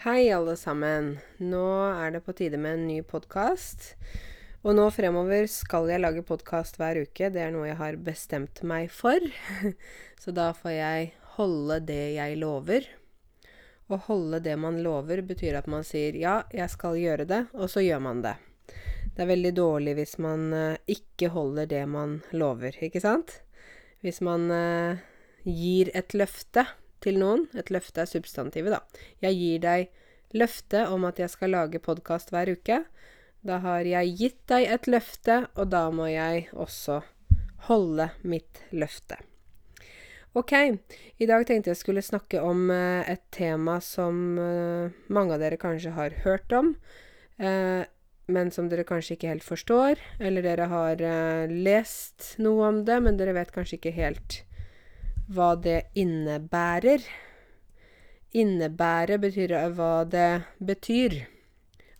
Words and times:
Hei, 0.00 0.30
alle 0.32 0.54
sammen. 0.56 1.18
Nå 1.44 1.66
er 1.84 2.14
det 2.14 2.22
på 2.24 2.32
tide 2.32 2.56
med 2.56 2.78
en 2.78 2.86
ny 2.88 3.02
podkast. 3.04 3.90
Og 4.64 4.72
nå 4.78 4.86
fremover 4.96 5.44
skal 5.52 5.90
jeg 5.92 6.00
lage 6.00 6.22
podkast 6.24 6.78
hver 6.80 7.02
uke. 7.02 7.28
Det 7.28 7.42
er 7.44 7.52
noe 7.52 7.66
jeg 7.68 7.76
har 7.76 7.98
bestemt 8.00 8.62
meg 8.64 8.88
for. 8.96 9.20
Så 10.22 10.32
da 10.32 10.54
får 10.56 10.72
jeg 10.72 11.10
holde 11.36 11.82
det 11.92 12.00
jeg 12.14 12.40
lover. 12.40 12.88
Å 13.92 14.00
holde 14.06 14.40
det 14.40 14.56
man 14.64 14.80
lover, 14.80 15.20
betyr 15.20 15.60
at 15.60 15.68
man 15.68 15.84
sier 15.84 16.16
'ja, 16.16 16.38
jeg 16.48 16.72
skal 16.72 16.96
gjøre 16.96 17.28
det', 17.28 17.52
og 17.52 17.68
så 17.68 17.84
gjør 17.84 18.00
man 18.00 18.24
det. 18.24 18.38
Det 19.12 19.20
er 19.20 19.32
veldig 19.36 19.52
dårlig 19.52 19.98
hvis 20.00 20.16
man 20.16 20.52
eh, 20.54 20.80
ikke 20.88 21.28
holder 21.36 21.68
det 21.68 21.84
man 21.84 22.22
lover, 22.32 22.72
ikke 22.72 23.04
sant? 23.04 23.42
Hvis 24.00 24.24
man 24.24 24.48
eh, 24.48 25.04
gir 25.44 25.92
et 25.92 26.16
løfte 26.16 26.64
til 27.04 27.20
noen. 27.20 27.46
Et 27.58 27.72
løfte 27.72 28.04
er 28.04 28.10
substantivet, 28.10 28.74
da. 28.76 29.04
Jeg 29.24 29.38
gir 29.38 29.64
deg 29.64 30.36
løfte 30.36 30.86
om 30.90 31.06
at 31.08 31.18
jeg 31.18 31.32
skal 31.32 31.54
lage 31.56 31.82
podkast 31.82 32.30
hver 32.34 32.52
uke. 32.52 32.82
Da 33.46 33.58
har 33.64 33.86
jeg 33.88 34.16
gitt 34.18 34.40
deg 34.52 34.68
et 34.68 34.88
løfte, 34.90 35.46
og 35.56 35.72
da 35.72 35.86
må 35.94 36.10
jeg 36.10 36.48
også 36.52 37.00
holde 37.70 38.10
mitt 38.22 38.62
løfte. 38.72 39.18
Ok, 40.38 40.52
i 41.18 41.26
dag 41.26 41.42
tenkte 41.46 41.72
jeg 41.72 41.80
skulle 41.80 42.04
snakke 42.06 42.38
om 42.44 42.68
eh, 42.70 43.08
et 43.10 43.24
tema 43.34 43.80
som 43.82 44.38
eh, 44.38 44.92
mange 45.10 45.34
av 45.34 45.42
dere 45.42 45.58
kanskje 45.58 45.90
har 45.96 46.14
hørt 46.22 46.54
om, 46.54 46.76
eh, 47.42 47.82
men 48.30 48.52
som 48.54 48.68
dere 48.70 48.84
kanskje 48.86 49.16
ikke 49.16 49.32
helt 49.32 49.46
forstår. 49.46 49.98
Eller 50.22 50.46
dere 50.46 50.68
har 50.70 51.02
lest 51.50 52.36
noe 52.38 52.68
om 52.68 52.84
det, 52.86 53.00
men 53.02 53.18
dere 53.18 53.34
vet 53.34 53.50
kanskje 53.50 53.80
ikke 53.80 53.96
helt 53.96 54.44
hva 55.30 55.54
det 55.56 55.90
innebærer. 55.98 57.04
Innebære 58.34 59.18
betyr 59.22 59.54
hva 59.76 59.92
det 60.06 60.42
betyr. 60.58 61.20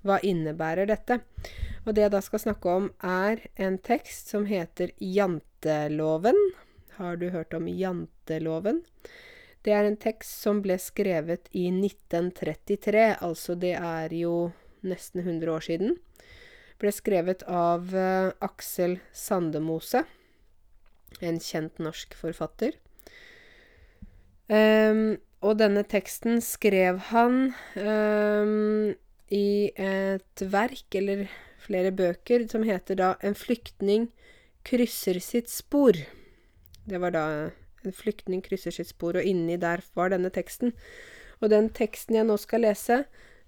Hva 0.07 0.19
innebærer 0.25 0.89
dette? 0.91 1.21
Og 1.87 1.95
det 1.95 2.07
jeg 2.07 2.13
da 2.15 2.21
skal 2.25 2.43
snakke 2.43 2.75
om, 2.75 2.91
er 3.03 3.45
en 3.61 3.79
tekst 3.79 4.33
som 4.33 4.47
heter 4.51 4.93
Janteloven. 4.99 6.39
Har 6.99 7.17
du 7.21 7.31
hørt 7.31 7.55
om 7.57 7.69
Janteloven? 7.69 8.83
Det 9.65 9.73
er 9.77 9.85
en 9.85 9.99
tekst 10.01 10.41
som 10.41 10.63
ble 10.65 10.79
skrevet 10.81 11.51
i 11.53 11.67
1933, 11.69 13.17
altså 13.21 13.57
det 13.61 13.75
er 13.77 14.13
jo 14.17 14.53
nesten 14.81 15.21
100 15.21 15.53
år 15.53 15.67
siden. 15.67 15.99
Ble 16.81 16.93
skrevet 16.97 17.45
av 17.45 17.93
uh, 17.93 18.33
Aksel 18.41 18.99
Sandemose, 19.13 20.07
en 21.21 21.41
kjent 21.45 21.83
norsk 21.83 22.17
forfatter. 22.17 22.79
Um, 24.51 25.21
og 25.47 25.61
denne 25.61 25.85
teksten 25.87 26.41
skrev 26.43 26.99
han 27.13 27.53
um, 27.79 28.91
i 29.31 29.71
et 29.79 30.43
verk, 30.53 30.89
eller 30.99 31.29
flere 31.63 31.93
bøker, 31.95 32.49
som 32.51 32.67
heter 32.67 32.99
da 32.99 33.15
'En 33.23 33.35
flyktning 33.39 34.11
krysser 34.67 35.21
sitt 35.21 35.49
spor'. 35.49 36.03
Det 36.87 37.01
var 37.01 37.11
da 37.11 37.51
En 37.85 37.93
flyktning 37.93 38.43
krysser 38.45 38.71
sitt 38.71 38.89
spor, 38.89 39.17
og 39.17 39.25
inni 39.25 39.57
der 39.57 39.81
var 39.97 40.11
denne 40.11 40.29
teksten. 40.29 40.75
Og 41.41 41.49
den 41.49 41.71
teksten 41.71 42.15
jeg 42.15 42.27
nå 42.29 42.37
skal 42.37 42.61
lese, 42.61 43.07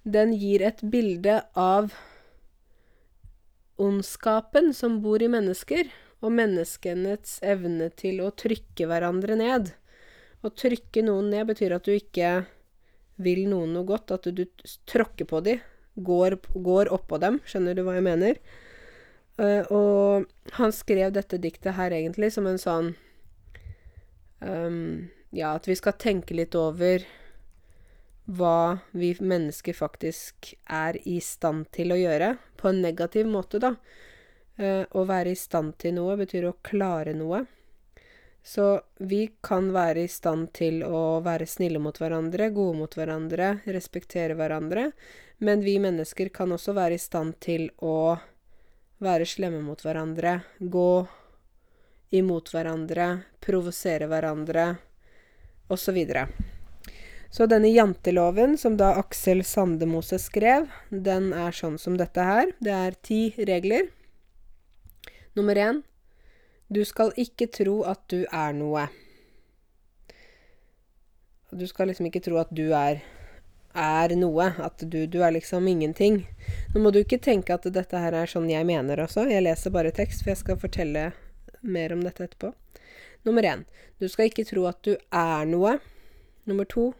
den 0.08 0.32
gir 0.32 0.62
et 0.64 0.80
bilde 0.80 1.42
av 1.54 1.92
ondskapen 3.76 4.72
som 4.72 5.02
bor 5.04 5.20
i 5.20 5.28
mennesker, 5.28 5.90
og 6.22 6.32
menneskenes 6.32 7.42
evne 7.42 7.90
til 7.90 8.22
å 8.24 8.30
trykke 8.30 8.88
hverandre 8.88 9.36
ned. 9.36 9.74
Å 10.42 10.50
trykke 10.50 11.04
noen 11.06 11.30
ned 11.30 11.46
betyr 11.52 11.76
at 11.76 11.86
du 11.86 11.94
ikke 11.94 12.42
vil 13.22 13.44
noen 13.50 13.76
noe 13.76 13.86
godt, 13.86 14.10
at 14.14 14.26
du, 14.34 14.42
tråkker 14.90 15.28
på 15.30 15.40
dem, 15.46 15.62
går, 15.94 16.38
går 16.66 16.90
oppå 16.94 17.20
dem. 17.22 17.38
Skjønner 17.46 17.76
du 17.76 17.84
hva 17.86 17.94
jeg 17.98 18.06
mener? 18.08 18.40
Uh, 19.38 19.62
og 19.72 20.56
han 20.58 20.74
skrev 20.74 21.14
dette 21.14 21.38
diktet 21.40 21.78
her 21.78 21.94
egentlig 21.96 22.28
som 22.34 22.44
en 22.44 22.58
sånn 22.60 22.90
um, 24.44 25.08
Ja, 25.32 25.54
at 25.56 25.64
vi 25.64 25.76
skal 25.78 25.96
tenke 25.96 26.36
litt 26.36 26.52
over 26.58 27.06
hva 28.28 28.82
vi 28.92 29.14
mennesker 29.18 29.74
faktisk 29.74 30.52
er 30.68 30.98
i 31.08 31.16
stand 31.24 31.70
til 31.74 31.94
å 31.94 31.98
gjøre, 31.98 32.34
på 32.60 32.68
en 32.70 32.82
negativ 32.84 33.30
måte, 33.30 33.62
da. 33.62 33.72
Uh, 34.60 34.84
å 34.92 35.06
være 35.08 35.32
i 35.32 35.38
stand 35.38 35.78
til 35.80 35.96
noe 35.96 36.18
betyr 36.20 36.50
å 36.50 36.58
klare 36.66 37.16
noe. 37.16 37.46
Så 38.42 38.80
vi 38.98 39.30
kan 39.40 39.70
være 39.72 40.02
i 40.02 40.10
stand 40.10 40.50
til 40.56 40.82
å 40.82 41.20
være 41.22 41.46
snille 41.46 41.78
mot 41.78 41.98
hverandre, 41.98 42.50
gode 42.50 42.78
mot 42.80 42.96
hverandre, 42.98 43.54
respektere 43.70 44.34
hverandre, 44.34 44.90
men 45.38 45.62
vi 45.62 45.76
mennesker 45.82 46.30
kan 46.34 46.52
også 46.54 46.74
være 46.74 46.98
i 46.98 47.02
stand 47.02 47.36
til 47.42 47.68
å 47.78 48.18
være 49.02 49.26
slemme 49.26 49.62
mot 49.62 49.78
hverandre, 49.82 50.40
gå 50.58 51.06
imot 52.14 52.50
hverandre, 52.54 53.06
provosere 53.42 54.10
hverandre, 54.10 54.66
osv. 55.72 56.02
Så, 56.02 56.26
så 57.30 57.48
denne 57.50 57.70
janteloven, 57.70 58.58
som 58.58 58.76
da 58.78 58.92
Aksel 59.00 59.44
Sandemose 59.46 60.18
skrev, 60.22 60.66
den 60.90 61.30
er 61.32 61.54
sånn 61.54 61.78
som 61.78 61.96
dette 61.98 62.26
her. 62.26 62.52
Det 62.60 62.74
er 62.74 62.98
ti 63.06 63.22
regler. 63.38 63.88
Nummer 65.38 65.56
én 65.56 65.80
du 66.72 66.84
skal 66.88 67.12
ikke 67.20 67.48
tro 67.52 67.82
at 67.88 68.02
du 68.12 68.22
er 68.24 68.52
noe. 68.56 68.86
Du 71.52 71.66
skal 71.68 71.90
liksom 71.90 72.08
ikke 72.08 72.22
tro 72.24 72.38
at 72.40 72.52
du 72.54 72.70
er 72.72 73.02
er 73.74 74.14
noe. 74.16 74.52
At 74.58 74.84
du, 74.84 75.06
du 75.06 75.20
er 75.22 75.32
liksom 75.32 75.68
ingenting. 75.68 76.22
Nå 76.74 76.82
må 76.82 76.92
du 76.92 77.02
ikke 77.02 77.20
tenke 77.22 77.54
at 77.54 77.68
dette 77.72 78.00
her 78.00 78.16
er 78.16 78.30
sånn 78.30 78.50
jeg 78.50 78.66
mener 78.68 79.00
også. 79.04 79.26
Jeg 79.30 79.44
leser 79.44 79.74
bare 79.74 79.92
tekst, 79.94 80.22
for 80.22 80.32
jeg 80.32 80.42
skal 80.42 80.60
fortelle 80.60 81.10
mer 81.62 81.94
om 81.94 82.02
dette 82.04 82.26
etterpå. 82.26 82.52
Nummer 83.24 83.46
én. 83.46 83.64
Du 84.00 84.08
skal 84.10 84.30
ikke 84.30 84.46
tro 84.48 84.66
at 84.70 84.82
du 84.84 84.96
er 84.96 85.46
noe. 85.48 85.78
Nummer 86.48 86.66
to. 86.68 86.90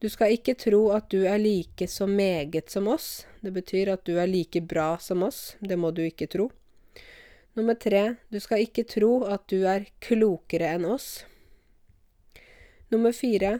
Du 0.00 0.08
skal 0.08 0.32
ikke 0.32 0.56
tro 0.56 0.86
at 0.96 1.10
du 1.12 1.26
er 1.28 1.36
like 1.38 1.86
så 1.90 2.06
meget 2.08 2.70
som 2.72 2.88
oss. 2.88 3.26
Det 3.44 3.52
betyr 3.52 3.92
at 3.92 4.06
du 4.08 4.16
er 4.16 4.30
like 4.30 4.62
bra 4.64 4.94
som 4.98 5.26
oss. 5.26 5.56
Det 5.60 5.76
må 5.76 5.92
du 5.92 6.00
ikke 6.06 6.30
tro. 6.30 6.48
Nummer 7.60 7.74
tre, 7.76 8.14
du 8.32 8.38
skal 8.40 8.62
ikke 8.64 8.86
tro 8.88 9.08
at 9.28 9.42
du 9.52 9.66
er 9.68 9.82
klokere 10.00 10.70
enn 10.78 10.86
oss. 10.88 11.26
Nummer 12.88 13.12
fire, 13.12 13.58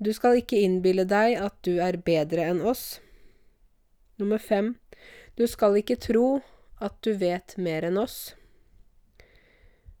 du 0.00 0.08
skal 0.16 0.38
ikke 0.40 0.62
innbille 0.64 1.04
deg 1.04 1.34
at 1.36 1.58
du 1.60 1.74
er 1.84 1.98
bedre 2.00 2.46
enn 2.48 2.62
oss. 2.64 3.02
Nummer 4.16 4.40
fem, 4.40 4.70
du 5.36 5.44
skal 5.44 5.76
ikke 5.82 5.98
tro 6.00 6.40
at 6.80 6.96
du 7.04 7.12
vet 7.20 7.58
mer 7.60 7.84
enn 7.90 8.00
oss. 8.00 8.32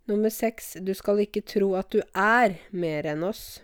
Nummer 0.08 0.32
seks, 0.32 0.72
du 0.80 0.94
skal 0.96 1.20
ikke 1.26 1.44
tro 1.44 1.74
at 1.76 1.92
du 1.92 2.00
er 2.16 2.56
mer 2.72 3.10
enn 3.12 3.20
oss. 3.28 3.60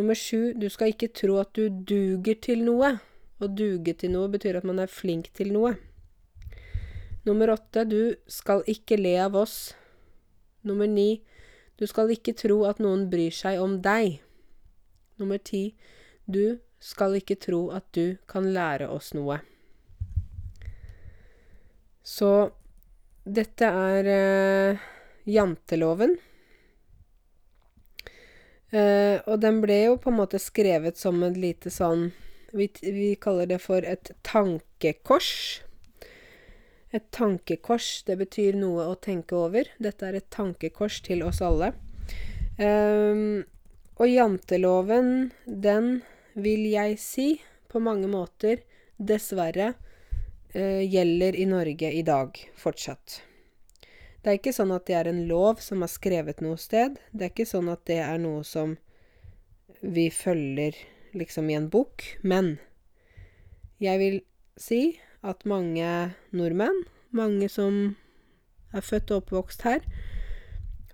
Nummer 0.00 0.16
sju, 0.16 0.54
du 0.56 0.70
skal 0.72 0.94
ikke 0.94 1.12
tro 1.12 1.36
at 1.44 1.52
du 1.52 1.68
duger 1.68 2.40
til 2.40 2.64
noe. 2.64 2.94
Å 3.36 3.52
duge 3.52 3.98
til 4.00 4.16
noe 4.16 4.32
betyr 4.32 4.62
at 4.62 4.72
man 4.72 4.80
er 4.80 4.88
flink 4.88 5.28
til 5.36 5.52
noe. 5.52 5.76
Nummer 7.28 7.50
åtte, 7.50 7.84
du 7.84 8.16
skal 8.30 8.64
ikke 8.70 8.96
le 8.96 9.14
av 9.20 9.36
oss. 9.36 9.74
Nummer 10.64 10.88
ni, 10.88 11.20
du 11.76 11.86
skal 11.88 12.12
ikke 12.12 12.36
tro 12.36 12.62
at 12.68 12.80
noen 12.80 13.08
bryr 13.12 13.34
seg 13.34 13.60
om 13.60 13.78
deg. 13.84 14.18
Nummer 15.20 15.40
ti, 15.40 15.74
du 16.24 16.58
skal 16.80 17.18
ikke 17.18 17.36
tro 17.40 17.66
at 17.76 17.84
du 17.96 18.16
kan 18.30 18.48
lære 18.54 18.88
oss 18.88 19.12
noe. 19.16 19.40
Så 22.00 22.30
dette 23.24 23.68
er 23.68 24.08
eh, 24.08 24.88
janteloven. 25.28 26.16
Eh, 28.72 29.20
og 29.26 29.40
den 29.42 29.60
ble 29.60 29.76
jo 29.84 29.96
på 30.00 30.12
en 30.12 30.20
måte 30.22 30.40
skrevet 30.40 30.96
som 30.98 31.20
et 31.26 31.36
lite 31.36 31.72
sånn 31.74 32.10
vi, 32.54 32.68
vi 32.82 33.14
kaller 33.20 33.48
det 33.50 33.60
for 33.62 33.84
et 33.86 34.12
tankekors. 34.26 35.60
Et 36.90 37.04
tankekors, 37.14 38.02
det 38.06 38.16
betyr 38.18 38.56
noe 38.58 38.88
å 38.90 38.96
tenke 38.98 39.36
over. 39.38 39.68
Dette 39.78 40.08
er 40.08 40.18
et 40.18 40.30
tankekors 40.34 40.98
til 41.06 41.22
oss 41.22 41.38
alle. 41.44 41.70
Um, 42.58 43.44
og 44.00 44.10
janteloven, 44.10 45.30
den 45.46 46.00
vil 46.34 46.66
jeg 46.66 46.98
si 46.98 47.28
på 47.70 47.82
mange 47.82 48.10
måter 48.10 48.64
dessverre 48.98 49.72
uh, 49.72 50.82
gjelder 50.82 51.38
i 51.38 51.46
Norge 51.46 51.92
i 51.94 52.02
dag 52.06 52.40
fortsatt. 52.58 53.20
Det 54.20 54.32
er 54.32 54.40
ikke 54.40 54.52
sånn 54.52 54.72
at 54.74 54.88
det 54.90 54.96
er 54.98 55.08
en 55.08 55.22
lov 55.30 55.62
som 55.64 55.84
er 55.86 55.92
skrevet 55.92 56.42
noe 56.44 56.58
sted. 56.60 56.98
Det 57.14 57.28
er 57.28 57.32
ikke 57.32 57.48
sånn 57.48 57.70
at 57.72 57.86
det 57.88 58.00
er 58.04 58.18
noe 58.20 58.42
som 58.44 58.74
vi 59.80 60.10
følger 60.12 60.76
liksom 61.16 61.48
i 61.48 61.56
en 61.56 61.70
bok. 61.72 62.04
Men 62.20 62.58
jeg 63.80 64.02
vil 64.02 64.18
si 64.60 64.82
at 65.22 65.44
mange 65.48 65.90
nordmenn, 66.32 66.84
mange 67.10 67.48
som 67.52 67.96
er 68.72 68.84
født 68.84 69.10
og 69.10 69.24
oppvokst 69.24 69.66
her, 69.66 69.84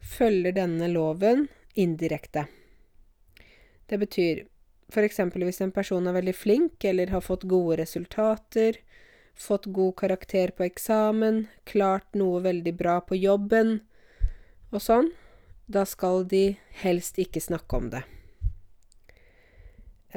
følger 0.03 0.55
denne 0.57 0.89
loven 0.91 1.47
indirekte. 1.77 2.47
Det 3.87 3.99
betyr 4.01 4.45
f.eks. 4.91 5.21
hvis 5.35 5.61
en 5.63 5.75
person 5.75 6.07
er 6.07 6.17
veldig 6.17 6.35
flink 6.35 6.85
eller 6.85 7.13
har 7.15 7.25
fått 7.25 7.47
gode 7.51 7.79
resultater, 7.83 8.79
fått 9.35 9.67
god 9.67 9.97
karakter 10.01 10.55
på 10.57 10.67
eksamen, 10.67 11.47
klart 11.65 12.15
noe 12.15 12.41
veldig 12.43 12.75
bra 12.79 13.01
på 13.05 13.19
jobben 13.19 13.81
og 14.73 14.83
sånn, 14.83 15.11
da 15.67 15.85
skal 15.87 16.25
de 16.31 16.57
helst 16.83 17.19
ikke 17.19 17.43
snakke 17.43 17.79
om 17.79 17.91
det. 17.93 18.07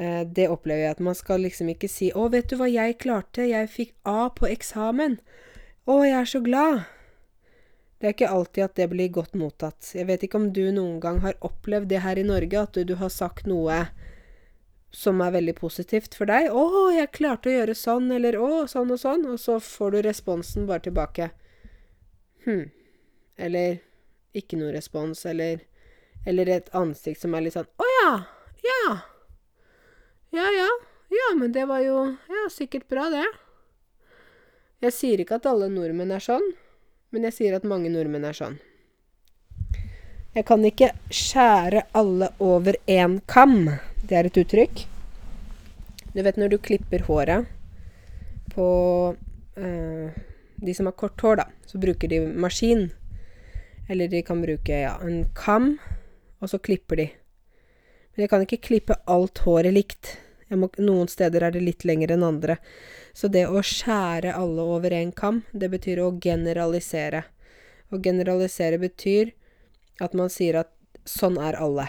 Eh, 0.00 0.22
det 0.24 0.48
opplever 0.48 0.86
jeg 0.86 0.96
at 0.96 1.02
man 1.04 1.16
skal 1.18 1.42
liksom 1.44 1.68
ikke 1.74 1.88
si 1.88 2.08
'Å, 2.12 2.30
vet 2.32 2.48
du 2.48 2.56
hva 2.56 2.70
jeg 2.70 2.98
klarte? 3.02 3.44
Jeg 3.44 3.68
fikk 3.68 3.92
A 4.08 4.30
på 4.32 4.48
eksamen. 4.48 5.18
Å, 5.86 6.00
jeg 6.06 6.16
er 6.16 6.30
så 6.30 6.40
glad.' 6.40 6.86
Det 8.00 8.06
er 8.08 8.14
ikke 8.14 8.32
alltid 8.32 8.64
at 8.64 8.74
det 8.76 8.88
blir 8.88 9.10
godt 9.12 9.34
mottatt. 9.36 9.90
Jeg 9.92 10.06
vet 10.08 10.22
ikke 10.24 10.38
om 10.40 10.52
du 10.56 10.72
noen 10.72 11.00
gang 11.00 11.18
har 11.20 11.34
opplevd 11.44 11.90
det 11.90 12.00
her 12.00 12.16
i 12.16 12.24
Norge, 12.24 12.62
at 12.62 12.72
du, 12.72 12.84
du 12.84 12.94
har 12.96 13.12
sagt 13.12 13.44
noe 13.44 13.90
som 14.90 15.20
er 15.20 15.34
veldig 15.36 15.54
positivt 15.58 16.16
for 16.16 16.24
deg. 16.24 16.48
'Å, 16.48 16.96
jeg 16.96 17.12
klarte 17.12 17.50
å 17.50 17.52
gjøre 17.58 17.76
sånn', 17.76 18.10
eller 18.16 18.40
'Å, 18.40 18.64
sånn 18.72 18.90
og 18.90 18.98
sånn', 19.04 19.28
og 19.28 19.38
så 19.38 19.60
får 19.60 19.90
du 19.92 20.02
responsen 20.08 20.66
bare 20.66 20.80
tilbake. 20.88 21.30
Hm. 22.46 22.70
Eller 23.36 23.80
ikke 24.32 24.56
noe 24.56 24.72
respons, 24.72 25.26
eller 25.26 25.60
Eller 26.26 26.48
et 26.48 26.66
ansikt 26.76 27.20
som 27.20 27.34
er 27.34 27.40
litt 27.40 27.54
sånn 27.54 27.68
'Å 27.80 27.84
ja. 28.02 28.24
Ja'. 28.64 29.09
Ja, 30.30 30.46
ja. 30.54 30.68
Ja, 31.10 31.34
men 31.36 31.52
det 31.52 31.64
var 31.66 31.80
jo 31.82 32.16
Ja, 32.28 32.48
sikkert 32.50 32.88
bra, 32.88 33.08
det. 33.10 33.26
Jeg 34.80 34.94
sier 34.94 35.20
ikke 35.20 35.40
at 35.40 35.46
alle 35.50 35.66
nordmenn 35.68 36.12
er 36.14 36.22
sånn, 36.24 36.44
men 37.12 37.26
jeg 37.26 37.34
sier 37.36 37.56
at 37.58 37.66
mange 37.68 37.90
nordmenn 37.92 38.24
er 38.24 38.36
sånn. 38.36 38.60
Jeg 40.30 40.46
kan 40.46 40.62
ikke 40.64 40.92
skjære 41.10 41.82
alle 41.98 42.30
over 42.38 42.78
én 42.86 43.18
kam. 43.26 43.66
Det 44.06 44.16
er 44.16 44.28
et 44.30 44.38
uttrykk. 44.38 44.84
Du 46.14 46.22
vet 46.22 46.38
når 46.38 46.54
du 46.54 46.58
klipper 46.62 47.02
håret 47.10 47.50
på 48.54 48.68
eh, 49.58 50.14
de 50.62 50.74
som 50.74 50.86
har 50.86 50.94
kort 50.94 51.20
hår, 51.20 51.42
da, 51.42 51.46
så 51.66 51.82
bruker 51.82 52.08
de 52.08 52.22
maskin. 52.30 52.88
Eller 53.90 54.08
de 54.08 54.22
kan 54.22 54.40
bruke 54.42 54.80
ja, 54.86 54.94
en 55.02 55.24
kam, 55.34 55.74
og 56.38 56.54
så 56.54 56.62
klipper 56.62 57.02
de. 57.02 57.10
Men 58.20 58.26
jeg 58.26 58.30
kan 58.34 58.42
ikke 58.44 58.64
klippe 58.66 58.94
alt 59.08 59.40
håret 59.46 59.72
likt. 59.72 60.08
Må, 60.52 60.66
noen 60.76 61.08
steder 61.08 61.46
er 61.46 61.54
det 61.54 61.62
litt 61.64 61.86
lenger 61.88 62.10
enn 62.12 62.24
andre. 62.26 62.58
Så 63.16 63.30
det 63.32 63.46
å 63.48 63.62
skjære 63.64 64.34
alle 64.36 64.66
over 64.74 64.92
én 64.92 65.08
kam, 65.16 65.38
det 65.56 65.70
betyr 65.72 66.02
å 66.04 66.10
generalisere. 66.20 67.22
Å 67.88 67.96
generalisere 68.04 68.76
betyr 68.82 69.30
at 70.04 70.12
man 70.20 70.28
sier 70.28 70.58
at 70.60 70.68
sånn 71.08 71.38
er 71.40 71.56
alle. 71.56 71.86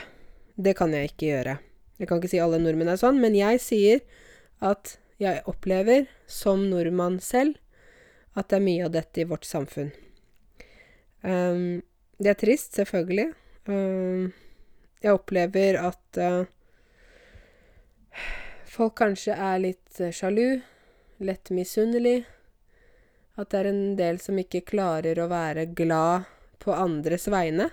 Det 0.56 0.72
kan 0.80 0.96
jeg 0.96 1.10
ikke 1.10 1.28
gjøre. 1.34 1.56
Jeg 2.00 2.08
kan 2.08 2.22
ikke 2.22 2.32
si 2.32 2.40
alle 2.40 2.62
nordmenn 2.64 2.94
er 2.94 3.02
sånn, 3.02 3.20
men 3.20 3.36
jeg 3.36 3.60
sier 3.60 4.00
at 4.64 4.94
jeg 5.20 5.44
opplever, 5.52 6.06
som 6.32 6.64
nordmann 6.72 7.18
selv, 7.20 7.60
at 8.40 8.48
det 8.48 8.62
er 8.62 8.64
mye 8.70 8.86
av 8.88 8.96
dette 8.96 9.26
i 9.26 9.28
vårt 9.28 9.44
samfunn. 9.50 9.92
Um, 11.28 11.84
det 12.24 12.32
er 12.32 12.40
trist, 12.40 12.72
selvfølgelig. 12.80 13.34
Um, 13.68 14.32
jeg 15.02 15.18
opplever 15.18 15.80
at 15.82 16.20
uh, 16.22 16.44
folk 18.70 19.00
kanskje 19.02 19.34
er 19.34 19.62
litt 19.64 20.02
uh, 20.02 20.12
sjalu, 20.14 20.62
lett 21.22 21.52
misunnelig. 21.54 22.22
At 23.40 23.52
det 23.52 23.62
er 23.62 23.70
en 23.72 23.84
del 23.98 24.20
som 24.22 24.38
ikke 24.38 24.66
klarer 24.68 25.20
å 25.20 25.30
være 25.32 25.70
glad 25.78 26.28
på 26.62 26.76
andres 26.76 27.26
vegne. 27.32 27.72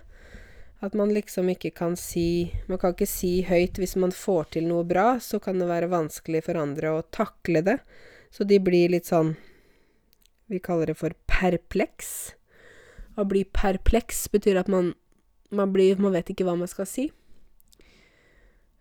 At 0.81 0.95
man 0.95 1.11
liksom 1.11 1.49
ikke 1.51 1.73
kan 1.75 1.97
si 1.99 2.55
Man 2.69 2.79
kan 2.79 2.93
ikke 2.95 3.09
si 3.11 3.41
høyt 3.43 3.81
hvis 3.83 3.97
man 3.99 4.13
får 4.15 4.53
til 4.55 4.69
noe 4.71 4.85
bra, 4.87 5.19
så 5.19 5.41
kan 5.43 5.59
det 5.59 5.67
være 5.67 5.91
vanskelig 5.91 6.45
for 6.47 6.61
andre 6.61 6.93
å 6.95 7.07
takle 7.11 7.65
det. 7.67 7.79
Så 8.31 8.47
de 8.47 8.61
blir 8.63 8.95
litt 8.95 9.11
sånn 9.11 9.35
Vi 10.49 10.63
kaller 10.65 10.93
det 10.93 10.97
for 11.01 11.13
perpleks. 11.29 12.33
Å 13.19 13.27
bli 13.27 13.43
perpleks 13.45 14.29
betyr 14.31 14.61
at 14.63 14.71
man 14.71 14.95
man 15.51 15.73
blir 15.73 15.99
Man 16.01 16.13
vet 16.13 16.31
ikke 16.33 16.47
hva 16.49 16.57
man 16.59 16.71
skal 16.71 16.89
si. 16.89 17.09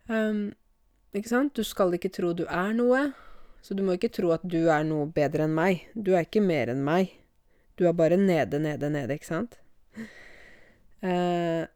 Um, 0.08 0.52
ikke 1.16 1.30
sant? 1.30 1.54
Du 1.56 1.64
skal 1.64 1.94
ikke 1.96 2.12
tro 2.12 2.32
du 2.36 2.44
er 2.48 2.74
noe, 2.76 3.10
så 3.64 3.76
du 3.76 3.82
må 3.84 3.96
ikke 3.96 4.12
tro 4.12 4.32
at 4.36 4.44
du 4.44 4.68
er 4.72 4.84
noe 4.88 5.08
bedre 5.12 5.44
enn 5.48 5.56
meg. 5.56 5.86
Du 5.94 6.14
er 6.14 6.24
ikke 6.26 6.44
mer 6.44 6.72
enn 6.72 6.84
meg. 6.84 7.12
Du 7.78 7.86
er 7.88 7.96
bare 7.96 8.16
nede, 8.18 8.58
nede, 8.58 8.90
nede, 8.90 9.14
ikke 9.14 9.28
sant? 9.28 9.58
Uh, 10.98 11.68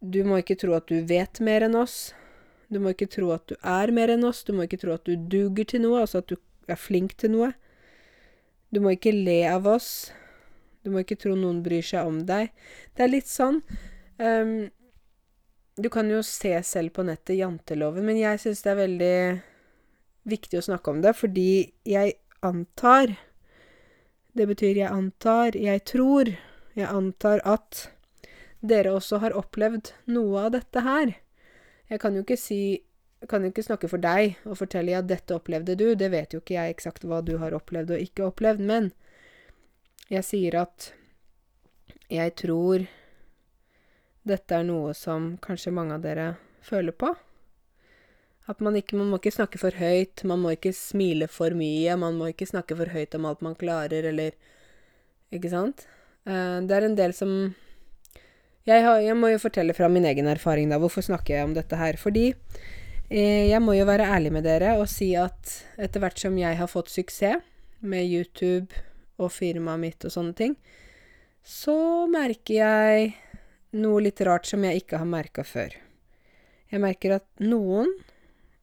du 0.00 0.22
må 0.26 0.40
ikke 0.40 0.58
tro 0.58 0.74
at 0.78 0.88
du 0.90 1.02
vet 1.06 1.40
mer 1.44 1.66
enn 1.66 1.76
oss. 1.78 2.12
Du 2.68 2.80
må 2.82 2.92
ikke 2.92 3.08
tro 3.10 3.30
at 3.34 3.46
du 3.48 3.56
er 3.62 3.92
mer 3.94 4.12
enn 4.12 4.26
oss. 4.28 4.42
Du 4.44 4.52
må 4.56 4.66
ikke 4.66 4.80
tro 4.82 4.96
at 4.96 5.06
du 5.06 5.14
duger 5.16 5.68
til 5.68 5.84
noe, 5.84 6.02
altså 6.04 6.22
at 6.22 6.30
du 6.32 6.36
er 6.68 6.80
flink 6.80 7.16
til 7.18 7.32
noe. 7.34 7.52
Du 8.74 8.82
må 8.84 8.92
ikke 8.96 9.14
le 9.14 9.40
av 9.48 9.68
oss. 9.70 10.10
Du 10.82 10.90
må 10.94 11.02
ikke 11.02 11.18
tro 11.20 11.34
noen 11.36 11.62
bryr 11.64 11.84
seg 11.84 12.08
om 12.08 12.22
deg. 12.28 12.52
Det 12.94 13.04
er 13.04 13.12
litt 13.12 13.30
sånn 13.30 13.60
um, 14.22 14.68
Du 15.78 15.88
kan 15.92 16.10
jo 16.10 16.22
se 16.26 16.54
selv 16.66 16.94
på 16.96 17.04
nettet 17.06 17.38
janteloven, 17.38 18.06
men 18.06 18.20
jeg 18.20 18.42
syns 18.42 18.64
det 18.64 18.72
er 18.72 18.82
veldig 18.82 19.18
viktig 20.28 20.60
å 20.60 20.66
snakke 20.70 20.92
om 20.92 21.02
det, 21.04 21.14
fordi 21.16 21.50
jeg 21.88 22.18
antar 22.46 23.16
Det 24.36 24.46
betyr 24.46 24.84
jeg 24.84 24.90
antar, 24.92 25.56
jeg 25.56 25.82
tror, 25.88 26.28
jeg 26.78 26.86
antar 26.86 27.42
at 27.48 27.88
dere 28.60 28.92
også 28.94 29.20
har 29.22 29.34
opplevd 29.38 29.92
noe 30.10 30.44
av 30.46 30.52
dette 30.54 30.82
her. 30.82 31.14
Jeg 31.88 32.00
kan 32.02 32.14
jo 32.14 32.22
ikke 32.22 32.38
si 32.38 32.60
kan 33.26 33.42
jo 33.42 33.50
ikke 33.50 33.64
snakke 33.66 33.88
for 33.90 33.98
deg 33.98 34.36
og 34.46 34.60
fortelle 34.60 34.94
at 34.94 35.08
dette 35.10 35.34
opplevde 35.34 35.74
du, 35.78 35.88
det 35.98 36.10
vet 36.12 36.34
jo 36.34 36.38
ikke 36.38 36.54
jeg 36.54 36.76
eksakt 36.76 37.06
hva 37.08 37.18
du 37.24 37.34
har 37.42 37.56
opplevd 37.56 37.96
og 37.96 38.04
ikke 38.04 38.28
opplevd, 38.28 38.62
men 38.62 38.92
jeg 40.08 40.24
sier 40.24 40.56
at 40.62 40.92
jeg 42.08 42.32
tror 42.40 42.86
dette 44.28 44.56
er 44.56 44.66
noe 44.68 44.94
som 44.96 45.34
kanskje 45.44 45.72
mange 45.74 45.96
av 45.96 46.04
dere 46.04 46.28
føler 46.64 46.96
på. 46.96 47.12
At 48.48 48.62
man 48.64 48.76
ikke 48.80 48.96
Man 48.96 49.10
må 49.12 49.18
ikke 49.20 49.34
snakke 49.34 49.60
for 49.60 49.76
høyt, 49.76 50.24
man 50.24 50.40
må 50.40 50.54
ikke 50.56 50.72
smile 50.72 51.28
for 51.28 51.52
mye, 51.52 51.96
man 52.00 52.16
må 52.16 52.30
ikke 52.32 52.48
snakke 52.48 52.76
for 52.76 52.88
høyt 52.88 53.14
om 53.14 53.28
alt 53.28 53.44
man 53.44 53.56
klarer, 53.56 54.08
eller 54.08 54.32
Ikke 55.30 55.50
sant? 55.52 55.84
Uh, 56.24 56.64
det 56.64 56.72
er 56.72 56.84
en 56.86 56.96
del 56.96 57.12
som 57.12 57.54
jeg, 58.68 58.84
har, 58.84 58.98
jeg, 59.00 59.16
må 59.16 59.28
jo 59.32 59.40
fortelle 59.40 59.72
fra 59.76 59.88
min 59.88 60.04
egen 60.04 60.26
erfaring, 60.28 60.68
da. 60.68 60.76
Hvorfor 60.80 61.04
snakker 61.04 61.34
jeg 61.34 61.44
om 61.44 61.54
dette 61.56 61.76
her? 61.76 61.96
Fordi 61.96 62.34
eh, 63.08 63.48
jeg 63.48 63.60
må 63.64 63.72
jo 63.76 63.86
være 63.88 64.08
ærlig 64.12 64.32
med 64.32 64.44
dere 64.44 64.74
og 64.76 64.88
si 64.92 65.14
at 65.16 65.54
etter 65.80 66.00
hvert 66.04 66.20
som 66.20 66.36
jeg 66.36 66.56
har 66.56 66.68
fått 66.68 66.92
suksess 66.92 67.40
med 67.80 68.04
YouTube 68.04 68.68
og 69.18 69.32
firmaet 69.34 69.82
mitt 69.82 70.06
og 70.06 70.14
sånne 70.14 70.36
ting, 70.38 70.54
så 71.42 72.06
merker 72.10 72.54
jeg 72.54 73.12
noe 73.78 74.02
litt 74.04 74.20
rart 74.26 74.48
som 74.48 74.64
jeg 74.64 74.82
ikke 74.82 75.00
har 75.00 75.08
merka 75.08 75.44
før. 75.46 75.74
Jeg 76.68 76.82
merker 76.82 77.16
at 77.18 77.26
noen 77.40 77.90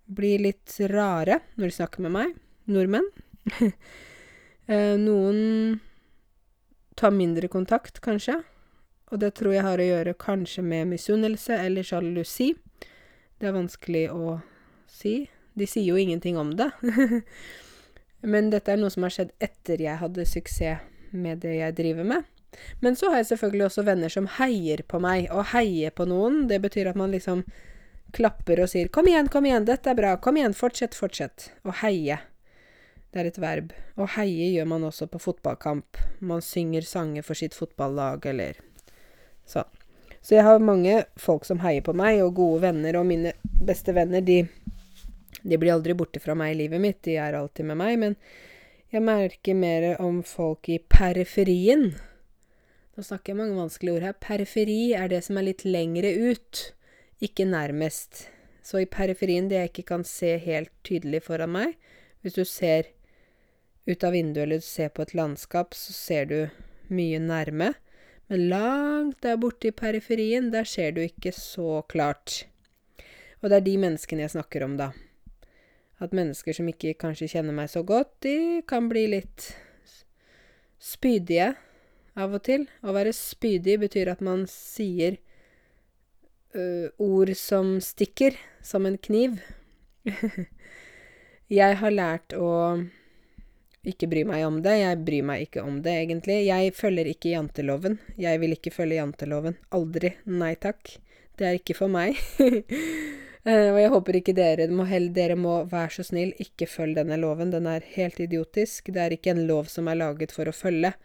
blir 0.05 0.43
litt 0.43 0.75
rare 0.91 1.39
når 1.55 1.69
de 1.71 1.77
snakker 1.79 2.05
med 2.05 2.15
meg. 2.17 2.35
Nordmenn. 2.71 3.09
Eh, 4.65 4.95
noen 4.97 5.75
tar 6.97 7.11
mindre 7.13 7.45
kontakt, 7.53 7.99
kanskje. 8.01 8.39
Og 9.13 9.19
det 9.21 9.35
tror 9.37 9.53
jeg 9.53 9.61
har 9.61 9.77
å 9.77 9.85
gjøre 9.85 10.15
kanskje 10.17 10.63
med 10.65 10.89
misunnelse 10.89 11.59
eller 11.67 11.85
sjalusi. 11.85 12.47
Det 13.37 13.45
er 13.45 13.53
vanskelig 13.53 14.07
å 14.09 14.39
si. 14.89 15.27
De 15.53 15.67
sier 15.69 15.91
jo 15.91 16.01
ingenting 16.01 16.39
om 16.41 16.55
det. 16.57 16.71
Men 18.25 18.49
dette 18.53 18.73
er 18.73 18.81
noe 18.81 18.93
som 18.93 19.05
har 19.05 19.13
skjedd 19.13 19.33
etter 19.43 19.81
jeg 19.85 20.01
hadde 20.01 20.25
suksess 20.27 20.81
med 21.15 21.43
det 21.45 21.59
jeg 21.59 21.77
driver 21.77 22.07
med. 22.07 22.25
Men 22.79 22.95
så 22.95 23.09
har 23.11 23.21
jeg 23.21 23.31
selvfølgelig 23.33 23.65
også 23.65 23.83
venner 23.87 24.11
som 24.11 24.27
heier 24.37 24.83
på 24.87 24.99
meg. 25.03 25.29
Å 25.31 25.43
heie 25.53 25.91
på 25.91 26.07
noen, 26.09 26.45
det 26.51 26.61
betyr 26.63 26.91
at 26.91 26.99
man 26.99 27.13
liksom 27.15 27.43
klapper 28.15 28.61
og 28.63 28.69
sier 28.71 28.87
'Kom 28.87 29.07
igjen, 29.07 29.27
kom 29.27 29.45
igjen, 29.45 29.65
dette 29.65 29.89
er 29.89 29.95
bra. 29.95 30.15
Kom 30.17 30.37
igjen, 30.37 30.53
fortsett, 30.53 30.95
fortsett.' 30.95 31.51
Å 31.65 31.73
heie. 31.83 32.19
Det 33.11 33.21
er 33.21 33.27
et 33.27 33.37
verb. 33.39 33.73
Å 33.97 34.07
heie 34.17 34.51
gjør 34.51 34.67
man 34.67 34.83
også 34.83 35.07
på 35.07 35.19
fotballkamp. 35.19 35.97
Man 36.19 36.41
synger 36.41 36.81
sanger 36.81 37.23
for 37.23 37.33
sitt 37.33 37.53
fotballag, 37.53 38.25
eller 38.25 38.55
sånn. 39.45 39.71
Så 40.21 40.35
jeg 40.35 40.43
har 40.43 40.59
mange 40.59 41.03
folk 41.21 41.45
som 41.45 41.59
heier 41.59 41.81
på 41.85 41.93
meg, 41.93 42.23
og 42.23 42.35
gode 42.35 42.61
venner, 42.61 42.97
og 42.97 43.05
mine 43.05 43.33
beste 43.61 43.93
venner, 43.93 44.21
de, 44.21 44.47
de 45.43 45.57
blir 45.57 45.73
aldri 45.75 45.95
borte 45.97 46.21
fra 46.23 46.35
meg 46.37 46.53
i 46.53 46.59
livet 46.63 46.81
mitt. 46.81 47.01
De 47.05 47.17
er 47.21 47.37
alltid 47.37 47.67
med 47.69 47.79
meg. 47.81 47.97
Men 48.01 48.17
jeg 48.93 49.03
merker 49.05 49.57
mer 49.57 49.87
om 50.01 50.21
folk 50.25 50.69
i 50.71 50.79
periferien. 50.79 51.89
Nå 52.95 53.03
snakker 53.03 53.33
jeg 53.33 53.41
mange 53.41 53.57
vanskelige 53.59 53.97
ord 53.97 54.07
her. 54.07 54.15
Periferi 54.23 54.79
er 54.95 55.09
det 55.11 55.23
som 55.25 55.39
er 55.39 55.49
litt 55.49 55.65
lengre 55.67 56.13
ut, 56.15 56.61
ikke 57.23 57.47
nærmest. 57.49 58.29
Så 58.65 58.81
i 58.81 58.89
periferien, 58.89 59.49
det 59.49 59.59
jeg 59.59 59.71
ikke 59.73 59.89
kan 59.91 60.05
se 60.07 60.37
helt 60.41 60.71
tydelig 60.87 61.19
foran 61.27 61.51
meg 61.53 61.75
Hvis 62.23 62.33
du 62.33 62.45
ser 62.49 62.87
ut 63.85 64.03
av 64.03 64.15
vinduet 64.15 64.47
eller 64.47 64.63
du 64.63 64.65
ser 64.65 64.89
på 64.89 65.03
et 65.03 65.13
landskap, 65.13 65.75
så 65.77 65.93
ser 65.93 66.25
du 66.31 66.37
mye 66.89 67.19
nærme. 67.21 67.75
Men 68.31 68.47
langt 68.49 69.19
der 69.21 69.37
borte 69.37 69.69
i 69.69 69.75
periferien, 69.75 70.49
der 70.49 70.65
ser 70.65 70.95
du 70.95 71.03
ikke 71.03 71.35
så 71.35 71.83
klart. 71.89 72.47
Og 73.43 73.51
det 73.51 73.59
er 73.59 73.67
de 73.67 73.75
menneskene 73.83 74.25
jeg 74.25 74.33
snakker 74.33 74.65
om, 74.65 74.79
da. 74.79 74.89
At 76.03 76.15
mennesker 76.15 76.55
som 76.55 76.67
ikke 76.67 76.95
kanskje 76.99 77.29
kjenner 77.37 77.55
meg 77.55 77.69
så 77.71 77.83
godt, 77.87 78.11
de 78.25 78.61
kan 78.67 78.89
bli 78.91 79.05
litt 79.13 79.51
spydige 80.81 81.53
av 82.19 82.35
og 82.35 82.43
til. 82.47 82.67
Å 82.83 82.95
være 82.95 83.15
spydig 83.15 83.77
betyr 83.85 84.11
at 84.11 84.23
man 84.25 84.43
sier 84.51 85.17
ø, 86.55 86.91
ord 87.01 87.31
som 87.39 87.77
stikker, 87.83 88.35
som 88.63 88.87
en 88.87 88.99
kniv. 88.99 89.39
jeg 91.59 91.79
har 91.79 91.95
lært 91.95 92.35
å 92.35 92.51
ikke 93.85 94.09
bry 94.09 94.23
meg 94.27 94.45
om 94.47 94.61
det. 94.65 94.79
Jeg 94.81 95.01
bryr 95.07 95.27
meg 95.31 95.45
ikke 95.47 95.65
om 95.65 95.81
det, 95.85 95.95
egentlig. 96.05 96.39
Jeg 96.47 96.73
følger 96.77 97.11
ikke 97.11 97.35
janteloven. 97.35 97.99
Jeg 98.19 98.41
vil 98.41 98.55
ikke 98.57 98.73
følge 98.73 98.99
janteloven. 98.99 99.59
Aldri. 99.77 100.15
Nei 100.25 100.55
takk. 100.59 100.97
Det 101.35 101.47
er 101.47 101.59
ikke 101.59 101.77
for 101.77 101.91
meg. 101.91 102.17
uh, 103.49 103.69
og 103.73 103.79
jeg 103.81 103.91
håper 103.93 104.19
ikke 104.19 104.37
dere 104.37 104.69
må, 104.73 104.87
dere 105.15 105.37
må 105.39 105.57
være 105.71 105.97
så 105.97 106.07
snill, 106.11 106.33
ikke 106.41 106.69
følge 106.69 107.01
denne 107.01 107.19
loven. 107.21 107.53
Den 107.53 107.69
er 107.71 107.85
helt 107.95 108.19
idiotisk. 108.19 108.93
Det 108.93 109.03
er 109.03 109.17
ikke 109.17 109.35
en 109.35 109.45
lov 109.49 109.69
som 109.71 109.87
er 109.91 110.01
laget 110.01 110.35
for 110.35 110.49
å 110.49 110.55
følge. 110.55 110.95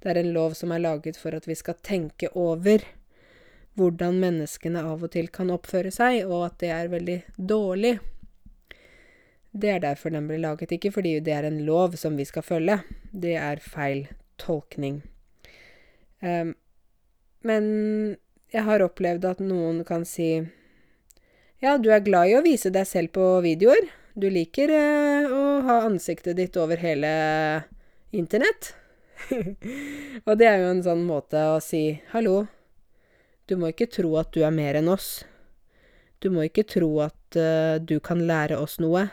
Det 0.00 0.12
er 0.12 0.22
en 0.22 0.32
lov 0.32 0.56
som 0.56 0.72
er 0.72 0.80
laget 0.82 1.18
for 1.20 1.36
at 1.36 1.48
vi 1.48 1.56
skal 1.58 1.76
tenke 1.84 2.30
over 2.38 2.84
hvordan 3.78 4.18
menneskene 4.20 4.82
av 4.84 5.04
og 5.04 5.12
til 5.14 5.28
kan 5.32 5.52
oppføre 5.52 5.92
seg, 5.94 6.24
og 6.26 6.48
at 6.48 6.56
det 6.62 6.72
er 6.74 6.90
veldig 6.92 7.18
dårlig. 7.36 7.98
Det 9.50 9.70
er 9.72 9.82
derfor 9.82 10.12
den 10.14 10.28
ble 10.30 10.38
laget, 10.42 10.72
ikke 10.72 10.92
fordi 10.94 11.18
det 11.24 11.34
er 11.34 11.48
en 11.48 11.60
lov 11.66 11.96
som 11.98 12.16
vi 12.18 12.26
skal 12.28 12.46
følge. 12.46 12.80
Det 13.10 13.34
er 13.38 13.62
feil 13.62 14.06
tolkning. 14.40 15.00
Um, 16.20 16.54
men 17.42 17.64
jeg 18.52 18.66
har 18.66 18.84
opplevd 18.84 19.26
at 19.26 19.40
noen 19.42 19.82
kan 19.88 20.04
si 20.08 20.42
Ja, 21.60 21.74
du 21.76 21.90
er 21.92 22.00
glad 22.00 22.30
i 22.30 22.36
å 22.38 22.44
vise 22.44 22.70
deg 22.72 22.86
selv 22.88 23.12
på 23.12 23.24
videoer. 23.44 23.90
Du 24.16 24.30
liker 24.32 24.70
uh, 24.72 25.26
å 25.28 25.42
ha 25.66 25.82
ansiktet 25.84 26.38
ditt 26.38 26.56
over 26.56 26.80
hele 26.80 27.10
internett. 28.16 28.72
Og 30.26 30.32
det 30.40 30.48
er 30.48 30.62
jo 30.62 30.70
en 30.70 30.80
sånn 30.86 31.04
måte 31.04 31.42
å 31.52 31.58
si 31.60 32.00
hallo, 32.14 32.46
du 33.44 33.58
må 33.60 33.74
ikke 33.74 33.90
tro 33.92 34.14
at 34.16 34.32
du 34.32 34.40
er 34.46 34.54
mer 34.56 34.78
enn 34.80 34.88
oss. 34.88 35.26
Du 36.22 36.30
må 36.32 36.46
ikke 36.46 36.64
tro 36.64 36.88
at 37.04 37.36
uh, 37.36 37.76
du 37.76 37.98
kan 38.00 38.24
lære 38.24 38.56
oss 38.56 38.78
noe. 38.80 39.10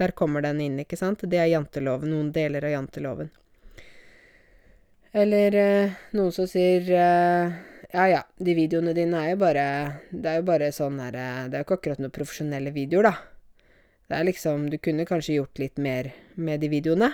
Der 0.00 0.10
kommer 0.16 0.42
den 0.42 0.62
inn, 0.64 0.78
ikke 0.82 0.98
sant? 0.98 1.22
Det 1.22 1.38
er 1.38 1.52
janteloven, 1.52 2.10
noen 2.10 2.32
deler 2.34 2.66
av 2.66 2.74
janteloven. 2.74 3.30
Eller 5.14 5.54
uh, 5.54 5.98
noen 6.18 6.34
som 6.34 6.50
sier 6.50 6.86
eh, 6.98 7.58
Ja 7.92 8.06
ja, 8.06 8.20
de 8.38 8.54
videoene 8.54 8.92
dine 8.94 9.18
er 9.18 9.32
jo 9.32 9.40
bare 9.40 9.64
Det 10.10 10.30
er 10.30 10.36
jo 10.38 10.46
bare 10.46 10.68
sånn 10.70 11.00
her 11.02 11.16
eh, 11.18 11.48
Det 11.50 11.56
er 11.58 11.62
jo 11.62 11.66
ikke 11.66 11.78
akkurat 11.80 12.02
noen 12.02 12.14
profesjonelle 12.14 12.70
videoer, 12.74 13.10
da. 13.10 13.14
Det 14.06 14.18
er 14.18 14.28
liksom 14.28 14.68
Du 14.70 14.78
kunne 14.78 15.08
kanskje 15.08 15.40
gjort 15.40 15.58
litt 15.58 15.78
mer 15.78 16.12
med 16.34 16.62
de 16.62 16.70
videoene. 16.70 17.10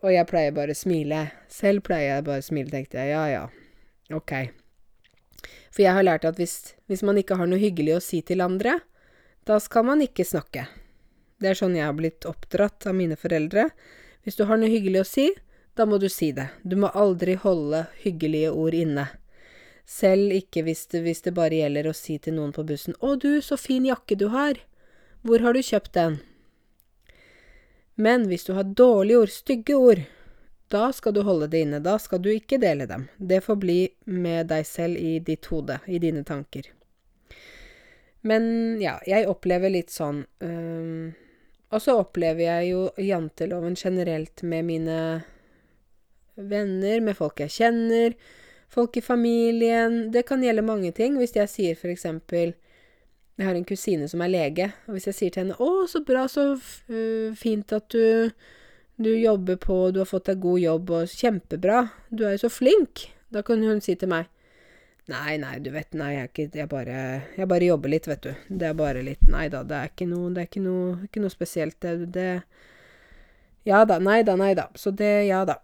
Og 0.00 0.12
jeg 0.12 0.28
pleier 0.28 0.54
bare 0.56 0.72
å 0.72 0.78
smile. 0.78 1.26
Selv 1.52 1.84
pleier 1.84 2.14
jeg 2.14 2.24
bare 2.28 2.40
å 2.40 2.46
smile, 2.46 2.72
tenkte 2.72 3.00
jeg. 3.00 3.12
Ja 3.12 3.24
ja, 3.28 3.42
ok. 4.16 4.32
For 5.68 5.84
jeg 5.84 5.96
har 5.96 6.06
lært 6.06 6.24
at 6.28 6.40
hvis, 6.40 6.74
hvis 6.88 7.04
man 7.04 7.20
ikke 7.20 7.36
har 7.36 7.50
noe 7.50 7.60
hyggelig 7.60 7.98
å 7.98 8.04
si 8.04 8.22
til 8.24 8.40
andre, 8.44 8.78
da 9.48 9.58
skal 9.60 9.84
man 9.88 10.00
ikke 10.04 10.24
snakke. 10.24 10.66
Det 11.40 11.52
er 11.52 11.60
sånn 11.60 11.76
jeg 11.76 11.84
har 11.84 11.96
blitt 11.96 12.24
oppdratt 12.28 12.88
av 12.88 12.96
mine 12.96 13.16
foreldre. 13.20 13.68
Hvis 14.24 14.40
du 14.40 14.46
har 14.48 14.60
noe 14.60 14.72
hyggelig 14.72 15.04
å 15.04 15.08
si, 15.08 15.28
da 15.76 15.84
må 15.88 16.00
du 16.00 16.08
si 16.12 16.32
det. 16.36 16.48
Du 16.64 16.76
må 16.80 16.88
aldri 16.96 17.36
holde 17.40 17.86
hyggelige 18.00 18.52
ord 18.56 18.76
inne. 18.76 19.06
Selv 19.90 20.32
ikke 20.36 20.62
hvis 20.66 20.84
det, 20.92 21.02
hvis 21.02 21.24
det 21.26 21.34
bare 21.34 21.58
gjelder 21.58 21.88
å 21.90 21.96
si 21.96 22.16
til 22.22 22.36
noen 22.36 22.54
på 22.54 22.62
bussen 22.66 22.94
'Å, 23.00 23.16
du, 23.18 23.42
så 23.42 23.58
fin 23.58 23.86
jakke 23.88 24.14
du 24.16 24.28
har. 24.30 24.60
Hvor 25.26 25.42
har 25.42 25.56
du 25.56 25.62
kjøpt 25.62 25.92
den?' 25.98 26.20
Men 27.96 28.28
hvis 28.30 28.46
du 28.46 28.54
har 28.54 28.64
dårlige 28.64 29.18
ord, 29.18 29.32
stygge 29.34 29.74
ord, 29.76 30.04
da 30.70 30.92
skal 30.92 31.12
du 31.12 31.20
holde 31.26 31.50
det 31.52 31.64
inne. 31.66 31.80
Da 31.84 31.98
skal 31.98 32.22
du 32.22 32.30
ikke 32.32 32.60
dele 32.62 32.86
dem. 32.86 33.08
Det 33.18 33.42
får 33.44 33.56
bli 33.60 33.80
med 34.06 34.48
deg 34.48 34.64
selv 34.64 34.96
i 34.96 35.18
ditt 35.18 35.50
hode, 35.50 35.80
i 35.86 35.98
dine 35.98 36.22
tanker. 36.24 36.70
Men 38.22 38.80
ja, 38.80 38.94
jeg 39.04 39.28
opplever 39.28 39.68
litt 39.68 39.90
sånn 39.90 40.22
øh, 40.44 41.12
og 41.70 41.82
så 41.82 42.00
opplever 42.02 42.42
jeg 42.42 42.70
jo 42.72 42.80
janteloven 42.98 43.76
generelt 43.78 44.42
med 44.42 44.66
mine 44.66 44.98
venner, 46.34 46.98
med 47.04 47.14
folk 47.18 47.42
jeg 47.44 47.54
kjenner, 47.60 48.16
folk 48.70 48.96
i 48.96 49.02
familien 49.04 50.10
Det 50.14 50.22
kan 50.28 50.42
gjelde 50.42 50.62
mange 50.62 50.92
ting. 50.96 51.18
Hvis 51.18 51.36
jeg 51.36 51.50
sier 51.50 51.78
for 51.78 51.92
eksempel 51.92 52.54
Jeg 53.38 53.46
har 53.46 53.56
en 53.56 53.64
kusine 53.64 54.08
som 54.08 54.20
er 54.20 54.28
lege, 54.28 54.66
og 54.86 54.94
hvis 54.94 55.06
jeg 55.08 55.14
sier 55.16 55.30
til 55.30 55.42
henne 55.44 55.56
'Å, 55.56 55.86
så 55.88 56.04
bra, 56.04 56.26
så 56.28 56.60
fint 57.34 57.72
at 57.72 57.88
du 57.88 58.30
du 59.00 59.16
jobber 59.16 59.56
på, 59.56 59.90
du 59.90 60.00
har 60.00 60.04
fått 60.04 60.26
deg 60.28 60.42
god 60.42 60.60
jobb, 60.60 60.90
og 60.90 61.08
kjempebra, 61.08 61.88
du 62.10 62.26
er 62.26 62.34
jo 62.34 62.42
så 62.42 62.50
flink', 62.52 63.06
da 63.32 63.40
kan 63.42 63.62
hun 63.64 63.80
si 63.80 63.94
til 63.96 64.10
meg 64.12 64.28
Nei, 65.10 65.38
nei, 65.42 65.56
du 65.58 65.70
vet, 65.74 65.94
nei, 65.98 66.12
jeg 66.14 66.28
ikke 66.28 66.44
Jeg 66.54 66.68
bare, 66.70 66.96
jeg 67.34 67.48
bare 67.50 67.66
jobber 67.66 67.90
litt, 67.90 68.06
vet 68.06 68.20
du. 68.22 68.34
Det 68.46 68.68
er 68.68 68.76
bare 68.78 69.02
litt 69.02 69.24
Nei 69.32 69.48
da, 69.50 69.64
det 69.66 69.78
er 69.78 69.88
ikke 69.90 70.06
noe 70.06 70.30
er 70.36 70.46
ikke 70.46 70.62
noe, 70.62 70.98
ikke 71.08 71.22
noe 71.24 71.32
spesielt. 71.32 71.80
Det, 71.82 72.12
det 72.14 72.42
Ja 73.66 73.84
da, 73.84 73.98
nei 73.98 74.20
da, 74.22 74.36
nei 74.38 74.52
da. 74.54 74.68
Så 74.78 74.92
det 74.94 75.10
Ja 75.26 75.42
da. 75.48 75.58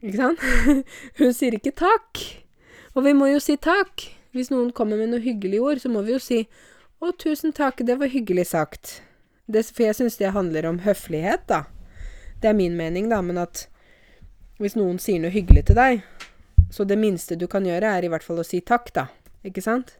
Ikke 0.00 0.16
sant? 0.16 0.44
Hun 1.20 1.34
sier 1.36 1.56
ikke 1.56 1.74
takk. 1.76 2.22
Og 2.96 3.04
vi 3.06 3.14
må 3.16 3.28
jo 3.30 3.40
si 3.42 3.56
takk. 3.60 4.08
Hvis 4.34 4.50
noen 4.52 4.70
kommer 4.74 4.98
med 5.00 5.10
noen 5.12 5.24
hyggelige 5.24 5.62
ord, 5.64 5.80
så 5.82 5.90
må 5.90 6.04
vi 6.06 6.14
jo 6.14 6.22
si 6.22 6.44
å, 7.00 7.10
tusen 7.16 7.54
takk, 7.56 7.82
det 7.86 7.96
var 8.00 8.12
hyggelig 8.12 8.50
sagt. 8.52 9.00
Det, 9.50 9.64
for 9.72 9.88
jeg 9.88 9.98
syns 9.98 10.18
det 10.20 10.34
handler 10.36 10.68
om 10.68 10.82
høflighet, 10.84 11.46
da. 11.50 11.64
Det 12.40 12.52
er 12.52 12.56
min 12.56 12.76
mening, 12.78 13.08
da, 13.10 13.18
men 13.24 13.40
at 13.40 13.66
hvis 14.60 14.76
noen 14.76 15.00
sier 15.02 15.20
noe 15.22 15.32
hyggelig 15.34 15.66
til 15.70 15.78
deg, 15.78 16.04
så 16.70 16.86
det 16.86 17.00
minste 17.00 17.38
du 17.40 17.46
kan 17.50 17.66
gjøre, 17.66 17.96
er 17.96 18.06
i 18.06 18.10
hvert 18.12 18.24
fall 18.24 18.42
å 18.42 18.46
si 18.46 18.60
takk, 18.62 18.92
da. 18.94 19.08
Ikke 19.46 19.64
sant? 19.64 19.96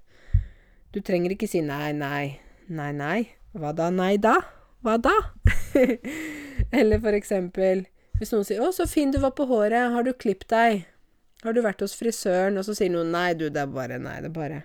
Du 0.94 1.00
trenger 1.02 1.34
ikke 1.34 1.48
si 1.50 1.64
nei, 1.64 1.90
nei, 1.96 2.38
nei, 2.68 2.90
nei. 2.94 3.18
Hva 3.56 3.72
da, 3.74 3.88
nei 3.94 4.14
da? 4.22 4.36
Hva 4.84 4.96
da? 5.02 5.16
Eller 6.78 7.02
for 7.02 7.16
eksempel 7.16 7.86
hvis 8.20 8.34
noen 8.34 8.44
sier 8.44 8.60
'Å, 8.60 8.70
så 8.76 8.86
fin 8.86 9.10
du 9.10 9.18
var 9.18 9.32
på 9.32 9.48
håret. 9.48 9.92
Har 9.94 10.04
du 10.04 10.12
klippet 10.12 10.52
deg?' 10.52 10.84
'Har 11.42 11.56
du 11.56 11.62
vært 11.64 11.80
hos 11.80 11.96
frisøren?' 11.96 12.58
Og 12.60 12.64
så 12.68 12.76
sier 12.76 12.92
noen 12.92 13.10
'Nei, 13.10 13.32
du, 13.34 13.48
det 13.48 13.64
er 13.64 13.72
bare 13.72 13.98
Nei, 13.98 14.20
det 14.20 14.28
er 14.28 14.36
bare 14.36 14.62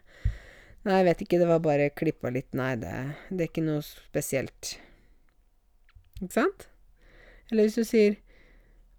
Nei, 0.86 1.00
jeg 1.00 1.06
vet 1.08 1.22
ikke, 1.24 1.40
det 1.40 1.48
var 1.50 1.60
bare 1.66 1.90
klippa 1.90 2.30
litt. 2.30 2.52
Nei, 2.54 2.76
det, 2.78 2.94
det 3.32 3.42
er 3.42 3.50
ikke 3.50 3.64
noe 3.66 3.82
spesielt. 3.82 4.76
Ikke 6.22 6.36
sant? 6.36 6.68
Eller 7.50 7.66
hvis 7.66 7.80
du 7.80 7.88
sier 7.88 8.20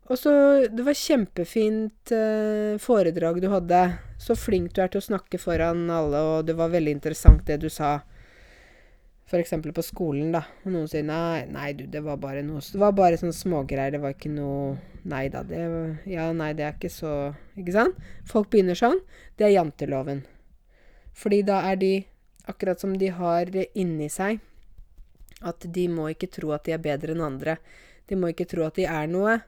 og 0.06 0.18
så 0.18 0.32
Det 0.70 0.84
var 0.86 0.94
kjempefint 0.94 2.12
eh, 2.14 2.78
foredrag 2.78 3.40
du 3.42 3.48
hadde. 3.50 3.80
Så 4.22 4.36
flink 4.38 4.74
du 4.74 4.82
er 4.82 4.90
til 4.92 5.02
å 5.02 5.08
snakke 5.08 5.38
foran 5.38 5.88
alle, 5.90 6.20
og 6.22 6.46
det 6.48 6.54
var 6.58 6.72
veldig 6.72 6.94
interessant 6.94 7.42
det 7.48 7.58
du 7.64 7.68
sa. 7.72 7.98
Eksempel 9.34 9.72
på 9.74 9.82
skolen, 9.82 10.30
da. 10.30 10.44
Og 10.62 10.70
noen 10.70 10.86
sier 10.90 11.02
nei, 11.02 11.46
nei 11.50 11.72
du, 11.74 11.86
det 11.90 12.02
var 12.04 12.20
bare 12.22 12.44
noe 12.46 12.60
Det 12.62 12.78
var 12.78 12.92
bare 12.94 13.18
sånne 13.18 13.34
smågreier. 13.34 13.96
Det 13.96 14.02
var 14.02 14.14
ikke 14.14 14.30
noe 14.30 14.76
Nei 15.06 15.26
da, 15.30 15.42
det 15.46 15.58
Ja, 16.10 16.30
nei, 16.34 16.52
det 16.58 16.64
er 16.66 16.74
ikke 16.74 16.90
så 16.90 17.12
Ikke 17.58 17.74
sant? 17.74 17.98
Folk 18.26 18.50
begynner 18.50 18.78
sånn. 18.78 19.00
Det 19.38 19.48
er 19.48 19.56
janteloven. 19.56 20.22
Fordi 21.16 21.40
da 21.46 21.62
er 21.70 21.80
de 21.80 21.94
akkurat 22.46 22.78
som 22.78 22.94
de 22.98 23.10
har 23.10 23.50
det 23.50 23.70
inni 23.74 24.06
seg 24.12 24.38
at 25.44 25.66
de 25.68 25.84
må 25.92 26.08
ikke 26.12 26.30
tro 26.32 26.52
at 26.56 26.64
de 26.64 26.72
er 26.72 26.82
bedre 26.82 27.12
enn 27.12 27.24
andre. 27.24 27.56
De 28.08 28.16
må 28.16 28.30
ikke 28.32 28.46
tro 28.48 28.64
at 28.64 28.78
de 28.78 28.86
er 28.88 29.08
noe. 29.10 29.40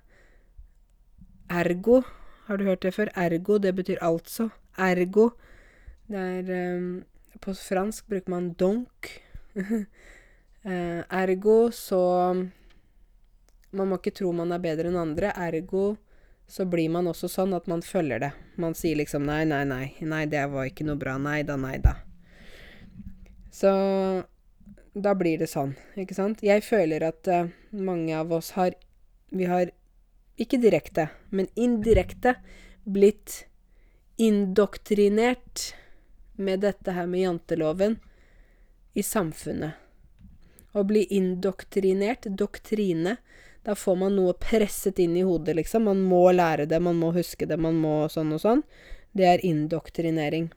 Ergo. 1.48 2.02
Har 2.48 2.58
du 2.58 2.66
hørt 2.68 2.82
det 2.84 2.94
før? 2.96 3.12
Ergo, 3.16 3.58
det 3.58 3.74
betyr 3.76 4.02
altså. 4.04 4.50
Ergo. 4.76 5.30
Det 6.08 6.18
er 6.18 6.76
um, 6.76 6.90
På 7.40 7.54
fransk 7.54 8.08
bruker 8.08 8.30
man 8.30 8.52
donc. 8.58 9.12
Uh, 9.56 11.02
ergo 11.22 11.70
så 11.72 12.00
Man 13.70 13.88
må 13.88 13.98
ikke 13.98 14.14
tro 14.16 14.32
man 14.32 14.52
er 14.52 14.62
bedre 14.64 14.88
enn 14.88 14.96
andre. 14.96 15.32
Ergo 15.36 15.98
så 16.48 16.64
blir 16.64 16.88
man 16.88 17.10
også 17.10 17.28
sånn 17.28 17.52
at 17.52 17.66
man 17.68 17.82
følger 17.84 18.22
det. 18.22 18.30
Man 18.56 18.72
sier 18.72 18.96
liksom 18.96 19.26
nei, 19.28 19.42
nei, 19.44 19.64
nei. 19.68 19.92
Nei, 20.00 20.24
det 20.24 20.46
var 20.48 20.70
ikke 20.70 20.86
noe 20.88 20.96
bra. 20.96 21.18
Nei 21.20 21.42
da, 21.44 21.58
nei 21.60 21.76
da. 21.84 21.98
Så 23.52 23.70
da 24.96 25.12
blir 25.18 25.38
det 25.38 25.50
sånn, 25.50 25.74
ikke 26.00 26.16
sant? 26.16 26.40
Jeg 26.46 26.64
føler 26.64 27.04
at 27.06 27.28
uh, 27.28 27.50
mange 27.70 28.16
av 28.16 28.32
oss 28.32 28.54
har 28.56 28.76
Vi 29.28 29.44
har 29.44 29.68
ikke 30.40 30.56
direkte, 30.62 31.10
men 31.28 31.50
indirekte, 31.52 32.38
blitt 32.88 33.42
indoktrinert 34.16 35.74
med 36.40 36.62
dette 36.64 36.94
her 36.96 37.06
med 37.10 37.26
janteloven 37.26 37.98
i 38.98 39.02
samfunnet. 39.02 39.78
Å 40.74 40.82
bli 40.84 41.04
indoktrinert, 41.16 42.26
doktrine, 42.26 43.16
da 43.62 43.74
får 43.74 43.96
man 44.00 44.16
noe 44.16 44.34
presset 44.38 44.98
inn 45.02 45.16
i 45.18 45.24
hodet, 45.26 45.54
liksom. 45.58 45.86
Man 45.88 46.02
må 46.08 46.22
lære 46.32 46.66
det, 46.70 46.80
man 46.82 46.98
må 47.00 47.12
huske 47.16 47.46
det, 47.46 47.58
man 47.60 47.78
må 47.78 48.08
sånn 48.12 48.34
og 48.34 48.42
sånn. 48.42 48.62
Det 49.12 49.26
er 49.28 49.44
indoktrinering. 49.44 50.50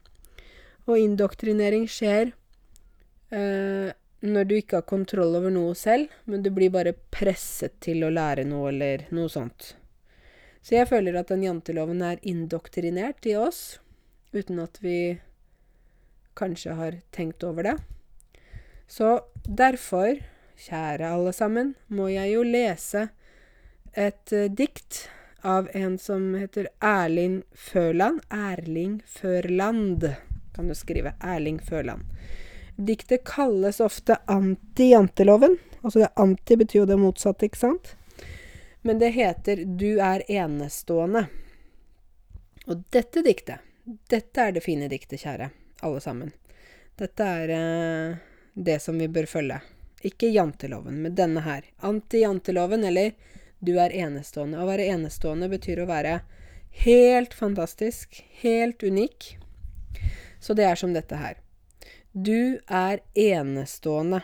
Og 0.89 0.97
indoktrinering 0.97 1.85
skjer 1.91 2.31
eh, 3.31 3.93
når 4.21 4.49
du 4.49 4.55
ikke 4.57 4.81
har 4.81 4.89
kontroll 4.89 5.37
over 5.37 5.53
noe 5.53 5.77
selv, 5.77 6.11
men 6.25 6.43
du 6.45 6.51
blir 6.53 6.73
bare 6.73 6.95
presset 7.13 7.77
til 7.83 8.03
å 8.05 8.11
lære 8.13 8.45
noe, 8.49 8.69
eller 8.73 9.07
noe 9.13 9.29
sånt. 9.31 9.75
Så 10.61 10.77
jeg 10.77 10.89
føler 10.91 11.17
at 11.17 11.31
den 11.31 11.45
janteloven 11.45 12.03
er 12.05 12.21
indoktrinert 12.27 13.25
i 13.29 13.37
oss, 13.37 13.79
uten 14.33 14.61
at 14.61 14.77
vi 14.81 15.17
kanskje 16.37 16.77
har 16.77 17.01
tenkt 17.13 17.43
over 17.43 17.65
det. 17.65 17.79
Så 18.91 19.21
derfor, 19.47 20.17
kjære 20.59 21.13
alle 21.15 21.31
sammen, 21.31 21.73
må 21.87 22.09
jeg 22.11 22.33
jo 22.33 22.43
lese 22.43 23.05
et 23.95 24.33
uh, 24.35 24.49
dikt 24.51 25.05
av 25.47 25.69
en 25.73 25.95
som 25.99 26.33
heter 26.35 26.67
Erling 26.83 27.37
Førland. 27.55 28.19
Erling 28.35 28.97
Førland, 29.07 30.09
kan 30.51 30.67
du 30.67 30.75
skrive. 30.75 31.13
Erling 31.23 31.61
Førland. 31.63 32.03
Diktet 32.75 33.23
kalles 33.23 33.79
ofte 33.79 34.17
anti-janteloven. 34.27 35.55
Altså 35.81 36.03
det 36.03 36.09
anti 36.19 36.57
betyr 36.59 36.81
jo 36.81 36.89
det 36.89 36.97
motsatte, 36.99 37.47
ikke 37.47 37.61
sant? 37.61 37.93
Men 38.83 38.99
det 38.99 39.13
heter 39.15 39.63
Du 39.65 40.01
er 40.03 40.25
enestående. 40.27 41.29
Og 42.67 42.83
dette 42.91 43.23
diktet, 43.23 43.63
dette 44.11 44.43
er 44.43 44.51
det 44.51 44.65
fine 44.65 44.91
diktet, 44.91 45.23
kjære 45.23 45.47
alle 45.81 46.03
sammen. 46.03 46.35
Dette 46.99 47.25
er 47.25 47.55
eh, 47.55 48.19
det 48.63 48.79
som 48.83 48.97
vi 48.99 49.09
bør 49.11 49.27
følge. 49.29 49.61
Ikke 50.05 50.31
janteloven, 50.33 51.01
men 51.03 51.15
denne 51.15 51.43
her. 51.45 51.65
Anti-janteloven, 51.85 52.83
eller 52.87 53.13
du 53.61 53.75
er 53.77 53.93
enestående. 53.93 54.61
Å 54.61 54.69
være 54.69 54.89
enestående 54.93 55.49
betyr 55.51 55.83
å 55.83 55.89
være 55.89 56.19
helt 56.83 57.33
fantastisk, 57.37 58.23
helt 58.41 58.83
unik. 58.83 59.35
Så 60.41 60.57
det 60.57 60.65
er 60.65 60.79
som 60.79 60.93
dette 60.95 61.19
her. 61.19 61.37
Du 62.11 62.59
er 62.67 63.01
enestående. 63.13 64.23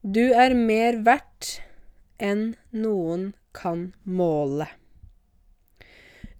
Du 0.00 0.32
er 0.36 0.54
mer 0.54 1.00
verdt 1.04 1.58
enn 2.22 2.54
noen 2.70 3.32
kan 3.56 3.90
måle. 4.04 4.68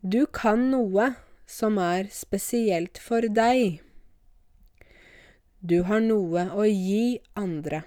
Du 0.01 0.27
kan 0.27 0.69
noe 0.71 1.15
som 1.49 1.79
er 1.81 2.11
spesielt 2.13 3.01
for 3.01 3.25
deg. 3.25 3.84
Du 5.65 5.79
har 5.89 6.03
noe 6.05 6.43
å 6.53 6.65
gi 6.69 7.21
andre. 7.41 7.79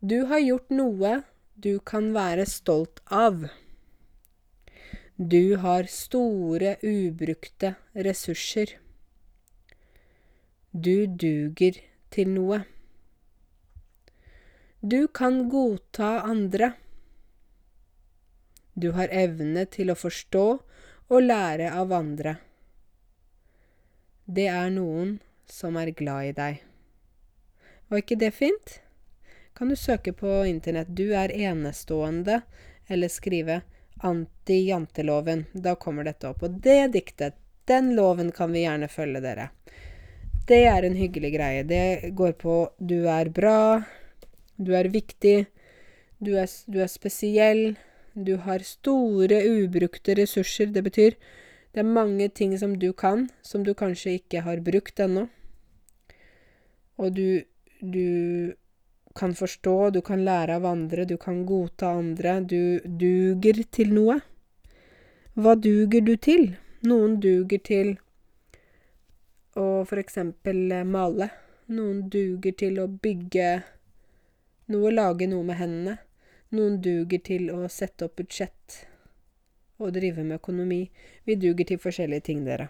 Du 0.00 0.22
har 0.30 0.40
gjort 0.40 0.70
noe 0.72 1.10
du 1.64 1.74
kan 1.84 2.06
være 2.14 2.46
stolt 2.48 3.02
av. 3.12 3.42
Du 5.16 5.58
har 5.60 5.90
store, 5.92 6.78
ubrukte 6.80 7.74
ressurser. 8.06 8.72
Du 10.72 11.04
duger 11.06 11.76
til 12.08 12.30
noe. 12.38 12.62
Du 14.80 15.04
kan 15.12 15.42
godta 15.52 16.22
andre. 16.24 16.70
Du 18.72 18.94
har 18.96 19.12
evne 19.12 19.66
til 19.68 19.92
å 19.92 19.98
forstå 20.06 20.46
og 21.12 21.28
lære 21.28 21.68
av 21.76 21.92
andre. 21.92 22.34
Det 24.24 24.48
er 24.48 24.72
noen 24.72 25.12
som 25.52 25.76
er 25.76 25.92
glad 25.92 26.30
i 26.30 26.32
deg. 26.38 26.64
Var 27.88 28.04
ikke 28.04 28.20
det 28.24 28.32
fint? 28.32 28.80
kan 29.54 29.68
du 29.68 29.76
søke 29.76 30.12
på 30.12 30.44
internett 30.46 30.88
'Du 30.88 31.14
er 31.14 31.28
enestående', 31.28 32.40
eller 32.88 33.08
skrive 33.08 33.60
'Anti-janteloven'. 34.02 35.44
Da 35.52 35.74
kommer 35.74 36.04
dette 36.04 36.28
opp. 36.28 36.42
Og 36.42 36.50
det 36.50 36.92
diktet, 36.92 37.34
den 37.64 37.94
loven 37.96 38.32
kan 38.32 38.52
vi 38.52 38.64
gjerne 38.64 38.88
følge 38.88 39.20
dere. 39.20 39.50
Det 40.46 40.64
er 40.66 40.82
en 40.82 40.96
hyggelig 40.96 41.32
greie. 41.36 41.62
Det 41.62 42.14
går 42.14 42.32
på 42.32 42.70
'du 42.80 43.06
er 43.06 43.28
bra', 43.28 43.84
'du 44.58 44.74
er 44.74 44.88
viktig', 44.88 45.46
du 46.18 46.36
er, 46.36 46.48
du 46.66 46.80
er 46.80 46.88
spesiell', 46.88 47.76
du 48.14 48.36
har 48.36 48.58
store, 48.58 49.38
ubrukte 49.46 50.14
ressurser. 50.14 50.66
Det 50.66 50.84
betyr 50.84 51.14
det 51.74 51.80
er 51.80 51.94
mange 52.00 52.28
ting 52.28 52.58
som 52.58 52.78
du 52.78 52.92
kan, 52.92 53.30
som 53.42 53.62
du 53.64 53.74
kanskje 53.74 54.18
ikke 54.18 54.40
har 54.40 54.60
brukt 54.60 55.00
ennå. 55.00 55.28
Og 57.00 57.14
du, 57.16 57.42
du 57.80 58.52
kan 59.14 59.34
forstå, 59.34 59.90
du 59.90 60.00
kan 60.04 60.24
lære 60.24 60.56
av 60.56 60.66
andre, 60.66 61.04
du 61.04 61.16
kan 61.16 61.44
godta 61.46 61.94
andre, 61.98 62.40
du 62.40 62.80
duger 62.84 63.62
til 63.70 63.92
noe. 63.94 64.20
Hva 65.34 65.54
duger 65.56 66.04
du 66.04 66.16
til? 66.16 66.52
Noen 66.84 67.20
duger 67.22 67.62
til 67.64 67.94
å 69.56 69.84
for 69.88 70.00
eksempel 70.00 70.72
eh, 70.72 70.84
male. 70.84 71.28
Noen 71.72 72.08
duger 72.12 72.56
til 72.58 72.80
å 72.82 72.88
bygge 72.88 73.50
noe, 74.72 74.92
lage 74.92 75.28
noe 75.30 75.46
med 75.46 75.60
hendene. 75.60 75.98
Noen 76.52 76.80
duger 76.84 77.22
til 77.24 77.48
å 77.52 77.64
sette 77.72 78.08
opp 78.08 78.18
budsjett 78.20 78.82
og 79.82 79.94
drive 79.96 80.24
med 80.24 80.38
økonomi. 80.40 80.82
Vi 81.24 81.36
duger 81.40 81.68
til 81.68 81.80
forskjellige 81.80 82.26
ting, 82.28 82.44
dere. 82.44 82.68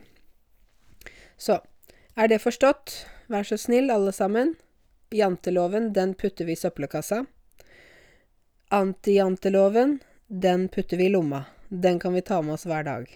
Så, 1.36 1.58
er 2.16 2.30
det 2.30 2.38
forstått? 2.44 2.94
Vær 3.26 3.46
så 3.46 3.58
snill, 3.58 3.90
alle 3.90 4.12
sammen. 4.12 4.54
Janteloven, 5.12 5.92
den 5.92 6.14
putter 6.14 6.48
vi 6.48 6.56
i 6.56 6.56
søppelkassa. 6.56 7.24
Antijanteloven, 8.72 9.98
den 10.28 10.68
putter 10.68 10.96
vi 10.96 11.04
i 11.04 11.12
lomma. 11.12 11.44
Den 11.68 11.98
kan 11.98 12.14
vi 12.14 12.22
ta 12.22 12.42
med 12.42 12.54
oss 12.54 12.66
hver 12.66 12.84
dag. 12.84 13.08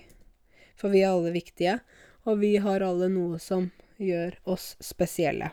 For 0.76 0.92
vi 0.92 1.02
er 1.02 1.14
alle 1.14 1.32
viktige, 1.32 1.78
og 2.24 2.38
vi 2.42 2.56
har 2.60 2.84
alle 2.84 3.08
noe 3.08 3.40
som 3.40 3.70
gjør 3.96 4.36
oss 4.44 4.74
spesielle. 4.84 5.50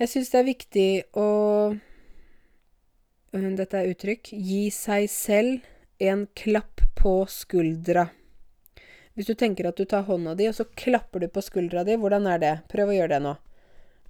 Jeg 0.00 0.10
syns 0.10 0.32
det 0.32 0.40
er 0.40 0.48
viktig 0.48 0.88
å 1.20 1.28
Dette 3.34 3.80
er 3.80 3.90
uttrykk. 3.90 4.30
Gi 4.30 4.68
seg 4.70 5.08
selv 5.10 5.64
en 5.98 6.28
klapp 6.38 6.84
på 6.94 7.16
skuldra. 7.26 8.06
Hvis 9.14 9.30
du 9.30 9.34
tenker 9.38 9.68
at 9.68 9.78
du 9.78 9.84
tar 9.86 10.06
hånda 10.08 10.34
di, 10.34 10.48
og 10.50 10.56
så 10.56 10.66
klapper 10.66 11.22
du 11.22 11.28
på 11.30 11.42
skuldra 11.44 11.84
di, 11.86 11.94
hvordan 12.00 12.26
er 12.26 12.40
det? 12.42 12.54
Prøv 12.70 12.90
å 12.90 12.96
gjøre 12.96 13.12
det 13.14 13.20
nå. 13.22 13.34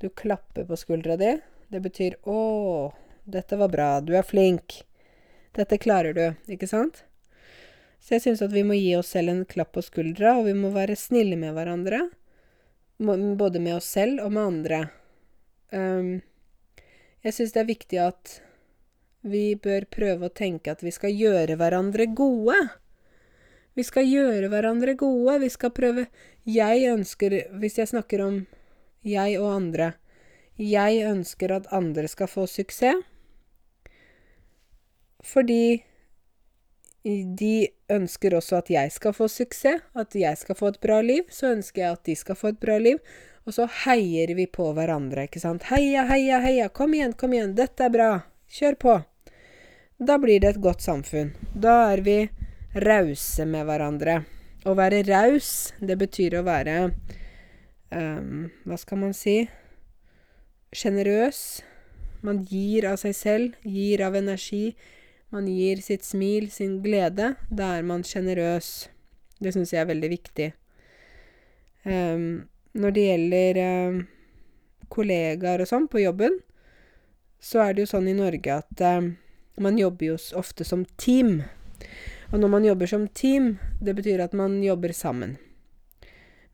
Du 0.00 0.08
klapper 0.08 0.64
på 0.64 0.78
skuldra 0.80 1.16
di. 1.20 1.34
Det 1.68 1.80
betyr 1.80 2.16
'Å, 2.24 2.92
dette 3.24 3.56
var 3.56 3.68
bra. 3.68 4.00
Du 4.00 4.14
er 4.16 4.22
flink. 4.22 4.84
Dette 5.52 5.78
klarer 5.78 6.14
du.' 6.14 6.36
Ikke 6.48 6.68
sant? 6.68 7.04
Så 8.00 8.16
jeg 8.16 8.22
syns 8.22 8.42
at 8.44 8.52
vi 8.52 8.62
må 8.62 8.76
gi 8.76 8.96
oss 8.96 9.12
selv 9.14 9.32
en 9.32 9.44
klapp 9.48 9.72
på 9.72 9.82
skuldra, 9.82 10.38
og 10.38 10.44
vi 10.44 10.52
må 10.52 10.68
være 10.74 10.96
snille 10.96 11.36
med 11.40 11.54
hverandre. 11.56 12.10
Både 13.00 13.60
med 13.60 13.76
oss 13.76 13.88
selv 13.88 14.20
og 14.24 14.32
med 14.32 14.44
andre. 14.44 14.80
Um, 15.72 16.22
jeg 17.24 17.32
syns 17.32 17.52
det 17.52 17.60
er 17.62 17.70
viktig 17.72 18.00
at 18.04 18.40
vi 19.24 19.54
bør 19.56 19.86
prøve 19.88 20.28
å 20.28 20.36
tenke 20.36 20.74
at 20.74 20.84
vi 20.84 20.92
skal 20.92 21.16
gjøre 21.16 21.56
hverandre 21.56 22.06
gode. 22.12 22.58
Vi 23.74 23.84
skal 23.84 24.06
gjøre 24.06 24.50
hverandre 24.52 24.94
gode. 24.98 25.38
Vi 25.42 25.50
skal 25.50 25.74
prøve 25.74 26.06
Jeg 26.46 26.86
ønsker 26.92 27.40
Hvis 27.58 27.78
jeg 27.78 27.90
snakker 27.90 28.22
om 28.24 28.44
jeg 29.04 29.38
og 29.40 29.50
andre. 29.52 29.92
Jeg 30.58 31.02
ønsker 31.04 31.52
at 31.52 31.66
andre 31.72 32.08
skal 32.08 32.30
få 32.30 32.46
suksess. 32.46 33.02
Fordi 35.24 35.84
de 37.04 37.68
ønsker 37.92 38.36
også 38.36 38.62
at 38.62 38.70
jeg 38.72 38.92
skal 38.92 39.12
få 39.12 39.28
suksess, 39.28 39.82
at 39.92 40.14
jeg 40.16 40.38
skal 40.40 40.56
få 40.56 40.70
et 40.72 40.80
bra 40.80 41.00
liv. 41.04 41.24
Så 41.28 41.52
ønsker 41.52 41.82
jeg 41.82 41.98
at 41.98 42.04
de 42.06 42.16
skal 42.16 42.38
få 42.38 42.54
et 42.54 42.60
bra 42.60 42.78
liv. 42.78 43.00
Og 43.44 43.52
så 43.52 43.66
heier 43.84 44.32
vi 44.36 44.46
på 44.48 44.70
hverandre, 44.72 45.26
ikke 45.28 45.42
sant. 45.42 45.66
Heia, 45.68 46.06
heia, 46.08 46.40
heia. 46.40 46.70
Kom 46.72 46.94
igjen, 46.96 47.12
kom 47.12 47.34
igjen. 47.36 47.52
Dette 47.58 47.84
er 47.84 47.92
bra. 47.92 48.10
Kjør 48.48 48.78
på. 48.80 48.94
Da 50.00 50.16
blir 50.18 50.40
det 50.40 50.54
et 50.54 50.62
godt 50.64 50.84
samfunn. 50.84 51.34
Da 51.52 51.92
er 51.92 52.00
vi 52.06 52.18
rause 52.74 53.44
med 53.46 53.66
hverandre. 53.68 54.22
Å 54.64 54.72
være 54.76 55.02
raus, 55.06 55.74
det 55.78 55.96
betyr 56.00 56.38
å 56.38 56.46
være 56.46 56.76
um, 57.92 58.48
Hva 58.64 58.78
skal 58.80 59.00
man 59.02 59.14
si? 59.16 59.44
Sjenerøs. 60.74 61.62
Man 62.24 62.40
gir 62.48 62.86
av 62.88 62.96
seg 63.02 63.14
selv, 63.18 63.58
gir 63.62 64.02
av 64.06 64.16
energi. 64.16 64.72
Man 65.34 65.46
gir 65.50 65.82
sitt 65.84 66.06
smil, 66.06 66.48
sin 66.50 66.78
glede. 66.82 67.34
Da 67.50 67.74
er 67.76 67.84
man 67.86 68.02
sjenerøs. 68.06 68.88
Det 69.38 69.52
syns 69.54 69.74
jeg 69.74 69.82
er 69.84 69.90
veldig 69.90 70.10
viktig. 70.14 70.48
Um, 71.84 72.46
når 72.72 72.96
det 72.96 73.04
gjelder 73.04 73.60
um, 73.60 73.98
kollegaer 74.88 75.62
og 75.62 75.68
sånn 75.68 75.90
på 75.92 76.00
jobben, 76.00 76.40
så 77.44 77.60
er 77.66 77.74
det 77.74 77.84
jo 77.84 77.92
sånn 77.92 78.08
i 78.08 78.16
Norge 78.16 78.56
at 78.62 78.84
um, 78.88 79.12
man 79.60 79.76
jobber 79.78 80.14
jo 80.14 80.16
ofte 80.40 80.64
som 80.66 80.86
team. 80.96 81.42
Og 82.34 82.40
når 82.42 82.50
man 82.50 82.64
jobber 82.66 82.90
som 82.90 83.04
team, 83.14 83.52
det 83.78 83.92
betyr 83.94 84.18
at 84.24 84.32
man 84.34 84.56
jobber 84.58 84.90
sammen. 84.90 85.36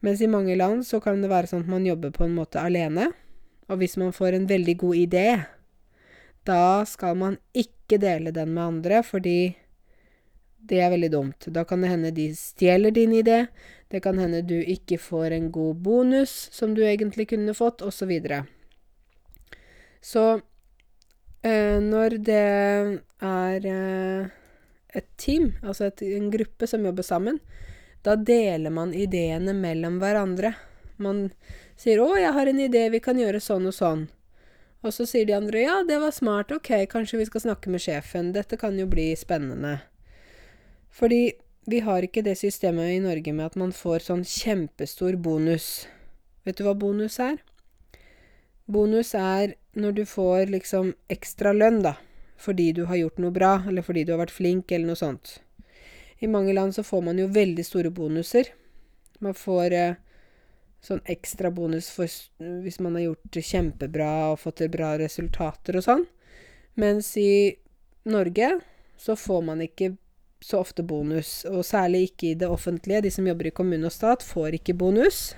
Mens 0.05 0.21
i 0.21 0.29
mange 0.29 0.53
land 0.53 0.85
så 0.85 0.99
kan 1.01 1.23
det 1.23 1.31
være 1.33 1.49
sånn 1.49 1.63
at 1.65 1.71
man 1.73 1.87
jobber 1.89 2.13
på 2.13 2.27
en 2.27 2.35
måte 2.37 2.61
alene. 2.61 3.07
Og 3.73 3.81
hvis 3.81 3.97
man 3.97 4.13
får 4.13 4.37
en 4.37 4.45
veldig 4.51 4.75
god 4.83 4.99
idé, 4.99 5.25
da 6.45 6.85
skal 6.85 7.17
man 7.17 7.39
ikke 7.57 7.97
dele 8.03 8.29
den 8.29 8.53
med 8.53 8.65
andre, 8.67 9.03
fordi 9.03 9.57
Det 10.61 10.77
er 10.77 10.91
veldig 10.93 11.09
dumt. 11.11 11.47
Da 11.49 11.65
kan 11.65 11.81
det 11.81 11.89
hende 11.89 12.11
de 12.13 12.35
stjeler 12.37 12.91
din 12.93 13.15
idé. 13.17 13.47
Det 13.89 14.03
kan 14.03 14.19
hende 14.19 14.43
du 14.43 14.61
ikke 14.61 14.99
får 14.99 15.33
en 15.33 15.51
god 15.51 15.75
bonus 15.83 16.51
som 16.53 16.75
du 16.75 16.83
egentlig 16.85 17.29
kunne 17.31 17.55
fått, 17.55 17.81
osv. 17.81 17.91
Så, 17.91 18.07
videre. 18.07 18.45
så 20.03 20.41
øh, 21.45 21.81
når 21.81 22.09
det 22.21 23.01
er 23.23 23.67
eh, 23.67 24.29
et 24.95 25.07
team, 25.17 25.53
altså 25.63 25.89
et, 25.89 26.03
en 26.03 26.31
gruppe 26.31 26.67
som 26.67 26.85
jobber 26.85 27.07
sammen, 27.07 27.41
da 28.03 28.17
deler 28.17 28.73
man 28.73 28.95
ideene 28.97 29.55
mellom 29.57 29.99
hverandre. 30.01 30.55
Man 30.97 31.31
sier 31.77 32.01
'Å, 32.01 32.17
jeg 32.19 32.33
har 32.33 32.47
en 32.47 32.61
idé, 32.61 32.89
vi 32.91 33.01
kan 33.01 33.19
gjøre 33.19 33.41
sånn 33.41 33.67
og 33.67 33.77
sånn'. 33.77 34.09
Og 34.83 34.93
så 34.93 35.07
sier 35.07 35.27
de 35.27 35.37
andre 35.37 35.63
'Ja, 35.63 35.83
det 35.85 36.01
var 36.01 36.11
smart, 36.11 36.53
ok, 36.53 36.87
kanskje 36.89 37.19
vi 37.19 37.27
skal 37.27 37.41
snakke 37.41 37.69
med 37.69 37.81
sjefen, 37.81 38.33
dette 38.33 38.57
kan 38.57 38.79
jo 38.79 38.87
bli 38.87 39.15
spennende'. 39.15 39.81
Fordi 40.91 41.33
vi 41.67 41.81
har 41.81 42.03
ikke 42.03 42.25
det 42.25 42.39
systemet 42.39 42.97
i 42.97 43.01
Norge 43.01 43.33
med 43.33 43.47
at 43.47 43.57
man 43.57 43.73
får 43.73 44.01
sånn 44.01 44.25
kjempestor 44.25 45.17
bonus. 45.17 45.87
Vet 46.45 46.57
du 46.57 46.65
hva 46.65 46.75
bonus 46.75 47.21
er? 47.21 47.39
Bonus 48.67 49.15
er 49.15 49.55
når 49.75 49.93
du 49.93 50.05
får 50.05 50.51
liksom 50.51 50.95
ekstra 51.09 51.53
lønn, 51.53 51.83
da 51.83 51.97
fordi 52.41 52.71
du 52.77 52.85
har 52.89 52.97
gjort 52.97 53.21
noe 53.21 53.35
bra, 53.35 53.55
eller 53.69 53.85
fordi 53.85 54.05
du 54.05 54.15
har 54.15 54.23
vært 54.23 54.35
flink, 54.35 54.73
eller 54.73 54.93
noe 54.93 54.99
sånt. 54.99 55.39
I 56.21 56.29
mange 56.29 56.55
land 56.57 56.75
så 56.77 56.85
får 56.85 57.05
man 57.05 57.21
jo 57.21 57.31
veldig 57.33 57.65
store 57.65 57.93
bonuser. 57.93 58.51
Man 59.25 59.37
får 59.37 59.77
eh, 59.77 59.99
sånn 60.85 61.01
ekstra 61.13 61.51
bonus 61.53 61.91
for, 61.93 62.09
hvis 62.65 62.81
man 62.81 62.97
har 62.97 63.11
gjort 63.11 63.33
det 63.37 63.45
kjempebra 63.45 64.11
og 64.33 64.41
fått 64.43 64.61
til 64.61 64.73
bra 64.73 64.95
resultater 65.01 65.77
og 65.81 65.87
sånn. 65.87 66.07
Mens 66.81 67.13
i 67.21 67.57
Norge 68.09 68.55
så 69.01 69.17
får 69.17 69.45
man 69.45 69.65
ikke 69.65 69.95
så 70.41 70.63
ofte 70.65 70.83
bonus, 70.83 71.43
og 71.45 71.65
særlig 71.69 72.07
ikke 72.09 72.31
i 72.31 72.39
det 72.41 72.49
offentlige. 72.49 73.03
De 73.05 73.13
som 73.13 73.27
jobber 73.29 73.51
i 73.51 73.55
kommune 73.57 73.89
og 73.89 73.93
stat, 73.93 74.25
får 74.25 74.57
ikke 74.57 74.77
bonus. 74.81 75.35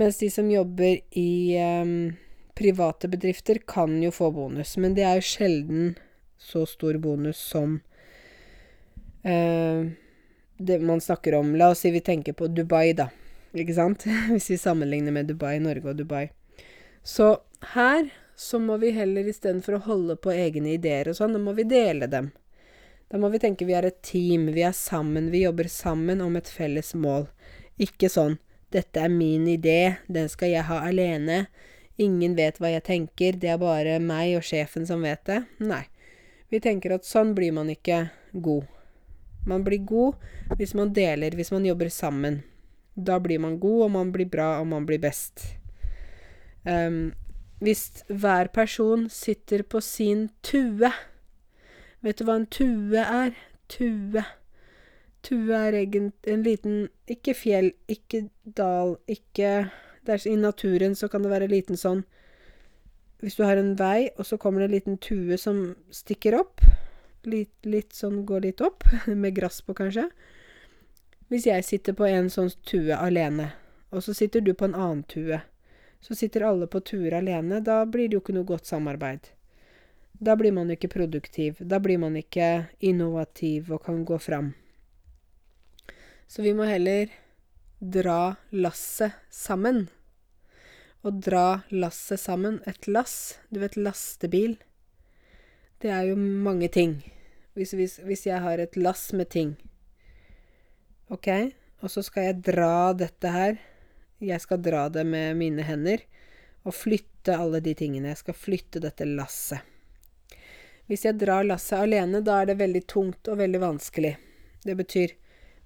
Mens 0.00 0.20
de 0.20 0.30
som 0.32 0.48
jobber 0.48 1.00
i 1.18 1.32
um, 1.60 2.12
private 2.60 3.08
bedrifter 3.08 3.58
kan 3.66 4.02
jo 4.02 4.10
få 4.12 4.30
bonus, 4.36 4.76
men 4.76 4.94
det 4.96 5.06
er 5.08 5.16
jo 5.16 5.24
sjelden 5.24 5.94
så 6.40 6.66
stor 6.68 6.98
bonus 7.00 7.40
som 7.40 7.78
eh, 9.24 9.88
det 10.60 10.78
man 10.84 11.00
snakker 11.00 11.38
om. 11.38 11.54
La 11.56 11.70
oss 11.72 11.80
si 11.86 11.90
vi 11.90 12.02
tenker 12.04 12.36
på 12.36 12.50
Dubai, 12.52 12.92
da. 12.92 13.08
Ikke 13.56 13.76
sant? 13.76 14.04
Hvis 14.32 14.50
vi 14.52 14.58
sammenligner 14.60 15.16
med 15.16 15.32
Dubai, 15.32 15.56
Norge 15.60 15.88
og 15.88 15.96
Dubai. 16.02 16.26
Så 17.02 17.38
her 17.72 18.10
så 18.36 18.60
må 18.60 18.76
vi 18.80 18.92
heller 18.96 19.28
istedenfor 19.28 19.78
å 19.78 19.84
holde 19.88 20.18
på 20.20 20.32
egne 20.32 20.74
ideer 20.76 21.08
og 21.08 21.16
sånn, 21.16 21.32
da 21.36 21.40
må 21.40 21.56
vi 21.56 21.64
dele 21.68 22.08
dem. 22.12 22.30
Da 23.08 23.18
må 23.20 23.32
vi 23.32 23.40
tenke 23.42 23.66
vi 23.68 23.74
er 23.76 23.88
et 23.88 24.02
team, 24.06 24.46
vi 24.54 24.68
er 24.68 24.76
sammen, 24.76 25.32
vi 25.32 25.46
jobber 25.46 25.68
sammen 25.68 26.20
om 26.24 26.36
et 26.36 26.48
felles 26.48 26.92
mål. 26.92 27.26
Ikke 27.80 28.12
sånn 28.12 28.36
'Dette 28.70 29.00
er 29.02 29.10
min 29.10 29.48
idé, 29.50 29.96
den 30.06 30.28
skal 30.30 30.52
jeg 30.52 30.68
ha 30.68 30.84
alene'. 30.86 31.46
Ingen 32.00 32.36
vet 32.38 32.60
hva 32.60 32.70
jeg 32.72 32.84
tenker, 32.86 33.36
det 33.36 33.50
er 33.52 33.60
bare 33.60 33.98
meg 34.00 34.38
og 34.38 34.44
sjefen 34.46 34.86
som 34.88 35.04
vet 35.04 35.22
det. 35.28 35.42
Nei. 35.60 35.84
Vi 36.50 36.58
tenker 36.62 36.96
at 36.96 37.06
sånn 37.06 37.34
blir 37.36 37.52
man 37.54 37.70
ikke 37.70 38.08
god. 38.32 38.66
Man 39.46 39.64
blir 39.64 39.84
god 39.86 40.56
hvis 40.58 40.74
man 40.76 40.94
deler, 40.96 41.36
hvis 41.36 41.52
man 41.52 41.66
jobber 41.68 41.92
sammen. 41.92 42.40
Da 42.96 43.20
blir 43.22 43.40
man 43.40 43.58
god, 43.60 43.84
og 43.86 43.90
man 43.94 44.10
blir 44.12 44.28
bra, 44.28 44.58
og 44.60 44.66
man 44.72 44.86
blir 44.88 45.00
best. 45.00 45.44
Um, 46.64 47.12
hvis 47.60 48.02
hver 48.08 48.50
person 48.52 49.08
sitter 49.12 49.62
på 49.62 49.80
sin 49.80 50.28
tue 50.42 50.90
Vet 52.00 52.18
du 52.18 52.24
hva 52.24 52.34
en 52.36 52.46
tue 52.48 53.00
er? 53.00 53.32
Tue. 53.68 54.24
Tue 55.24 55.56
er 55.56 55.76
egentlig 55.76 56.32
en 56.32 56.44
liten 56.44 56.76
Ikke 57.08 57.34
fjell, 57.36 57.72
ikke 57.88 58.26
dal, 58.44 58.96
ikke 59.08 59.70
der, 60.06 60.26
I 60.26 60.36
naturen 60.36 60.96
så 60.96 61.08
kan 61.08 61.22
det 61.22 61.30
være 61.32 61.48
en 61.48 61.54
liten 61.54 61.76
sånn 61.76 62.04
Hvis 63.20 63.36
du 63.36 63.44
har 63.44 63.60
en 63.60 63.74
vei, 63.76 64.10
og 64.16 64.26
så 64.26 64.38
kommer 64.40 64.62
det 64.62 64.68
en 64.70 64.76
liten 64.76 64.98
tue 64.98 65.36
som 65.38 65.74
stikker 65.90 66.38
opp 66.38 66.64
Litt, 67.28 67.52
litt 67.68 67.92
sånn 67.92 68.22
Går 68.26 68.46
litt 68.46 68.60
opp, 68.64 68.86
med 69.06 69.36
gress 69.36 69.60
på, 69.60 69.74
kanskje. 69.76 70.06
Hvis 71.28 71.46
jeg 71.46 71.66
sitter 71.66 71.94
på 71.94 72.08
en 72.08 72.30
sånn 72.32 72.48
tue 72.66 72.96
alene, 72.96 73.52
og 73.92 74.02
så 74.02 74.14
sitter 74.16 74.40
du 74.40 74.54
på 74.56 74.66
en 74.66 74.74
annen 74.74 75.02
tue, 75.04 75.42
så 76.00 76.16
sitter 76.16 76.46
alle 76.48 76.66
på 76.66 76.80
tuer 76.80 77.14
alene, 77.14 77.60
da 77.60 77.84
blir 77.84 78.08
det 78.08 78.16
jo 78.16 78.22
ikke 78.24 78.34
noe 78.34 78.48
godt 78.48 78.66
samarbeid. 78.66 79.28
Da 80.20 80.36
blir 80.36 80.52
man 80.52 80.72
ikke 80.72 80.90
produktiv. 80.92 81.60
Da 81.60 81.78
blir 81.80 82.00
man 82.00 82.16
ikke 82.16 82.66
innovativ 82.80 83.70
og 83.72 83.84
kan 83.84 84.02
gå 84.04 84.18
fram. 84.20 84.52
Så 86.28 86.42
vi 86.42 86.52
må 86.54 86.66
heller 86.68 87.12
dra 87.80 88.36
lasset 88.52 89.12
sammen. 89.30 89.88
Å 91.02 91.10
dra 91.10 91.62
lasset 91.72 92.20
sammen. 92.20 92.60
Et 92.68 92.86
lass, 92.86 93.38
du 93.48 93.60
vet 93.62 93.76
lastebil, 93.76 94.58
det 95.80 95.88
er 95.88 96.10
jo 96.10 96.16
mange 96.20 96.68
ting. 96.68 96.98
Hvis, 97.56 97.72
hvis, 97.74 97.98
hvis 98.04 98.26
jeg 98.28 98.44
har 98.44 98.60
et 98.60 98.76
lass 98.76 99.10
med 99.16 99.30
ting, 99.32 99.56
OK, 101.10 101.26
og 101.80 101.90
så 101.90 102.04
skal 102.06 102.28
jeg 102.28 102.42
dra 102.46 102.92
dette 102.94 103.30
her 103.34 103.56
Jeg 104.22 104.38
skal 104.44 104.60
dra 104.62 104.84
det 104.92 105.02
med 105.08 105.34
mine 105.40 105.64
hender 105.64 106.04
og 106.60 106.76
flytte 106.76 107.34
alle 107.40 107.58
de 107.64 107.72
tingene. 107.74 108.12
Jeg 108.12 108.20
skal 108.20 108.36
flytte 108.36 108.82
dette 108.84 109.06
lasset. 109.08 109.64
Hvis 110.86 111.06
jeg 111.06 111.16
drar 111.16 111.46
lasset 111.48 111.80
alene, 111.80 112.20
da 112.20 112.42
er 112.42 112.50
det 112.50 112.58
veldig 112.60 112.82
tungt 112.84 113.30
og 113.32 113.40
veldig 113.40 113.62
vanskelig. 113.62 114.12
Det 114.60 114.76
betyr 114.76 115.14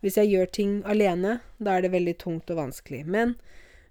hvis 0.04 0.18
jeg 0.20 0.34
gjør 0.34 0.50
ting 0.52 0.72
alene, 0.84 1.38
da 1.56 1.78
er 1.78 1.86
det 1.86 1.94
veldig 1.94 2.12
tungt 2.20 2.50
og 2.52 2.58
vanskelig. 2.58 3.06
Men 3.08 3.38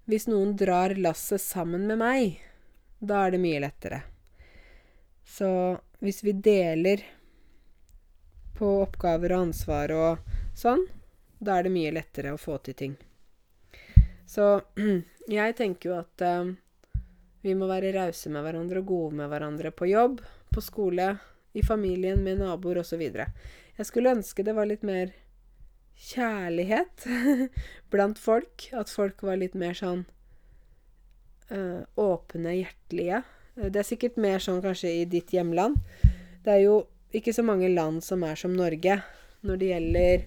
hvis 0.06 0.28
noen 0.30 0.52
drar 0.54 0.94
lasset 0.94 1.42
sammen 1.42 1.88
med 1.90 1.98
meg, 1.98 2.36
da 3.02 3.24
er 3.24 3.34
det 3.34 3.40
mye 3.42 3.62
lettere. 3.64 3.98
Så 5.26 5.48
hvis 5.98 6.22
vi 6.22 6.36
deler 6.38 7.02
på 8.54 8.68
oppgaver 8.84 9.34
og 9.34 9.48
ansvar 9.48 9.94
og 9.96 10.30
sånn, 10.54 10.84
da 11.42 11.58
er 11.58 11.66
det 11.66 11.74
mye 11.74 11.96
lettere 11.98 12.36
å 12.36 12.38
få 12.38 12.60
til 12.62 12.78
ting. 12.78 12.94
Så 14.22 14.60
jeg 15.40 15.58
tenker 15.58 15.90
jo 15.90 15.98
at 15.98 16.22
uh, 16.22 16.54
vi 17.42 17.58
må 17.58 17.66
være 17.66 17.90
rause 17.98 18.30
med 18.30 18.46
hverandre 18.46 18.84
og 18.84 18.92
gode 18.92 19.18
med 19.18 19.34
hverandre 19.34 19.74
på 19.74 19.90
jobb, 19.90 20.22
på 20.54 20.62
skole, 20.62 21.16
i 21.58 21.66
familien, 21.66 22.22
med 22.22 22.38
naboer 22.38 22.84
osv. 22.84 23.02
Jeg 23.02 23.90
skulle 23.90 24.14
ønske 24.14 24.46
det 24.46 24.54
var 24.54 24.70
litt 24.70 24.86
mer 24.86 25.10
kjærlighet 25.94 27.06
blant 27.92 28.18
folk. 28.18 28.68
At 28.72 28.92
folk 28.92 29.22
var 29.26 29.40
litt 29.40 29.54
mer 29.58 29.76
sånn 29.78 30.04
øh, 31.50 31.82
åpne, 32.00 32.56
hjertelige. 32.60 33.22
Det 33.54 33.78
er 33.78 33.86
sikkert 33.86 34.18
mer 34.18 34.42
sånn 34.42 34.62
kanskje 34.64 34.90
i 35.02 35.04
ditt 35.06 35.30
hjemland. 35.34 35.78
Det 36.44 36.56
er 36.56 36.64
jo 36.64 36.78
ikke 37.14 37.34
så 37.34 37.44
mange 37.46 37.70
land 37.70 38.02
som 38.02 38.24
er 38.26 38.38
som 38.38 38.54
Norge 38.56 38.98
når 39.46 39.60
det 39.60 39.68
gjelder 39.70 40.24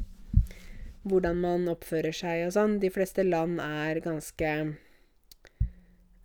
hvordan 1.08 1.40
man 1.42 1.72
oppfører 1.72 2.16
seg 2.16 2.46
og 2.46 2.54
sånn. 2.56 2.78
De 2.84 2.92
fleste 2.94 3.26
land 3.28 3.60
er 3.64 4.00
ganske 4.04 4.52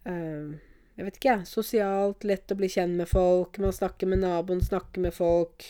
øh, 0.07 0.53
Jeg 0.93 1.07
vet 1.07 1.17
ikke, 1.17 1.31
jeg. 1.33 1.49
Sosialt, 1.49 2.27
lett 2.29 2.53
å 2.53 2.59
bli 2.59 2.69
kjent 2.71 2.99
med 2.99 3.09
folk. 3.11 3.59
Man 3.63 3.75
snakker 3.75 4.11
med 4.11 4.23
naboen, 4.23 4.61
snakker 4.63 5.03
med 5.03 5.15
folk. 5.17 5.65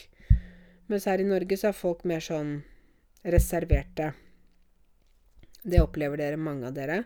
Mens 0.90 1.06
her 1.08 1.22
i 1.22 1.28
Norge 1.28 1.56
så 1.56 1.70
er 1.70 1.78
folk 1.78 2.02
mer 2.08 2.20
sånn 2.24 2.58
reserverte. 3.22 4.12
Det 5.62 5.80
opplever 5.82 6.18
dere, 6.18 6.36
mange 6.36 6.66
av 6.66 6.74
dere. 6.74 7.02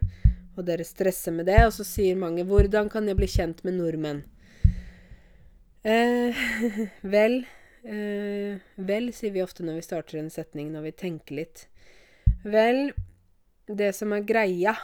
Og 0.57 0.65
dere 0.65 0.87
stresser 0.89 1.35
med 1.37 1.47
det, 1.51 1.59
og 1.67 1.73
så 1.77 1.85
sier 1.85 2.17
mange 2.17 2.45
'Hvordan 2.45 2.91
kan 2.91 3.07
jeg 3.07 3.17
bli 3.17 3.27
kjent 3.27 3.65
med 3.65 3.75
nordmenn?' 3.75 4.25
Eh, 5.87 6.35
vel 7.15 7.47
eh, 7.85 8.59
Vel, 8.75 9.13
sier 9.13 9.31
vi 9.31 9.43
ofte 9.43 9.63
når 9.63 9.75
vi 9.79 9.83
starter 9.87 10.19
en 10.19 10.31
setning, 10.31 10.73
når 10.73 10.83
vi 10.83 10.93
tenker 10.93 11.37
litt. 11.37 11.69
Vel, 12.43 12.93
det 13.69 13.95
som 13.95 14.13
er 14.13 14.27
greia, 14.27 14.75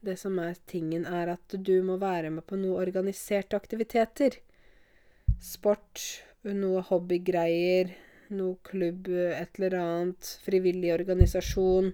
det 0.00 0.16
som 0.18 0.38
er 0.38 0.56
tingen, 0.66 1.04
er 1.04 1.34
at 1.34 1.56
du 1.58 1.82
må 1.82 1.98
være 2.00 2.30
med 2.30 2.46
på 2.46 2.56
noe 2.56 2.80
organiserte 2.80 3.56
aktiviteter. 3.56 4.38
Sport, 5.42 6.22
noe 6.44 6.80
hobbygreier, 6.80 7.92
noe 8.34 8.56
klubb, 8.66 9.08
et 9.08 9.58
eller 9.58 9.78
annet, 9.80 10.32
frivillig 10.44 10.92
organisasjon. 10.94 11.92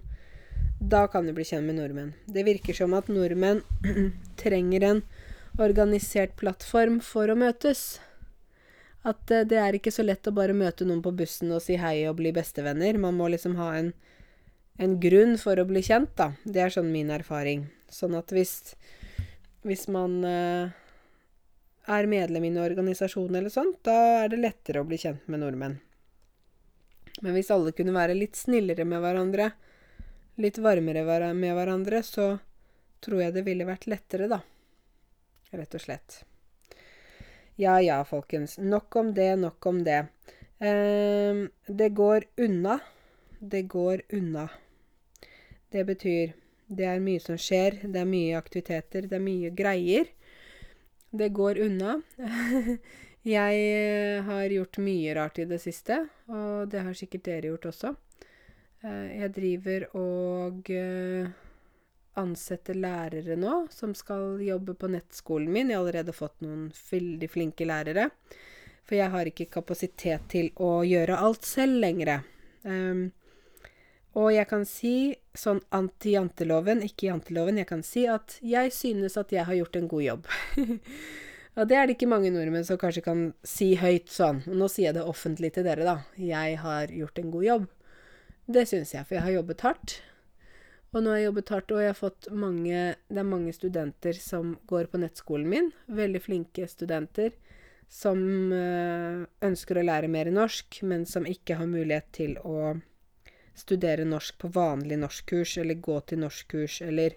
Da 0.83 1.05
kan 1.07 1.27
du 1.27 1.33
bli 1.35 1.45
kjent 1.47 1.67
med 1.67 1.77
nordmenn. 1.79 2.13
Det 2.25 2.43
virker 2.47 2.75
som 2.75 2.95
at 2.97 3.11
nordmenn 3.11 3.61
trenger 4.41 4.87
en 4.89 5.03
organisert 5.61 6.35
plattform 6.39 6.99
for 7.03 7.29
å 7.29 7.37
møtes. 7.39 8.01
At 9.07 9.31
uh, 9.31 9.43
det 9.47 9.59
er 9.59 9.77
ikke 9.77 9.93
så 9.93 10.05
lett 10.05 10.27
å 10.27 10.35
bare 10.35 10.55
møte 10.57 10.87
noen 10.87 11.03
på 11.03 11.13
bussen 11.15 11.51
og 11.55 11.63
si 11.63 11.77
hei 11.79 12.03
og 12.09 12.17
bli 12.19 12.33
bestevenner. 12.35 12.99
Man 12.99 13.17
må 13.19 13.29
liksom 13.31 13.57
ha 13.59 13.73
en, 13.77 13.93
en 14.81 14.99
grunn 15.03 15.37
for 15.41 15.59
å 15.59 15.67
bli 15.69 15.83
kjent, 15.85 16.13
da. 16.19 16.31
Det 16.43 16.63
er 16.63 16.73
sånn 16.73 16.91
min 16.93 17.11
erfaring. 17.13 17.67
Sånn 17.93 18.15
at 18.17 18.31
hvis, 18.33 18.73
hvis 19.67 19.87
man 19.93 20.19
uh, 20.25 20.73
er 21.87 22.09
medlem 22.09 22.47
i 22.47 22.53
en 22.53 22.61
organisasjon 22.63 23.35
eller 23.35 23.53
sånt, 23.53 23.81
da 23.85 24.23
er 24.23 24.33
det 24.33 24.43
lettere 24.43 24.81
å 24.81 24.87
bli 24.87 24.99
kjent 24.99 25.27
med 25.27 25.43
nordmenn. 25.43 25.79
Men 27.21 27.35
hvis 27.37 27.51
alle 27.53 27.73
kunne 27.75 27.93
være 27.95 28.17
litt 28.17 28.39
snillere 28.39 28.85
med 28.89 29.03
hverandre, 29.03 29.51
litt 30.41 30.57
varmere 30.57 31.33
med 31.33 31.55
hverandre, 31.55 32.01
så 32.03 32.37
tror 33.03 33.21
jeg 33.21 33.35
det 33.35 33.45
ville 33.45 33.67
vært 33.67 33.87
lettere, 33.91 34.29
da. 34.31 34.39
Rett 35.53 35.75
og 35.77 35.83
slett. 35.83 36.23
Ja 37.61 37.77
ja, 37.83 37.99
folkens. 38.07 38.57
Nok 38.57 38.95
om 38.95 39.13
det, 39.13 39.35
nok 39.37 39.65
om 39.69 39.83
det. 39.85 39.99
Eh, 40.57 41.43
det 41.67 41.89
går 41.93 42.25
unna. 42.41 42.79
Det 43.39 43.61
går 43.69 44.01
unna. 44.09 44.47
Det 45.69 45.85
betyr 45.85 46.33
det 46.73 46.85
er 46.87 47.01
mye 47.03 47.21
som 47.21 47.37
skjer, 47.37 47.81
det 47.83 47.99
er 48.01 48.09
mye 48.09 48.37
aktiviteter, 48.39 49.05
det 49.09 49.17
er 49.17 49.23
mye 49.23 49.51
greier. 49.53 50.09
Det 51.13 51.29
går 51.35 51.59
unna. 51.67 51.99
Jeg 53.23 53.55
eh, 53.55 54.23
har 54.27 54.51
gjort 54.51 54.81
mye 54.83 55.13
rart 55.15 55.39
i 55.39 55.47
det 55.47 55.61
siste, 55.63 56.01
og 56.27 56.67
det 56.71 56.81
har 56.83 56.97
sikkert 56.97 57.23
dere 57.29 57.53
gjort 57.53 57.69
også. 57.69 57.93
Eh, 58.83 59.13
jeg 59.21 59.31
driver 59.37 59.85
og 59.95 60.71
eh, 60.75 61.31
ansetter 62.19 62.75
lærere 62.75 63.37
nå 63.39 63.63
som 63.71 63.95
skal 63.95 64.41
jobbe 64.43 64.75
på 64.75 64.91
nettskolen 64.91 65.51
min. 65.55 65.71
Jeg 65.71 65.79
har 65.79 65.85
allerede 65.85 66.15
fått 66.15 66.43
noen 66.43 66.67
veldig 66.91 67.31
flinke 67.31 67.67
lærere. 67.69 68.09
For 68.83 68.99
jeg 68.99 69.13
har 69.13 69.29
ikke 69.29 69.51
kapasitet 69.53 70.27
til 70.33 70.51
å 70.59 70.81
gjøre 70.83 71.15
alt 71.15 71.47
selv 71.47 71.79
lenger. 71.79 72.25
Um, 72.67 73.13
og 74.19 74.33
jeg 74.35 74.45
kan 74.49 74.65
si, 74.67 75.15
sånn 75.31 75.61
anti-janteloven, 75.73 76.83
ikke 76.83 77.07
janteloven, 77.07 77.61
jeg 77.61 77.69
kan 77.69 77.81
si 77.87 78.03
at 78.11 78.35
jeg 78.43 78.73
synes 78.75 79.15
at 79.17 79.31
jeg 79.31 79.47
har 79.47 79.55
gjort 79.57 79.79
en 79.79 79.87
god 79.95 80.03
jobb. 80.03 80.27
Og 81.53 81.69
det 81.69 81.77
er 81.77 81.85
det 81.85 81.95
ikke 81.97 82.09
mange 82.09 82.31
nordmenn 82.33 82.65
som 82.65 82.79
kanskje 82.81 83.03
kan 83.05 83.27
si 83.45 83.73
høyt 83.77 84.09
sånn. 84.09 84.41
Nå 84.49 84.69
sier 84.71 84.89
jeg 84.89 84.97
det 84.97 85.05
offentlig 85.05 85.51
til 85.53 85.67
dere, 85.67 85.85
da. 85.85 85.99
Jeg 86.17 86.57
har 86.63 86.89
gjort 86.89 87.21
en 87.21 87.29
god 87.33 87.45
jobb. 87.45 87.67
Det 88.49 88.65
syns 88.67 88.95
jeg, 88.95 89.05
for 89.05 89.19
jeg 89.19 89.25
har 89.27 89.35
jobbet 89.37 89.61
hardt. 89.67 89.95
Og 90.93 91.01
nå 91.01 91.13
har 91.13 91.21
jeg 91.21 91.27
jobbet 91.29 91.51
hardt, 91.53 91.73
og 91.73 91.81
jeg 91.81 91.91
har 91.91 91.97
fått 91.97 92.27
mange 92.29 92.81
Det 93.09 93.21
er 93.21 93.29
mange 93.29 93.53
studenter 93.53 94.17
som 94.17 94.57
går 94.69 94.89
på 94.89 95.01
nettskolen 95.01 95.49
min. 95.49 95.69
Veldig 95.85 96.21
flinke 96.21 96.67
studenter 96.69 97.37
som 97.93 98.19
øh, 98.53 99.21
ønsker 99.45 99.77
å 99.77 99.85
lære 99.85 100.09
mer 100.09 100.31
norsk, 100.33 100.79
men 100.89 101.05
som 101.05 101.27
ikke 101.29 101.59
har 101.59 101.69
mulighet 101.69 102.09
til 102.15 102.37
å 102.41 102.73
studere 103.53 104.05
norsk 104.09 104.39
på 104.41 104.49
vanlig 104.55 104.97
norskkurs, 104.97 105.59
eller 105.61 105.77
gå 105.77 105.99
til 106.09 106.23
norskkurs, 106.23 106.79
eller 106.81 107.13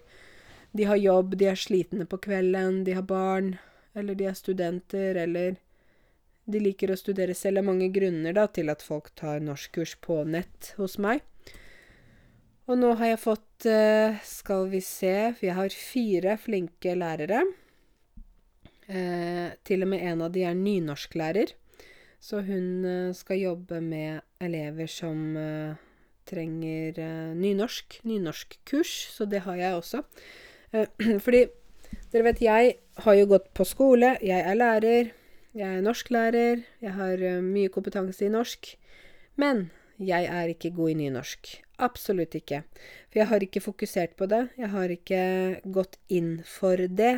de 0.77 0.85
har 0.85 0.99
jobb, 1.01 1.33
de 1.39 1.49
er 1.49 1.57
slitne 1.57 2.05
på 2.05 2.19
kvelden, 2.21 2.83
de 2.85 2.93
har 2.93 3.07
barn 3.09 3.55
eller 3.95 4.17
de 4.17 4.27
er 4.29 4.37
studenter, 4.37 5.19
eller 5.23 5.57
de 6.47 6.61
liker 6.63 6.91
å 6.91 6.99
studere 6.99 7.35
selv. 7.35 7.59
Det 7.59 7.63
er 7.63 7.69
mange 7.69 7.89
grunner 7.93 8.35
da, 8.35 8.47
til 8.47 8.71
at 8.73 8.83
folk 8.85 9.11
tar 9.19 9.43
norskkurs 9.43 9.97
på 10.03 10.21
nett 10.27 10.73
hos 10.77 10.97
meg. 11.01 11.23
Og 12.67 12.79
nå 12.79 12.93
har 12.99 13.13
jeg 13.13 13.21
fått 13.23 13.65
eh, 13.71 14.17
Skal 14.27 14.65
vi 14.67 14.81
se 14.83 15.13
jeg 15.39 15.53
har 15.55 15.71
fire 15.71 16.35
flinke 16.41 16.97
lærere. 16.99 17.45
Eh, 18.87 19.55
til 19.67 19.83
og 19.83 19.91
med 19.91 20.03
en 20.07 20.25
av 20.27 20.33
de 20.35 20.43
er 20.47 20.55
nynorsklærer. 20.55 21.55
Så 22.19 22.41
hun 22.43 22.85
eh, 22.87 23.15
skal 23.15 23.43
jobbe 23.43 23.79
med 23.83 24.23
elever 24.43 24.91
som 24.91 25.37
trenger 26.27 26.99
eh, 26.99 27.35
nynorsk. 27.35 27.99
Nynorskkurs. 28.07 28.93
Så 29.15 29.25
det 29.25 29.43
har 29.47 29.55
jeg 29.55 29.79
også. 29.79 30.03
Fordi 31.25 31.45
dere 32.11 32.27
vet, 32.29 32.41
jeg 32.41 32.75
har 33.03 33.15
jo 33.17 33.29
gått 33.33 33.49
på 33.57 33.65
skole. 33.67 34.15
Jeg 34.23 34.41
er 34.41 34.57
lærer. 34.57 35.11
Jeg 35.57 35.79
er 35.79 35.85
norsklærer. 35.85 36.63
Jeg 36.83 36.93
har 36.97 37.23
uh, 37.23 37.39
mye 37.43 37.71
kompetanse 37.73 38.25
i 38.27 38.33
norsk. 38.33 38.73
Men 39.37 39.69
jeg 39.97 40.27
er 40.29 40.51
ikke 40.53 40.73
god 40.77 40.93
i 40.93 40.97
nynorsk. 41.03 41.55
Absolutt 41.81 42.35
ikke. 42.37 42.63
For 43.09 43.21
jeg 43.21 43.29
har 43.31 43.45
ikke 43.45 43.63
fokusert 43.65 44.15
på 44.17 44.27
det. 44.29 44.47
Jeg 44.57 44.69
har 44.73 44.93
ikke 44.93 45.21
gått 45.65 45.97
inn 46.09 46.37
for 46.45 46.77
det. 46.77 47.15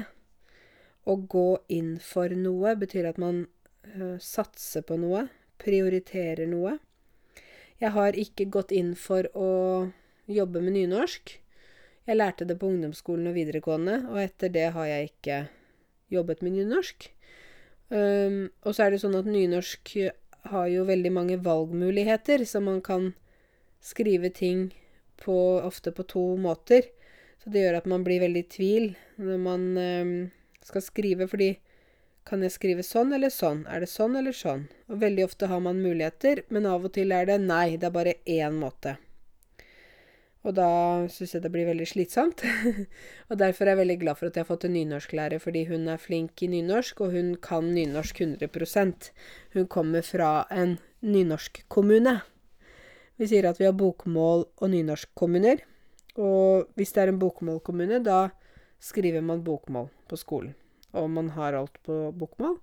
Å 1.10 1.15
gå 1.15 1.49
inn 1.71 1.97
for 2.03 2.32
noe 2.36 2.75
betyr 2.79 3.10
at 3.12 3.19
man 3.21 3.45
uh, 3.95 4.17
satser 4.19 4.86
på 4.88 4.99
noe. 4.99 5.27
Prioriterer 5.60 6.47
noe. 6.47 6.77
Jeg 7.79 7.95
har 7.95 8.15
ikke 8.19 8.49
gått 8.51 8.73
inn 8.75 8.91
for 8.99 9.27
å 9.36 9.51
jobbe 10.27 10.62
med 10.63 10.75
nynorsk. 10.75 11.38
Jeg 12.07 12.17
lærte 12.17 12.47
det 12.47 12.57
på 12.59 12.69
ungdomsskolen 12.71 13.29
og 13.29 13.38
videregående, 13.38 14.01
og 14.09 14.21
etter 14.23 14.51
det 14.53 14.69
har 14.75 14.89
jeg 14.89 15.12
ikke 15.12 15.39
jobbet 16.13 16.43
med 16.45 16.55
nynorsk. 16.57 17.09
Um, 17.89 18.49
og 18.63 18.75
så 18.75 18.85
er 18.85 18.93
det 18.93 19.01
sånn 19.01 19.17
at 19.17 19.29
nynorsk 19.29 19.95
har 20.49 20.67
jo 20.71 20.85
veldig 20.88 21.12
mange 21.13 21.39
valgmuligheter, 21.43 22.45
så 22.45 22.62
man 22.63 22.81
kan 22.85 23.12
skrive 23.81 24.29
ting 24.33 24.69
på, 25.21 25.35
ofte 25.62 25.91
på 25.91 26.05
to 26.09 26.25
måter. 26.38 26.88
Så 27.43 27.51
det 27.51 27.63
gjør 27.63 27.79
at 27.79 27.89
man 27.89 28.03
blir 28.03 28.21
veldig 28.23 28.43
i 28.45 28.51
tvil 28.51 28.88
når 29.21 29.41
man 29.43 29.65
um, 29.77 30.13
skal 30.65 30.83
skrive, 30.85 31.27
fordi 31.31 31.53
kan 32.29 32.43
jeg 32.45 32.53
skrive 32.53 32.85
sånn 32.85 33.13
eller 33.15 33.31
sånn? 33.33 33.63
Er 33.71 33.81
det 33.81 33.89
sånn 33.89 34.17
eller 34.19 34.35
sånn? 34.35 34.67
Og 34.91 34.99
veldig 35.01 35.25
ofte 35.25 35.49
har 35.49 35.62
man 35.65 35.81
muligheter, 35.81 36.43
men 36.53 36.67
av 36.69 36.85
og 36.85 36.93
til 36.97 37.13
er 37.15 37.25
det 37.29 37.39
nei, 37.41 37.77
det 37.77 37.89
er 37.89 37.95
bare 37.95 38.19
én 38.29 38.59
måte. 38.59 38.97
Og 40.47 40.56
da 40.56 40.69
syns 41.12 41.34
jeg 41.36 41.43
det 41.43 41.52
blir 41.52 41.67
veldig 41.67 41.88
slitsomt. 41.89 42.45
og 43.30 43.39
derfor 43.41 43.67
er 43.67 43.73
jeg 43.73 43.82
veldig 43.82 43.97
glad 44.04 44.19
for 44.19 44.30
at 44.30 44.38
jeg 44.38 44.45
har 44.45 44.52
fått 44.52 44.67
en 44.69 44.75
nynorsklærer, 44.78 45.41
fordi 45.43 45.65
hun 45.67 45.89
er 45.91 45.99
flink 45.99 46.43
i 46.45 46.47
nynorsk, 46.52 47.02
og 47.04 47.15
hun 47.15 47.34
kan 47.43 47.73
nynorsk 47.75 48.21
100% 48.23 49.12
Hun 49.54 49.67
kommer 49.67 50.02
fra 50.02 50.47
en 50.52 50.78
nynorskkommune. 51.02 52.19
Vi 53.19 53.28
sier 53.28 53.49
at 53.49 53.60
vi 53.60 53.67
har 53.67 53.75
bokmål- 53.75 54.47
og 54.58 54.69
nynorskkommuner. 54.71 55.60
Og 56.15 56.69
hvis 56.75 56.93
det 56.95 57.04
er 57.04 57.12
en 57.12 57.19
bokmålkommune, 57.19 57.99
da 58.04 58.30
skriver 58.80 59.21
man 59.21 59.43
bokmål 59.43 59.89
på 60.08 60.15
skolen. 60.15 60.56
Og 60.95 61.10
man 61.10 61.30
har 61.36 61.54
alt 61.54 61.75
på 61.84 62.12
bokmål. 62.15 62.60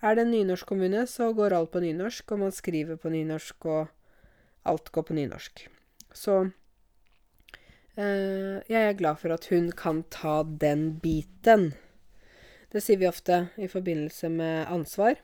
Er 0.00 0.14
det 0.14 0.24
en 0.24 0.32
nynorskkommune, 0.32 1.06
så 1.06 1.32
går 1.34 1.52
alt 1.52 1.70
på 1.70 1.80
nynorsk, 1.80 2.32
og 2.32 2.38
man 2.38 2.52
skriver 2.52 2.96
på 2.96 3.10
nynorsk, 3.10 3.66
og 3.66 3.88
alt 4.64 4.92
går 4.92 5.02
på 5.02 5.14
nynorsk. 5.14 5.68
Så 6.14 6.50
jeg 7.98 8.78
er 8.78 8.98
glad 8.98 9.18
for 9.18 9.34
at 9.34 9.48
hun 9.50 9.72
kan 9.74 10.04
ta 10.14 10.42
den 10.44 11.00
biten. 11.02 11.72
Det 12.70 12.82
sier 12.84 13.00
vi 13.00 13.08
ofte 13.08 13.48
i 13.56 13.66
forbindelse 13.70 14.28
med 14.30 14.68
ansvar. 14.70 15.18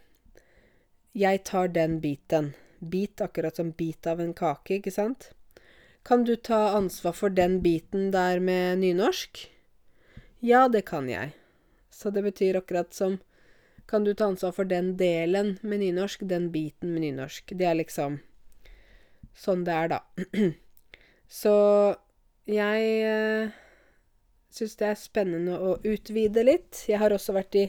Jeg 1.15 1.45
tar 1.47 1.69
den 1.71 2.01
biten. 2.03 2.55
Bit 2.81 3.21
akkurat 3.23 3.57
som 3.57 3.71
bit 3.71 4.07
av 4.11 4.21
en 4.21 4.35
kake, 4.35 4.81
ikke 4.81 4.91
sant? 4.91 5.31
Kan 6.03 6.25
du 6.25 6.35
ta 6.37 6.75
ansvar 6.77 7.15
for 7.17 7.31
den 7.31 7.61
biten 7.63 8.11
der 8.11 8.41
med 8.41 8.79
nynorsk? 8.83 9.47
Ja, 10.41 10.69
det 10.69 10.85
kan 10.91 11.09
jeg. 11.09 11.31
Så 11.91 12.11
det 12.11 12.23
betyr 12.23 12.59
akkurat 12.59 12.95
som 12.95 13.19
Kan 13.87 14.05
du 14.05 14.15
ta 14.15 14.25
ansvar 14.25 14.53
for 14.53 14.65
den 14.65 14.97
delen 14.97 15.59
med 15.61 15.81
nynorsk, 15.81 16.21
den 16.25 16.51
biten 16.51 16.95
med 16.95 17.03
nynorsk? 17.03 17.53
Det 17.53 17.67
er 17.69 17.75
liksom 17.77 18.19
sånn 19.37 19.65
det 19.67 19.75
er, 19.77 19.89
da. 19.93 19.99
Så 21.29 21.53
jeg 22.50 22.88
uh, 23.09 23.52
syns 24.52 24.78
det 24.80 24.88
er 24.90 25.00
spennende 25.00 25.59
å 25.59 25.76
utvide 25.83 26.44
litt. 26.46 26.85
Jeg 26.88 27.00
har 27.02 27.14
også 27.14 27.37
vært 27.37 27.59
i 27.59 27.66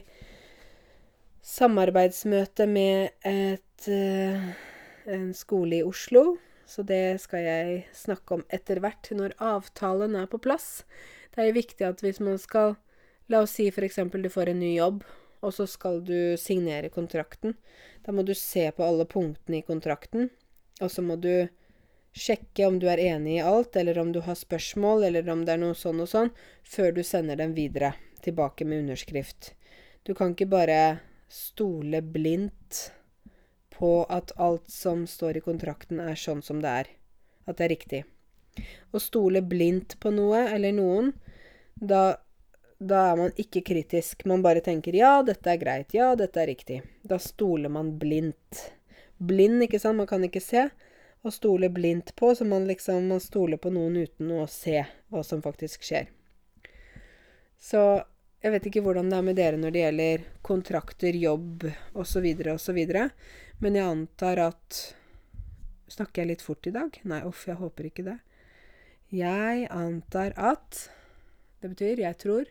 samarbeidsmøte 1.46 2.68
med 2.70 3.14
et, 3.26 3.88
uh, 3.90 4.50
en 5.12 5.30
skole 5.38 5.80
i 5.80 5.86
Oslo. 5.86 6.36
Så 6.66 6.82
det 6.82 7.22
skal 7.22 7.46
jeg 7.46 7.84
snakke 7.94 8.40
om 8.40 8.48
etter 8.54 8.82
hvert, 8.82 9.12
når 9.14 9.38
avtalen 9.38 10.18
er 10.18 10.26
på 10.32 10.42
plass. 10.42 10.82
Det 11.32 11.44
er 11.44 11.52
jo 11.52 11.60
viktig 11.60 11.86
at 11.86 12.02
hvis 12.02 12.24
man 12.24 12.42
skal 12.42 12.76
La 13.26 13.40
oss 13.42 13.56
si 13.58 13.66
f.eks. 13.72 13.98
du 14.14 14.30
får 14.30 14.52
en 14.52 14.60
ny 14.62 14.76
jobb, 14.76 15.00
og 15.42 15.54
så 15.54 15.66
skal 15.66 16.04
du 16.06 16.38
signere 16.38 16.92
kontrakten. 16.94 17.56
Da 18.06 18.14
må 18.14 18.22
du 18.22 18.36
se 18.38 18.68
på 18.70 18.86
alle 18.86 19.08
punktene 19.10 19.64
i 19.64 19.66
kontrakten, 19.66 20.30
og 20.78 20.92
så 20.94 21.02
må 21.02 21.18
du 21.18 21.48
Sjekke 22.16 22.68
om 22.70 22.78
du 22.80 22.88
er 22.88 23.02
enig 23.04 23.38
i 23.38 23.44
alt, 23.44 23.76
eller 23.76 23.98
om 24.00 24.14
du 24.16 24.22
har 24.24 24.38
spørsmål, 24.40 25.04
eller 25.04 25.28
om 25.30 25.42
det 25.44 25.58
er 25.58 25.60
noe 25.60 25.76
sånn 25.76 26.00
og 26.00 26.08
sånn, 26.08 26.30
før 26.64 26.94
du 26.96 27.02
sender 27.04 27.36
dem 27.42 27.52
videre 27.58 27.92
tilbake 28.24 28.64
med 28.66 28.86
underskrift. 28.86 29.52
Du 30.08 30.14
kan 30.16 30.32
ikke 30.32 30.48
bare 30.48 30.80
stole 31.28 32.00
blindt 32.02 32.86
på 33.76 34.06
at 34.08 34.32
alt 34.40 34.70
som 34.72 35.04
står 35.10 35.42
i 35.42 35.44
kontrakten, 35.44 36.00
er 36.00 36.16
sånn 36.16 36.40
som 36.46 36.62
det 36.64 36.76
er. 36.86 36.92
At 37.46 37.60
det 37.60 37.68
er 37.68 37.74
riktig. 37.74 38.02
Å 38.96 39.02
stole 39.04 39.44
blindt 39.44 39.98
på 40.00 40.14
noe 40.16 40.46
eller 40.56 40.72
noen, 40.78 41.12
da, 41.76 42.16
da 42.80 43.02
er 43.12 43.20
man 43.20 43.36
ikke 43.42 43.66
kritisk. 43.68 44.24
Man 44.24 44.46
bare 44.46 44.64
tenker 44.64 44.96
'ja, 44.96 45.20
dette 45.22 45.52
er 45.52 45.60
greit', 45.60 45.94
'ja, 45.94 46.16
dette 46.16 46.40
er 46.40 46.48
riktig'. 46.48 46.82
Da 47.04 47.20
stoler 47.20 47.70
man 47.70 47.98
blindt. 48.00 48.72
Blind, 49.20 49.64
ikke 49.64 49.80
sant, 49.80 49.98
man 49.98 50.08
kan 50.08 50.24
ikke 50.24 50.42
se 50.42 50.70
å 51.26 51.32
stole 51.34 51.72
blindt 51.74 52.14
på, 52.16 52.32
så 52.36 52.46
man 52.46 52.68
liksom 52.70 53.08
man 53.10 53.24
stoler 53.24 53.58
på 53.58 53.72
noen 53.74 53.98
uten 53.98 54.32
å 54.38 54.46
se 54.52 54.84
hva 55.10 55.24
som 55.26 55.42
faktisk 55.42 55.86
skjer. 55.88 56.12
Så 57.60 57.82
jeg 58.46 58.54
vet 58.54 58.68
ikke 58.70 58.84
hvordan 58.86 59.10
det 59.10 59.18
er 59.18 59.26
med 59.26 59.40
dere 59.40 59.58
når 59.58 59.74
det 59.74 59.82
gjelder 59.82 60.28
kontrakter, 60.46 61.18
jobb 61.18 61.66
osv., 61.98 62.28
osv., 62.54 62.80
men 63.64 63.80
jeg 63.80 63.88
antar 63.88 64.44
at 64.52 64.84
Snakker 65.86 66.24
jeg 66.24 66.32
litt 66.32 66.42
fort 66.42 66.66
i 66.66 66.72
dag? 66.74 66.96
Nei, 67.06 67.20
uff, 67.30 67.44
jeg 67.46 67.60
håper 67.60 67.86
ikke 67.88 68.04
det. 68.08 68.16
Jeg 69.14 69.68
antar 69.70 70.34
at 70.34 70.88
Det 71.62 71.70
betyr 71.72 72.02
jeg 72.02 72.18
tror. 72.22 72.50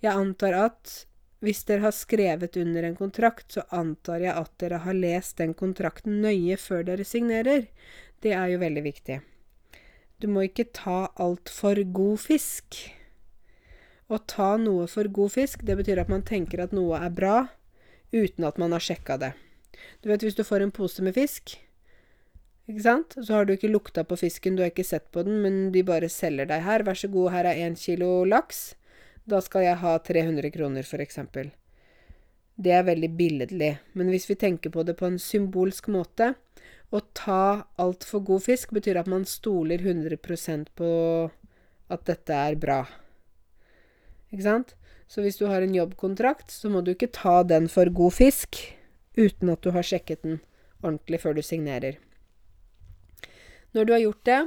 Jeg 0.00 0.12
antar 0.12 0.56
at 0.56 0.94
hvis 1.42 1.64
dere 1.66 1.88
har 1.88 1.94
skrevet 1.96 2.56
under 2.60 2.86
en 2.86 2.96
kontrakt, 2.96 3.48
så 3.50 3.64
antar 3.74 4.22
jeg 4.22 4.34
at 4.38 4.52
dere 4.62 4.78
har 4.84 4.94
lest 4.94 5.40
den 5.42 5.56
kontrakten 5.58 6.20
nøye 6.22 6.56
før 6.60 6.86
dere 6.86 7.06
signerer. 7.06 7.66
Det 8.22 8.34
er 8.38 8.52
jo 8.52 8.60
veldig 8.62 8.84
viktig. 8.86 9.18
Du 10.22 10.28
må 10.30 10.44
ikke 10.46 10.68
ta 10.70 11.08
alt 11.18 11.50
for 11.50 11.78
god 11.90 12.20
fisk. 12.22 12.78
Å 14.06 14.20
ta 14.30 14.52
noe 14.60 14.86
for 14.90 15.10
god 15.10 15.34
fisk, 15.34 15.64
det 15.66 15.74
betyr 15.80 16.04
at 16.04 16.12
man 16.12 16.22
tenker 16.22 16.62
at 16.62 16.74
noe 16.76 17.00
er 17.02 17.10
bra, 17.10 17.36
uten 18.14 18.46
at 18.46 18.60
man 18.62 18.76
har 18.76 18.84
sjekka 18.84 19.18
det. 19.18 19.32
Du 20.04 20.12
vet 20.12 20.22
hvis 20.22 20.38
du 20.38 20.44
får 20.46 20.62
en 20.62 20.74
pose 20.74 21.02
med 21.02 21.16
fisk, 21.16 21.56
ikke 22.70 22.84
sant, 22.84 23.16
så 23.18 23.34
har 23.34 23.48
du 23.48 23.56
ikke 23.56 23.72
lukta 23.72 24.04
på 24.06 24.20
fisken, 24.20 24.54
du 24.54 24.62
har 24.62 24.70
ikke 24.70 24.86
sett 24.86 25.08
på 25.10 25.24
den, 25.26 25.40
men 25.42 25.56
de 25.74 25.82
bare 25.86 26.10
selger 26.12 26.46
deg 26.46 26.62
her, 26.62 26.84
vær 26.86 26.98
så 26.98 27.10
god, 27.10 27.32
her 27.34 27.48
er 27.50 27.64
én 27.64 27.74
kilo 27.78 28.22
laks, 28.28 28.76
da 29.28 29.40
skal 29.44 29.66
jeg 29.66 29.80
ha 29.82 29.96
300 29.98 30.50
kroner, 30.54 30.86
for 30.86 31.02
eksempel. 31.02 31.52
Det 32.56 32.72
er 32.74 32.86
veldig 32.86 33.10
billedlig, 33.16 33.72
men 33.96 34.10
hvis 34.12 34.28
vi 34.28 34.38
tenker 34.38 34.72
på 34.74 34.84
det 34.86 34.96
på 34.98 35.08
en 35.08 35.18
symbolsk 35.20 35.88
måte, 35.92 36.34
å 36.92 37.00
ta 37.16 37.64
altfor 37.80 38.20
god 38.28 38.44
fisk 38.44 38.74
betyr 38.76 38.98
at 39.00 39.08
man 39.08 39.24
stoler 39.24 39.80
100% 39.80 40.68
på 40.76 40.90
at 41.92 42.04
dette 42.08 42.36
er 42.36 42.58
bra. 42.60 42.82
Ikke 44.32 44.44
sant? 44.44 44.74
Så 45.08 45.24
hvis 45.24 45.38
du 45.40 45.46
har 45.48 45.64
en 45.64 45.74
jobbkontrakt, 45.76 46.52
så 46.52 46.68
må 46.72 46.82
du 46.84 46.92
ikke 46.92 47.10
ta 47.12 47.40
den 47.44 47.68
for 47.72 47.88
god 47.92 48.16
fisk 48.16 48.60
uten 49.16 49.52
at 49.52 49.64
du 49.64 49.72
har 49.72 49.84
sjekket 49.84 50.22
den 50.24 50.40
ordentlig 50.82 51.20
før 51.20 51.36
du 51.36 51.42
signerer. 51.44 51.98
Når 53.72 53.88
du 53.88 53.92
har 53.92 54.04
gjort 54.04 54.24
det, 54.28 54.40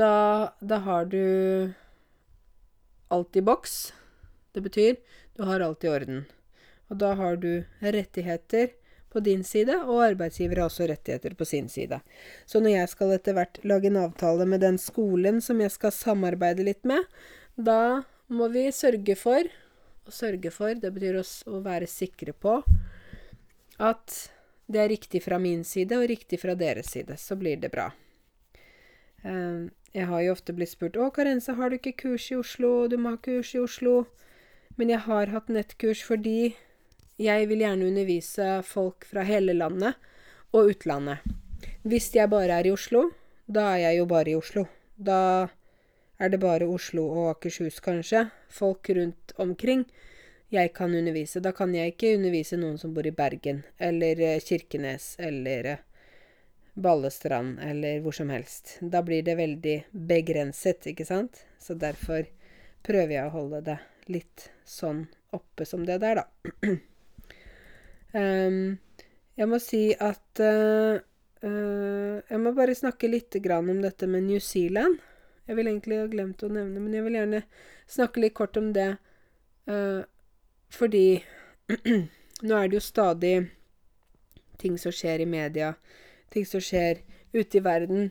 da, 0.00 0.14
da 0.60 0.80
har 0.84 1.08
du 1.12 1.22
alt 3.10 3.36
i 3.36 3.44
boks. 3.44 3.92
Det 4.54 4.62
betyr 4.64 4.98
du 5.36 5.46
har 5.48 5.62
alt 5.64 5.84
i 5.84 5.90
orden. 5.90 6.24
Og 6.90 6.98
da 6.98 7.14
har 7.18 7.38
du 7.40 7.64
rettigheter 7.80 8.72
på 9.10 9.22
din 9.26 9.42
side, 9.46 9.74
og 9.90 10.04
arbeidsgiver 10.04 10.60
har 10.60 10.70
også 10.70 10.86
rettigheter 10.90 11.34
på 11.38 11.46
sin 11.46 11.68
side. 11.68 12.00
Så 12.46 12.62
når 12.62 12.76
jeg 12.76 12.90
skal 12.92 13.14
etter 13.14 13.34
hvert 13.34 13.58
lage 13.66 13.90
en 13.90 13.98
avtale 14.04 14.46
med 14.46 14.62
den 14.62 14.78
skolen 14.78 15.40
som 15.42 15.62
jeg 15.62 15.74
skal 15.74 15.94
samarbeide 15.94 16.66
litt 16.66 16.86
med, 16.86 17.06
da 17.56 18.02
må 18.30 18.50
vi 18.52 18.70
sørge 18.74 19.18
for 19.18 19.50
Å 20.08 20.12
sørge 20.14 20.50
for, 20.50 20.72
det 20.74 20.88
betyr 20.90 21.18
å 21.20 21.58
være 21.62 21.86
sikre 21.86 22.32
på 22.32 22.54
at 23.78 24.14
det 24.66 24.80
er 24.80 24.88
riktig 24.90 25.20
fra 25.22 25.36
min 25.38 25.60
side 25.62 25.98
og 25.98 26.08
riktig 26.08 26.38
fra 26.40 26.54
deres 26.58 26.88
side. 26.94 27.18
Så 27.20 27.36
blir 27.38 27.60
det 27.60 27.68
bra. 27.70 27.84
Uh, 29.22 29.68
jeg 29.94 30.06
har 30.06 30.22
jo 30.22 30.32
ofte 30.32 30.54
blitt 30.54 30.70
spurt 30.70 30.96
'Å, 30.96 31.10
Karense, 31.10 31.54
har 31.58 31.70
du 31.70 31.76
ikke 31.76 31.96
kurs 32.02 32.30
i 32.30 32.36
Oslo? 32.38 32.88
Du 32.88 32.96
må 32.96 33.16
ha 33.16 33.16
kurs 33.16 33.54
i 33.54 33.62
Oslo.' 33.62 34.06
Men 34.78 34.88
jeg 34.88 35.00
har 35.04 35.26
hatt 35.26 35.48
nettkurs 35.48 36.02
fordi 36.06 36.54
jeg 37.18 37.48
vil 37.50 37.60
gjerne 37.60 37.88
undervise 37.90 38.62
folk 38.64 39.04
fra 39.04 39.24
hele 39.28 39.52
landet 39.52 39.98
og 40.54 40.70
utlandet. 40.72 41.18
Hvis 41.84 42.14
jeg 42.14 42.30
bare 42.30 42.60
er 42.60 42.68
i 42.68 42.72
Oslo, 42.72 43.10
da 43.50 43.74
er 43.74 43.90
jeg 43.90 43.98
jo 43.98 44.06
bare 44.06 44.30
i 44.30 44.36
Oslo. 44.38 44.64
Da 44.96 45.48
er 46.20 46.28
det 46.28 46.40
bare 46.40 46.68
Oslo 46.68 47.04
og 47.10 47.30
Akershus, 47.34 47.80
kanskje. 47.80 48.30
Folk 48.48 48.88
rundt 48.88 49.34
omkring 49.36 49.84
jeg 50.50 50.72
kan 50.74 50.94
undervise. 50.94 51.40
Da 51.40 51.52
kan 51.52 51.74
jeg 51.74 51.94
ikke 51.94 52.16
undervise 52.16 52.56
noen 52.56 52.78
som 52.78 52.94
bor 52.94 53.06
i 53.06 53.14
Bergen 53.14 53.62
eller 53.78 54.20
eh, 54.20 54.40
Kirkenes 54.40 55.14
eller 55.18 55.72
eh, 55.74 55.84
Ballestrand 56.74 57.60
eller 57.62 58.00
hvor 58.04 58.14
som 58.16 58.30
helst. 58.30 58.76
Da 58.80 59.02
blir 59.02 59.22
det 59.26 59.36
veldig 59.38 59.76
begrenset, 59.90 60.86
ikke 60.92 61.06
sant? 61.08 61.44
Så 61.58 61.74
derfor 61.74 62.28
prøver 62.86 63.16
jeg 63.16 63.26
å 63.26 63.34
holde 63.34 63.62
det 63.66 63.78
litt 64.10 64.50
sånn 64.66 65.04
oppe 65.36 65.66
som 65.68 65.84
det 65.86 66.00
der, 66.02 66.22
da. 66.22 66.72
Um, 68.14 68.78
jeg 69.38 69.48
må 69.50 69.60
si 69.62 69.84
at 69.94 70.40
uh, 70.42 70.98
uh, 70.98 72.16
Jeg 72.18 72.40
må 72.42 72.50
bare 72.56 72.74
snakke 72.74 73.10
litt 73.10 73.36
om 73.38 73.82
dette 73.82 74.06
med 74.06 74.26
New 74.26 74.40
Zealand. 74.40 74.98
Jeg 75.46 75.56
vil 75.56 75.68
egentlig 75.70 76.00
ha 76.00 76.08
glemt 76.10 76.42
å 76.42 76.50
nevne, 76.50 76.80
men 76.80 76.94
jeg 76.94 77.04
vil 77.06 77.18
gjerne 77.18 77.42
snakke 77.90 78.20
litt 78.22 78.34
kort 78.34 78.56
om 78.56 78.72
det. 78.72 78.96
Uh, 79.66 80.02
fordi 80.70 81.22
nå 82.46 82.54
er 82.56 82.68
det 82.68 82.78
jo 82.78 82.84
stadig 82.84 83.34
ting 84.60 84.76
som 84.78 84.92
skjer 84.92 85.24
i 85.24 85.28
media, 85.28 85.72
ting 86.30 86.46
som 86.46 86.62
skjer 86.62 87.02
ute 87.32 87.58
i 87.58 87.64
verden. 87.64 88.10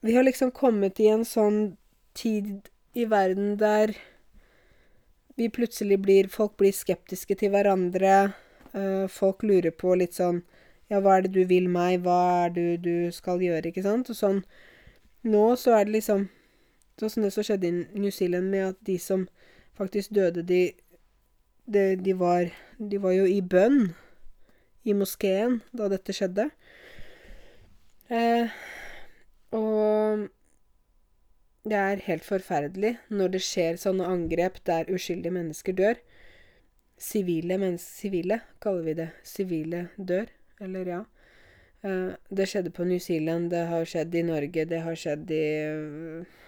vi 0.00 0.14
har 0.14 0.24
liksom 0.24 0.50
kommet 0.50 1.00
i 1.00 1.08
en 1.12 1.24
sånn 1.24 1.76
tid 2.16 2.68
i 2.96 3.04
verden 3.04 3.56
der 3.60 3.92
vi 5.36 5.50
plutselig 5.50 5.98
blir 6.00 6.28
Folk 6.32 6.56
blir 6.56 6.72
skeptiske 6.72 7.36
til 7.36 7.52
hverandre. 7.52 8.32
Uh, 8.74 9.06
folk 9.08 9.42
lurer 9.44 9.70
på 9.70 9.94
litt 9.96 10.16
sånn 10.16 10.42
Ja, 10.90 11.00
hva 11.00 11.16
er 11.16 11.26
det 11.26 11.34
du 11.34 11.44
vil 11.48 11.68
meg? 11.72 12.02
Hva 12.04 12.46
er 12.46 12.54
det 12.56 12.64
du 12.84 13.12
skal 13.12 13.42
gjøre? 13.44 13.70
Ikke 13.70 13.84
sant? 13.84 14.10
Og 14.12 14.16
sånn 14.16 14.42
Nå 15.26 15.44
så 15.60 15.76
er 15.76 15.86
det 15.86 15.98
liksom 15.98 16.26
Sånn 17.00 17.12
som 17.12 17.24
det 17.26 17.32
som 17.34 17.44
skjedde 17.44 17.68
i 17.68 18.00
New 18.00 18.12
Zealand 18.12 18.48
med 18.48 18.70
at 18.70 18.78
de 18.88 18.96
som 19.00 19.26
faktisk 19.76 20.14
døde, 20.16 20.40
de, 20.48 20.60
de, 21.68 21.84
de 22.00 22.16
var 22.16 22.48
De 22.78 23.00
var 23.00 23.16
jo 23.16 23.26
i 23.28 23.42
bønn 23.44 23.90
i 24.86 24.94
moskeen 24.94 25.60
da 25.76 25.90
dette 25.92 26.14
skjedde. 26.14 26.48
Eh, 28.08 28.54
og 29.56 30.28
det 31.66 31.78
er 31.80 32.04
helt 32.06 32.26
forferdelig 32.26 32.94
når 33.10 33.34
det 33.34 33.42
skjer 33.42 33.80
sånne 33.82 34.06
angrep 34.06 34.60
der 34.68 34.86
uskyldige 34.92 35.34
mennesker 35.34 35.74
dør. 35.74 36.00
Sivile 36.96 37.58
mennesker 37.60 38.06
Sivile, 38.06 38.40
kaller 38.62 38.86
vi 38.86 38.96
det. 39.02 39.10
Sivile 39.26 39.88
dør. 39.98 40.30
Eller, 40.62 40.88
ja. 40.88 41.02
Eh, 41.84 42.14
det 42.30 42.48
skjedde 42.48 42.70
på 42.70 42.86
New 42.88 43.02
Zealand, 43.02 43.50
det 43.50 43.66
har 43.68 43.84
skjedd 43.84 44.14
i 44.14 44.24
Norge, 44.26 44.64
det 44.64 44.80
har 44.86 44.96
skjedd 44.96 45.30
i 45.34 45.44
uh, 45.68 46.38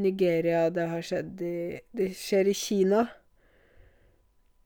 Nigeria, 0.00 0.68
det 0.70 0.86
har 0.88 1.04
skjedd 1.04 1.42
i 1.42 1.56
Det 1.92 2.08
skjer 2.16 2.48
i 2.48 2.54
Kina. 2.56 3.06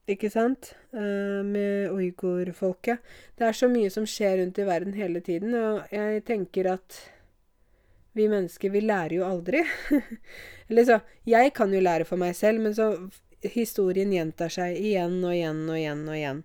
Ikke 0.09 0.31
sant? 0.33 0.73
Uh, 0.95 1.45
med 1.47 1.93
uigurfolket. 1.93 3.03
Det 3.37 3.47
er 3.47 3.57
så 3.57 3.69
mye 3.71 3.91
som 3.93 4.07
skjer 4.09 4.39
rundt 4.41 4.59
i 4.59 4.67
verden 4.67 4.97
hele 4.97 5.21
tiden, 5.21 5.55
og 5.55 5.93
jeg 5.93 6.25
tenker 6.29 6.73
at 6.73 7.01
vi 8.13 8.27
mennesker, 8.29 8.71
vi 8.71 8.81
lærer 8.81 9.21
jo 9.21 9.27
aldri. 9.27 9.63
Eller 10.69 10.85
så 10.85 11.01
Jeg 11.27 11.53
kan 11.55 11.73
jo 11.75 11.81
lære 11.81 12.05
for 12.05 12.19
meg 12.19 12.35
selv, 12.37 12.61
men 12.61 12.75
så 12.75 12.95
Historien 13.41 14.11
gjentar 14.13 14.53
seg 14.53 14.77
igjen 14.77 15.23
og 15.25 15.33
igjen 15.33 15.63
og 15.65 15.77
igjen 15.79 16.03
og 16.05 16.17
igjen. 16.17 16.43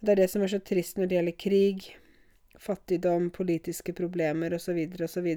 Det 0.00 0.12
er 0.12 0.20
det 0.20 0.26
som 0.28 0.42
er 0.44 0.50
så 0.52 0.58
trist 0.60 0.98
når 0.98 1.08
det 1.08 1.16
gjelder 1.16 1.36
krig, 1.40 1.86
fattigdom, 2.60 3.30
politiske 3.32 3.94
problemer 3.96 4.52
osv. 4.54 4.76
osv. 5.06 5.28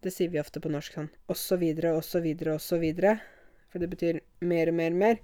Det 0.00 0.12
sier 0.14 0.30
vi 0.30 0.38
ofte 0.40 0.62
på 0.62 0.70
norsk 0.70 1.00
sånn 1.00 1.10
osv., 1.26 1.64
osv., 1.90 2.28
osv. 2.54 2.86
For 3.72 3.82
det 3.82 3.90
betyr 3.90 4.20
mer 4.46 4.70
og 4.70 4.78
mer 4.78 4.94
og 4.94 5.02
mer. 5.02 5.18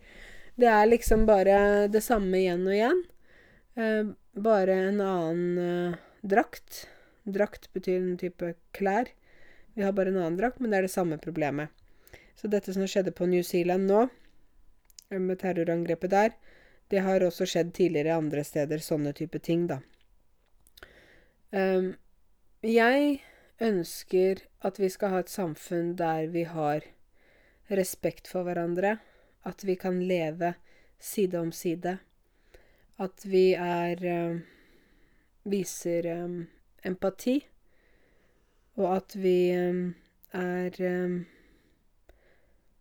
Det 0.56 0.68
er 0.72 0.88
liksom 0.88 1.26
bare 1.28 1.86
det 1.92 2.00
samme 2.04 2.38
igjen 2.40 2.64
og 2.64 2.74
igjen. 2.74 3.02
Eh, 3.76 4.12
bare 4.40 4.76
en 4.88 5.00
annen 5.04 5.58
eh, 5.60 5.98
drakt. 6.24 6.86
Drakt 7.24 7.68
betyr 7.76 7.98
en 8.00 8.16
type 8.20 8.54
klær. 8.76 9.10
Vi 9.76 9.84
har 9.84 9.92
bare 9.92 10.08
en 10.08 10.20
annen 10.22 10.38
drakt, 10.38 10.60
men 10.60 10.72
det 10.72 10.78
er 10.78 10.86
det 10.86 10.94
samme 10.94 11.18
problemet. 11.20 11.68
Så 12.36 12.48
dette 12.48 12.72
som 12.72 12.86
skjedde 12.88 13.12
på 13.12 13.28
New 13.28 13.42
Zealand 13.44 13.88
nå, 13.90 14.06
med 15.12 15.38
terrorangrepet 15.40 16.12
der, 16.12 16.32
det 16.88 17.02
har 17.04 17.24
også 17.24 17.46
skjedd 17.48 17.74
tidligere 17.76 18.16
andre 18.16 18.44
steder, 18.44 18.80
sånne 18.80 19.12
type 19.16 19.38
ting, 19.44 19.66
da. 19.68 19.80
Um, 21.50 21.92
jeg 22.64 23.20
ønsker 23.62 24.42
at 24.66 24.80
vi 24.80 24.88
skal 24.92 25.12
ha 25.12 25.20
et 25.22 25.32
samfunn 25.32 25.94
der 25.98 26.26
vi 26.32 26.44
har 26.48 26.84
respekt 27.68 28.28
for 28.30 28.46
hverandre, 28.46 28.96
at 29.47 29.64
vi 29.64 29.76
kan 29.78 30.01
leve 30.09 30.55
side 30.99 31.38
om 31.38 31.53
side, 31.53 31.99
at 32.97 33.26
vi 33.28 33.51
er 33.55 34.03
um, 34.11 34.40
viser 35.47 36.09
um, 36.24 36.40
empati, 36.86 37.38
og 38.76 38.97
at 38.97 39.16
vi 39.16 39.38
um, 39.57 39.94
er 40.36 41.24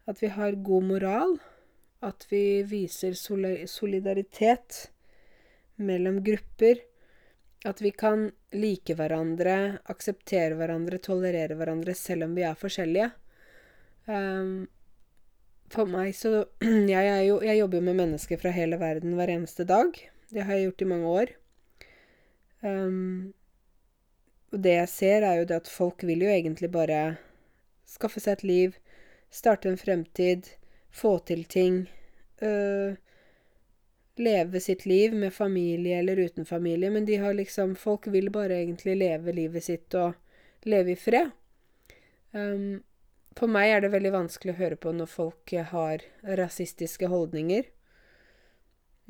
At 0.05 0.22
vi 0.22 0.28
har 0.28 0.51
god 0.51 0.84
moral. 0.84 1.39
At 2.01 2.28
vi 2.30 2.61
viser 2.63 3.13
solidaritet 3.68 4.91
mellom 5.76 6.24
grupper. 6.24 6.82
At 7.66 7.82
vi 7.82 7.91
kan 7.91 8.32
like 8.51 8.93
hverandre, 8.93 9.80
akseptere 9.86 10.53
hverandre, 10.59 10.99
tolerere 11.01 11.55
hverandre 11.57 11.95
selv 11.97 12.28
om 12.28 12.36
vi 12.36 12.43
er 12.45 12.59
forskjellige. 12.59 13.09
Um, 14.05 14.68
for 15.76 15.89
meg 15.91 16.13
så 16.17 16.45
jeg, 16.95 17.15
jo, 17.28 17.39
jeg, 17.43 17.59
jobber 17.59 17.80
jo 17.80 17.88
med 17.89 17.99
mennesker 18.01 18.41
fra 18.41 18.53
hele 18.55 18.80
verden 18.82 19.15
hver 19.17 19.32
eneste 19.34 19.67
dag. 19.67 19.95
Det 20.32 20.45
har 20.45 20.57
jeg 20.57 20.69
gjort 20.69 20.84
i 20.84 20.89
mange 20.91 21.13
år. 21.21 21.34
Um, 22.65 23.34
Og 24.53 24.61
det 24.63 24.78
jeg 24.78 24.89
ser, 24.89 25.26
er 25.28 25.41
jo 25.41 25.47
det 25.49 25.61
at 25.63 25.71
folk 25.71 26.03
vil 26.07 26.23
jo 26.26 26.32
egentlig 26.32 26.71
bare 26.71 27.17
skaffe 27.86 28.21
seg 28.23 28.39
et 28.39 28.45
liv, 28.47 28.78
starte 29.30 29.69
en 29.69 29.78
fremtid, 29.78 30.47
få 30.95 31.17
til 31.28 31.43
ting. 31.51 31.84
Uh, 32.41 32.95
leve 34.15 34.59
sitt 34.63 34.86
liv 34.86 35.13
med 35.13 35.34
familie 35.34 35.99
eller 35.99 36.19
uten 36.23 36.45
familie, 36.47 36.89
men 36.89 37.05
de 37.05 37.19
har 37.19 37.34
liksom 37.36 37.76
Folk 37.76 38.07
vil 38.07 38.32
bare 38.32 38.61
egentlig 38.61 38.95
leve 38.97 39.32
livet 39.36 39.63
sitt 39.63 39.93
og 39.93 40.15
leve 40.63 40.95
i 40.95 40.99
fred. 40.99 41.32
Um, 42.32 42.84
for 43.36 43.51
meg 43.51 43.71
er 43.71 43.83
det 43.83 43.91
veldig 43.91 44.13
vanskelig 44.15 44.53
å 44.53 44.59
høre 44.59 44.77
på 44.79 44.93
når 44.95 45.09
folk 45.11 45.55
har 45.71 46.03
rasistiske 46.39 47.09
holdninger. 47.11 47.67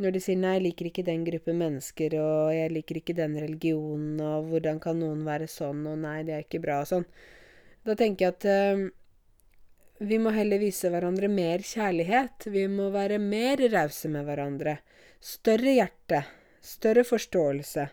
Når 0.01 0.11
de 0.11 0.19
sier 0.19 0.35
'nei, 0.35 0.57
jeg 0.57 0.63
liker 0.63 0.85
ikke 0.89 1.05
den 1.07 1.23
gruppen 1.23 1.57
mennesker', 1.61 2.17
og 2.19 2.51
'jeg 2.51 2.71
liker 2.71 2.95
ikke 2.99 3.15
den 3.15 3.37
religionen', 3.39 4.19
og 4.19 4.49
'hvordan 4.49 4.81
kan 4.81 4.99
noen 4.99 5.23
være 5.23 5.47
sånn', 5.47 5.87
og 5.87 5.97
'nei, 5.99 6.23
det 6.23 6.33
er 6.33 6.43
ikke 6.43 6.63
bra', 6.65 6.81
og 6.81 6.87
sånn. 6.87 7.05
Da 7.85 7.95
tenker 7.95 8.25
jeg 8.25 8.33
at 8.33 8.45
um, 8.75 8.91
vi 9.99 10.17
må 10.19 10.33
heller 10.35 10.59
vise 10.59 10.89
hverandre 10.91 11.29
mer 11.31 11.59
kjærlighet. 11.63 12.49
Vi 12.51 12.65
må 12.67 12.89
være 12.91 13.19
mer 13.21 13.61
rause 13.71 14.09
med 14.11 14.25
hverandre. 14.27 14.79
Større 15.21 15.71
hjerte. 15.77 16.25
Større 16.59 17.05
forståelse. 17.07 17.85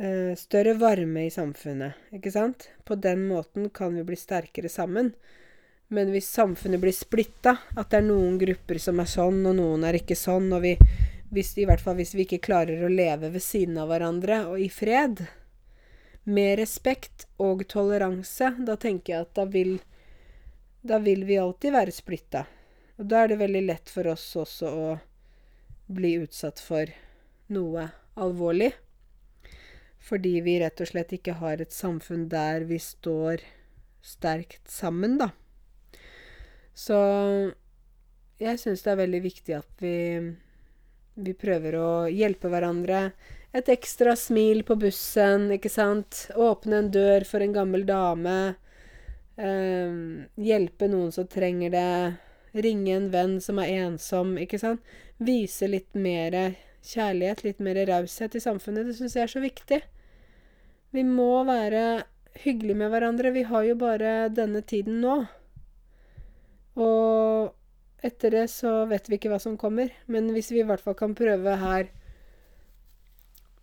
Eh, 0.00 0.36
større 0.36 0.72
varme 0.80 1.26
i 1.26 1.30
samfunnet, 1.30 1.92
ikke 2.16 2.30
sant? 2.32 2.70
På 2.88 2.94
den 2.96 3.26
måten 3.28 3.66
kan 3.68 3.92
vi 3.94 4.04
bli 4.04 4.16
sterkere 4.16 4.68
sammen. 4.72 5.12
Men 5.92 6.08
hvis 6.14 6.30
samfunnet 6.32 6.80
blir 6.80 6.96
splitta, 6.96 7.52
at 7.76 7.90
det 7.92 7.98
er 7.98 8.06
noen 8.06 8.38
grupper 8.40 8.80
som 8.80 9.02
er 9.02 9.10
sånn, 9.12 9.42
og 9.50 9.58
noen 9.58 9.84
er 9.84 9.98
ikke 9.98 10.16
sånn, 10.16 10.48
og 10.56 10.64
vi, 10.64 10.72
hvis, 11.28 11.52
i 11.60 11.68
hvert 11.68 11.84
fall 11.84 12.00
hvis 12.00 12.14
vi 12.16 12.24
ikke 12.24 12.40
klarer 12.48 12.80
å 12.80 12.88
leve 12.88 13.28
ved 13.34 13.44
siden 13.44 13.76
av 13.76 13.92
hverandre 13.92 14.40
og 14.48 14.56
i 14.64 14.70
fred, 14.72 15.20
med 16.24 16.56
respekt 16.62 17.28
og 17.36 17.68
toleranse, 17.68 18.54
da 18.56 18.80
tenker 18.80 19.18
jeg 19.18 19.28
at 19.28 19.36
da 19.36 19.48
vil, 19.52 19.76
da 20.80 21.04
vil 21.04 21.28
vi 21.28 21.42
alltid 21.44 21.76
være 21.76 21.92
splitta. 21.92 22.46
Og 22.96 23.04
da 23.04 23.26
er 23.26 23.34
det 23.34 23.42
veldig 23.44 23.66
lett 23.68 23.92
for 23.92 24.08
oss 24.16 24.30
også 24.48 24.76
å 24.80 24.92
bli 25.92 26.16
utsatt 26.24 26.62
for 26.64 26.88
noe 27.52 27.90
alvorlig. 28.16 28.72
Fordi 30.00 30.40
vi 30.44 30.58
rett 30.62 30.80
og 30.80 30.88
slett 30.90 31.12
ikke 31.16 31.36
har 31.40 31.60
et 31.60 31.74
samfunn 31.74 32.28
der 32.32 32.64
vi 32.68 32.78
står 32.80 33.44
sterkt 34.04 34.70
sammen, 34.70 35.18
da. 35.20 35.30
Så 36.74 36.96
jeg 38.40 38.60
syns 38.62 38.84
det 38.84 38.94
er 38.94 39.02
veldig 39.02 39.20
viktig 39.26 39.56
at 39.58 39.84
vi, 39.84 39.98
vi 41.20 41.34
prøver 41.36 41.76
å 41.76 41.90
hjelpe 42.08 42.48
hverandre. 42.48 43.10
Et 43.52 43.68
ekstra 43.74 44.14
smil 44.16 44.62
på 44.64 44.78
bussen, 44.80 45.50
ikke 45.52 45.72
sant. 45.72 46.24
Åpne 46.38 46.80
en 46.80 46.90
dør 46.94 47.26
for 47.28 47.44
en 47.44 47.54
gammel 47.54 47.84
dame. 47.84 48.38
Eh, 49.36 50.00
hjelpe 50.40 50.88
noen 50.88 51.12
som 51.12 51.28
trenger 51.28 51.76
det. 51.76 51.94
Ringe 52.56 52.96
en 52.96 53.12
venn 53.12 53.36
som 53.44 53.60
er 53.62 53.76
ensom, 53.84 54.34
ikke 54.40 54.58
sant 54.58 54.82
vise 55.20 55.68
litt 55.68 55.94
mer 55.94 56.54
kjærlighet, 56.86 57.44
litt 57.44 57.60
mer 57.62 57.78
raushet 57.88 58.36
i 58.36 58.42
samfunnet. 58.42 58.88
Det 58.88 58.96
syns 58.98 59.16
jeg 59.16 59.26
er 59.26 59.32
så 59.34 59.42
viktig. 59.42 59.80
Vi 60.96 61.04
må 61.06 61.44
være 61.48 62.04
hyggelige 62.44 62.78
med 62.80 62.90
hverandre. 62.92 63.32
Vi 63.34 63.44
har 63.46 63.66
jo 63.66 63.76
bare 63.78 64.30
denne 64.34 64.62
tiden 64.66 65.00
nå. 65.04 65.16
Og 66.80 68.06
etter 68.06 68.32
det 68.32 68.46
så 68.52 68.84
vet 68.90 69.10
vi 69.10 69.18
ikke 69.18 69.32
hva 69.32 69.40
som 69.42 69.58
kommer. 69.60 69.92
Men 70.06 70.30
hvis 70.34 70.50
vi 70.54 70.62
i 70.62 70.66
hvert 70.66 70.82
fall 70.82 70.96
kan 70.98 71.16
prøve 71.18 71.56
her 71.60 71.90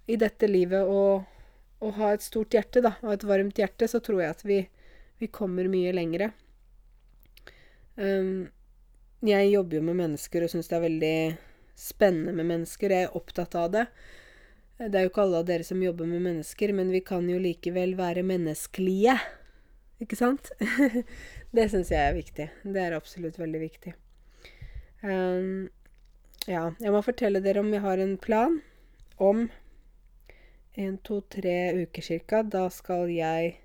i 0.07 0.15
dette 0.19 0.47
livet 0.47 0.87
å, 0.87 1.01
å 1.83 1.93
ha 1.97 2.11
et 2.13 2.23
stort 2.23 2.53
hjerte, 2.55 2.83
da, 2.85 2.93
og 3.03 3.15
et 3.15 3.25
varmt 3.27 3.59
hjerte, 3.59 3.89
så 3.91 3.99
tror 4.03 4.21
jeg 4.23 4.35
at 4.35 4.45
vi, 4.47 4.61
vi 5.19 5.27
kommer 5.33 5.67
mye 5.71 5.91
lengre. 5.95 6.31
Um, 7.97 8.47
jeg 9.25 9.49
jobber 9.49 9.79
jo 9.79 9.87
med 9.89 9.97
mennesker 9.97 10.45
og 10.45 10.51
syns 10.53 10.69
det 10.69 10.77
er 10.77 10.85
veldig 10.85 11.17
spennende 11.77 12.33
med 12.33 12.49
mennesker. 12.49 12.91
Jeg 12.91 13.07
er 13.07 13.17
opptatt 13.17 13.55
av 13.55 13.69
det. 13.73 13.85
Det 14.77 14.93
er 14.93 15.07
jo 15.07 15.11
ikke 15.11 15.23
alle 15.25 15.41
av 15.41 15.47
dere 15.47 15.65
som 15.65 15.81
jobber 15.81 16.09
med 16.09 16.21
mennesker, 16.21 16.73
men 16.77 16.91
vi 16.93 17.01
kan 17.05 17.25
jo 17.29 17.39
likevel 17.41 17.95
være 17.97 18.25
menneskelige. 18.25 19.15
Ikke 20.01 20.17
sant? 20.19 20.51
det 21.55 21.69
syns 21.73 21.93
jeg 21.93 22.01
er 22.01 22.17
viktig. 22.17 22.49
Det 22.61 22.83
er 22.83 22.97
absolutt 22.97 23.39
veldig 23.41 23.61
viktig. 23.63 23.93
Um, 25.01 25.69
ja, 26.49 26.67
jeg 26.81 26.93
må 26.93 27.01
fortelle 27.05 27.41
dere 27.45 27.61
om 27.61 27.73
jeg 27.73 27.85
har 27.85 28.01
en 28.01 28.17
plan 28.21 28.59
om 29.17 29.47
en, 30.77 30.97
to, 31.01 31.23
tre 31.25 31.57
uker 31.81 32.05
cirka. 32.05 32.43
Da 32.45 32.67
skal 32.73 33.09
jeg 33.13 33.57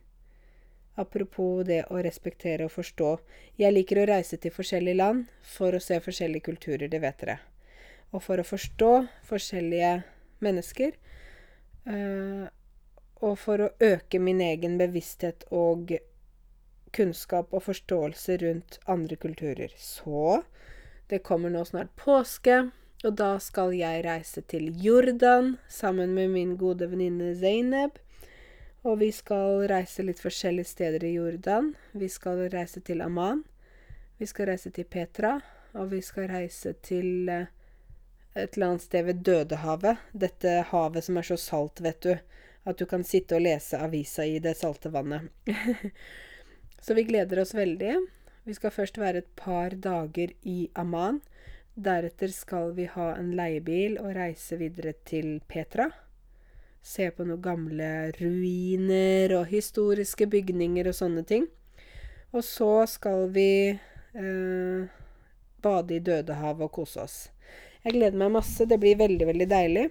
Apropos 0.92 1.62
det 1.64 1.86
å 1.88 2.02
respektere 2.04 2.66
og 2.68 2.74
forstå. 2.74 3.14
Jeg 3.56 3.72
liker 3.72 4.02
å 4.02 4.04
reise 4.10 4.36
til 4.36 4.52
forskjellige 4.52 5.00
land 5.00 5.30
for 5.54 5.72
å 5.72 5.80
se 5.80 5.96
forskjellige 6.04 6.44
kulturer, 6.50 6.84
det 6.92 7.00
vet 7.00 7.24
dere 7.24 7.38
og 8.12 8.22
for 8.24 8.40
å 8.40 8.46
forstå 8.46 8.92
forskjellige 9.28 9.92
mennesker. 10.44 10.96
Uh, 11.88 12.46
og 13.22 13.38
for 13.38 13.62
å 13.62 13.72
øke 13.82 14.18
min 14.22 14.40
egen 14.42 14.76
bevissthet 14.80 15.46
og 15.54 15.94
kunnskap 16.92 17.52
og 17.54 17.64
forståelse 17.68 18.36
rundt 18.42 18.78
andre 18.90 19.16
kulturer. 19.16 19.72
Så 19.78 20.42
det 21.10 21.22
kommer 21.26 21.52
nå 21.52 21.64
snart 21.64 21.94
påske, 21.96 22.70
og 23.02 23.16
da 23.18 23.34
skal 23.42 23.72
jeg 23.74 24.04
reise 24.06 24.42
til 24.46 24.68
Jordan 24.78 25.56
sammen 25.70 26.14
med 26.14 26.30
min 26.34 26.56
gode 26.58 26.90
venninne 26.90 27.32
Zaineb. 27.38 27.98
Og 28.82 28.98
vi 28.98 29.12
skal 29.14 29.62
reise 29.70 30.02
litt 30.02 30.20
forskjellige 30.22 30.70
steder 30.70 31.04
i 31.06 31.14
Jordan. 31.14 31.72
Vi 31.94 32.08
skal 32.10 32.48
reise 32.50 32.82
til 32.82 33.02
Amman. 33.02 33.44
Vi 34.18 34.26
skal 34.26 34.50
reise 34.50 34.70
til 34.74 34.86
Petra. 34.90 35.36
Og 35.78 35.92
vi 35.94 36.00
skal 36.02 36.26
reise 36.30 36.74
til 36.82 37.30
uh, 37.30 37.46
et 38.34 38.56
eller 38.56 38.66
annet 38.66 38.82
sted 38.82 39.04
ved 39.04 39.24
Dødehavet. 39.26 39.96
Dette 40.12 40.62
havet 40.70 41.04
som 41.04 41.18
er 41.20 41.26
så 41.28 41.36
salt, 41.36 41.82
vet 41.84 42.00
du, 42.00 42.14
at 42.64 42.78
du 42.78 42.86
kan 42.88 43.04
sitte 43.04 43.36
og 43.36 43.44
lese 43.44 43.80
avisa 43.80 44.24
i 44.24 44.38
det 44.42 44.54
salte 44.60 44.92
vannet. 44.92 45.28
så 46.84 46.94
vi 46.94 47.04
gleder 47.08 47.42
oss 47.42 47.54
veldig. 47.54 47.98
Vi 48.44 48.54
skal 48.54 48.74
først 48.74 48.98
være 48.98 49.22
et 49.22 49.34
par 49.36 49.76
dager 49.76 50.32
i 50.42 50.70
Amman. 50.74 51.20
Deretter 51.74 52.32
skal 52.32 52.72
vi 52.76 52.88
ha 52.90 53.12
en 53.16 53.30
leiebil 53.36 53.98
og 54.00 54.14
reise 54.16 54.58
videre 54.60 54.94
til 55.08 55.38
Petra. 55.48 55.90
Se 56.82 57.06
på 57.14 57.24
noen 57.24 57.42
gamle 57.42 57.90
ruiner 58.16 59.36
og 59.38 59.46
historiske 59.52 60.26
bygninger 60.26 60.88
og 60.90 60.96
sånne 60.98 61.22
ting. 61.28 61.46
Og 62.32 62.42
så 62.44 62.86
skal 62.90 63.28
vi 63.32 63.70
eh, 63.70 64.90
bade 65.62 65.94
i 65.94 66.02
Dødehavet 66.02 66.66
og 66.66 66.74
kose 66.80 67.04
oss. 67.04 67.16
Jeg 67.82 67.96
gleder 67.96 68.18
meg 68.18 68.30
masse. 68.36 68.66
Det 68.68 68.78
blir 68.78 69.00
veldig, 69.00 69.26
veldig 69.32 69.48
deilig. 69.50 69.88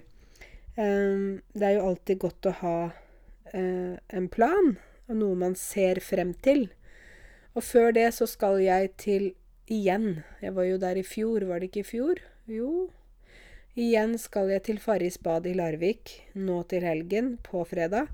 Um, 0.76 1.42
det 1.52 1.66
er 1.68 1.76
jo 1.76 1.88
alltid 1.90 2.22
godt 2.22 2.48
å 2.48 2.54
ha 2.62 2.76
uh, 2.88 3.94
en 4.16 4.28
plan, 4.32 4.72
og 5.10 5.18
noe 5.20 5.36
man 5.36 5.56
ser 5.58 6.00
frem 6.00 6.32
til. 6.44 6.70
Og 7.52 7.64
før 7.66 7.92
det 7.92 8.08
så 8.16 8.28
skal 8.30 8.56
jeg 8.64 8.94
til 9.00 9.28
igjen. 9.68 10.22
Jeg 10.40 10.56
var 10.56 10.68
jo 10.70 10.80
der 10.80 11.00
i 11.00 11.04
fjor, 11.04 11.44
var 11.50 11.60
det 11.60 11.68
ikke 11.68 11.84
i 11.84 11.90
fjor? 11.90 12.22
Jo. 12.48 12.88
Igjen 13.76 14.16
skal 14.20 14.50
jeg 14.52 14.64
til 14.66 14.80
Farris 14.80 15.18
bad 15.20 15.46
i 15.48 15.54
Larvik 15.56 16.16
nå 16.36 16.62
til 16.68 16.84
helgen, 16.84 17.36
på 17.44 17.64
fredag. 17.68 18.08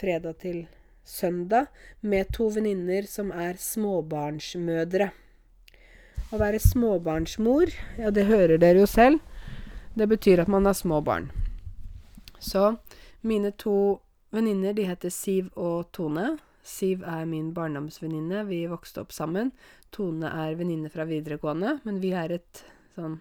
Fredag 0.00 0.40
til 0.40 0.64
søndag, 1.04 1.68
med 2.00 2.32
to 2.32 2.48
venninner 2.52 3.04
som 3.08 3.32
er 3.32 3.60
småbarnsmødre. 3.60 5.12
Å 6.32 6.38
være 6.40 6.62
småbarnsmor, 6.64 7.68
ja, 8.00 8.08
det 8.08 8.22
hører 8.24 8.56
dere 8.56 8.80
jo 8.80 8.86
selv. 8.88 9.20
Det 9.92 10.06
betyr 10.08 10.40
at 10.40 10.48
man 10.48 10.64
har 10.64 10.72
små 10.72 11.02
barn. 11.04 11.26
Så 12.40 12.78
mine 13.20 13.50
to 13.60 14.00
venninner, 14.32 14.72
de 14.72 14.86
heter 14.88 15.12
Siv 15.12 15.50
og 15.60 15.90
Tone. 15.92 16.38
Siv 16.64 17.04
er 17.04 17.26
min 17.28 17.52
barndomsvenninne. 17.52 18.46
Vi 18.48 18.62
vokste 18.70 19.04
opp 19.04 19.12
sammen. 19.12 19.52
Tone 19.92 20.32
er 20.46 20.56
venninne 20.56 20.88
fra 20.88 21.04
videregående, 21.04 21.76
men 21.84 22.00
vi 22.00 22.14
er 22.16 22.38
et 22.38 22.64
sånn 22.96 23.20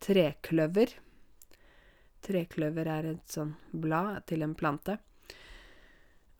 trekløver. 0.00 0.96
Trekløver 2.24 2.88
er 2.88 3.12
et 3.12 3.34
sånn 3.36 3.52
blad 3.70 4.24
til 4.32 4.48
en 4.48 4.56
plante. 4.56 4.96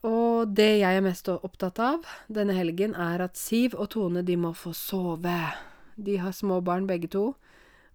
Og 0.09 0.49
det 0.57 0.79
jeg 0.81 0.97
er 0.97 1.05
mest 1.05 1.29
opptatt 1.29 1.77
av 1.85 2.09
denne 2.33 2.57
helgen, 2.57 2.97
er 2.97 3.21
at 3.29 3.37
Siv 3.37 3.77
og 3.77 3.93
Tone, 3.93 4.25
de 4.25 4.41
må 4.41 4.57
få 4.57 4.73
sove. 4.73 5.37
De 6.01 6.17
har 6.23 6.33
små 6.37 6.61
barn 6.65 6.89
begge 6.89 7.11
to. 7.13 7.35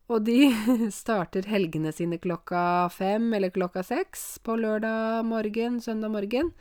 Og 0.06 0.22
de 0.28 0.52
starter 0.94 1.48
helgene 1.50 1.90
sine 1.96 2.20
klokka 2.22 2.88
fem 2.94 3.32
eller 3.34 3.54
klokka 3.54 3.82
seks 3.86 4.36
på 4.46 4.58
lørdag 4.62 5.26
morgen, 5.26 5.80
søndag 5.82 6.14
morgen. 6.14 6.52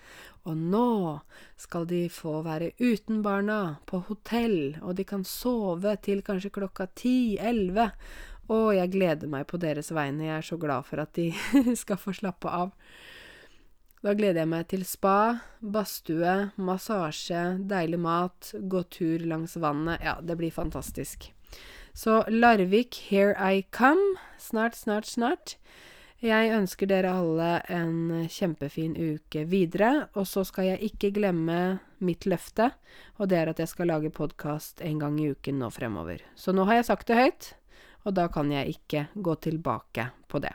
Og 0.48 0.56
nå 0.56 1.20
skal 1.60 1.84
de 1.88 2.06
få 2.12 2.38
være 2.44 2.72
uten 2.80 3.20
barna, 3.24 3.80
på 3.84 4.00
hotell, 4.08 4.78
og 4.80 4.96
de 4.96 5.04
kan 5.08 5.24
sove 5.28 5.96
til 6.04 6.24
kanskje 6.24 6.52
klokka 6.56 6.88
ti-elleve. 6.96 7.90
Og 8.52 8.74
jeg 8.76 8.92
gleder 8.96 9.28
meg 9.28 9.46
på 9.48 9.60
deres 9.60 9.92
vegne, 9.92 10.28
jeg 10.28 10.40
er 10.40 10.48
så 10.48 10.60
glad 10.60 10.88
for 10.88 11.04
at 11.04 11.12
de 11.16 11.30
skal 11.82 12.00
få 12.00 12.16
slappe 12.16 12.48
av. 12.48 12.72
Da 14.04 14.12
gleder 14.12 14.42
jeg 14.42 14.52
meg 14.52 14.66
til 14.68 14.82
spa, 14.88 15.40
badstue, 15.60 16.50
massasje, 16.60 17.44
deilig 17.68 18.00
mat, 18.04 18.52
gå 18.60 18.84
tur 18.92 19.24
langs 19.24 19.56
vannet. 19.56 20.04
Ja, 20.04 20.18
det 20.20 20.36
blir 20.40 20.52
fantastisk. 20.52 21.33
Så 21.94 22.24
Larvik, 22.28 22.98
here 23.10 23.34
I 23.38 23.66
come. 23.70 24.16
Snart, 24.38 24.74
snart, 24.74 25.06
snart. 25.06 25.56
Jeg 26.24 26.54
ønsker 26.56 26.88
dere 26.88 27.10
alle 27.12 27.48
en 27.68 28.26
kjempefin 28.32 28.94
uke 28.96 29.42
videre, 29.44 30.06
og 30.16 30.24
så 30.24 30.40
skal 30.48 30.70
jeg 30.70 30.88
ikke 30.88 31.10
glemme 31.18 31.58
mitt 32.00 32.24
løfte, 32.24 32.70
og 33.20 33.28
det 33.28 33.38
er 33.42 33.50
at 33.52 33.60
jeg 33.60 33.68
skal 33.68 33.90
lage 33.92 34.12
podkast 34.14 34.80
en 34.80 35.02
gang 35.02 35.18
i 35.20 35.28
uken 35.34 35.60
nå 35.60 35.68
fremover. 35.74 36.24
Så 36.32 36.54
nå 36.56 36.64
har 36.64 36.80
jeg 36.80 36.88
sagt 36.88 37.12
det 37.12 37.18
høyt, 37.18 37.50
og 38.08 38.16
da 38.16 38.28
kan 38.32 38.52
jeg 38.52 38.72
ikke 38.78 39.06
gå 39.14 39.36
tilbake 39.44 40.08
på 40.32 40.40
det. 40.40 40.54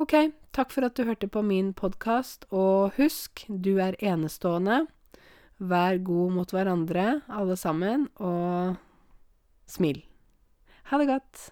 Ok, 0.00 0.16
takk 0.56 0.72
for 0.72 0.88
at 0.88 0.96
du 0.96 1.04
hørte 1.04 1.28
på 1.28 1.44
min 1.44 1.74
podkast, 1.76 2.48
og 2.48 2.96
husk, 2.96 3.44
du 3.48 3.74
er 3.84 4.00
enestående. 4.00 4.86
Vær 5.60 6.00
god 6.00 6.38
mot 6.38 6.56
hverandre, 6.56 7.20
alle 7.28 7.60
sammen, 7.60 8.08
og 8.16 8.80
smil. 9.70 10.02
Ha 10.90 10.98
det 10.98 11.06
godt. 11.06 11.50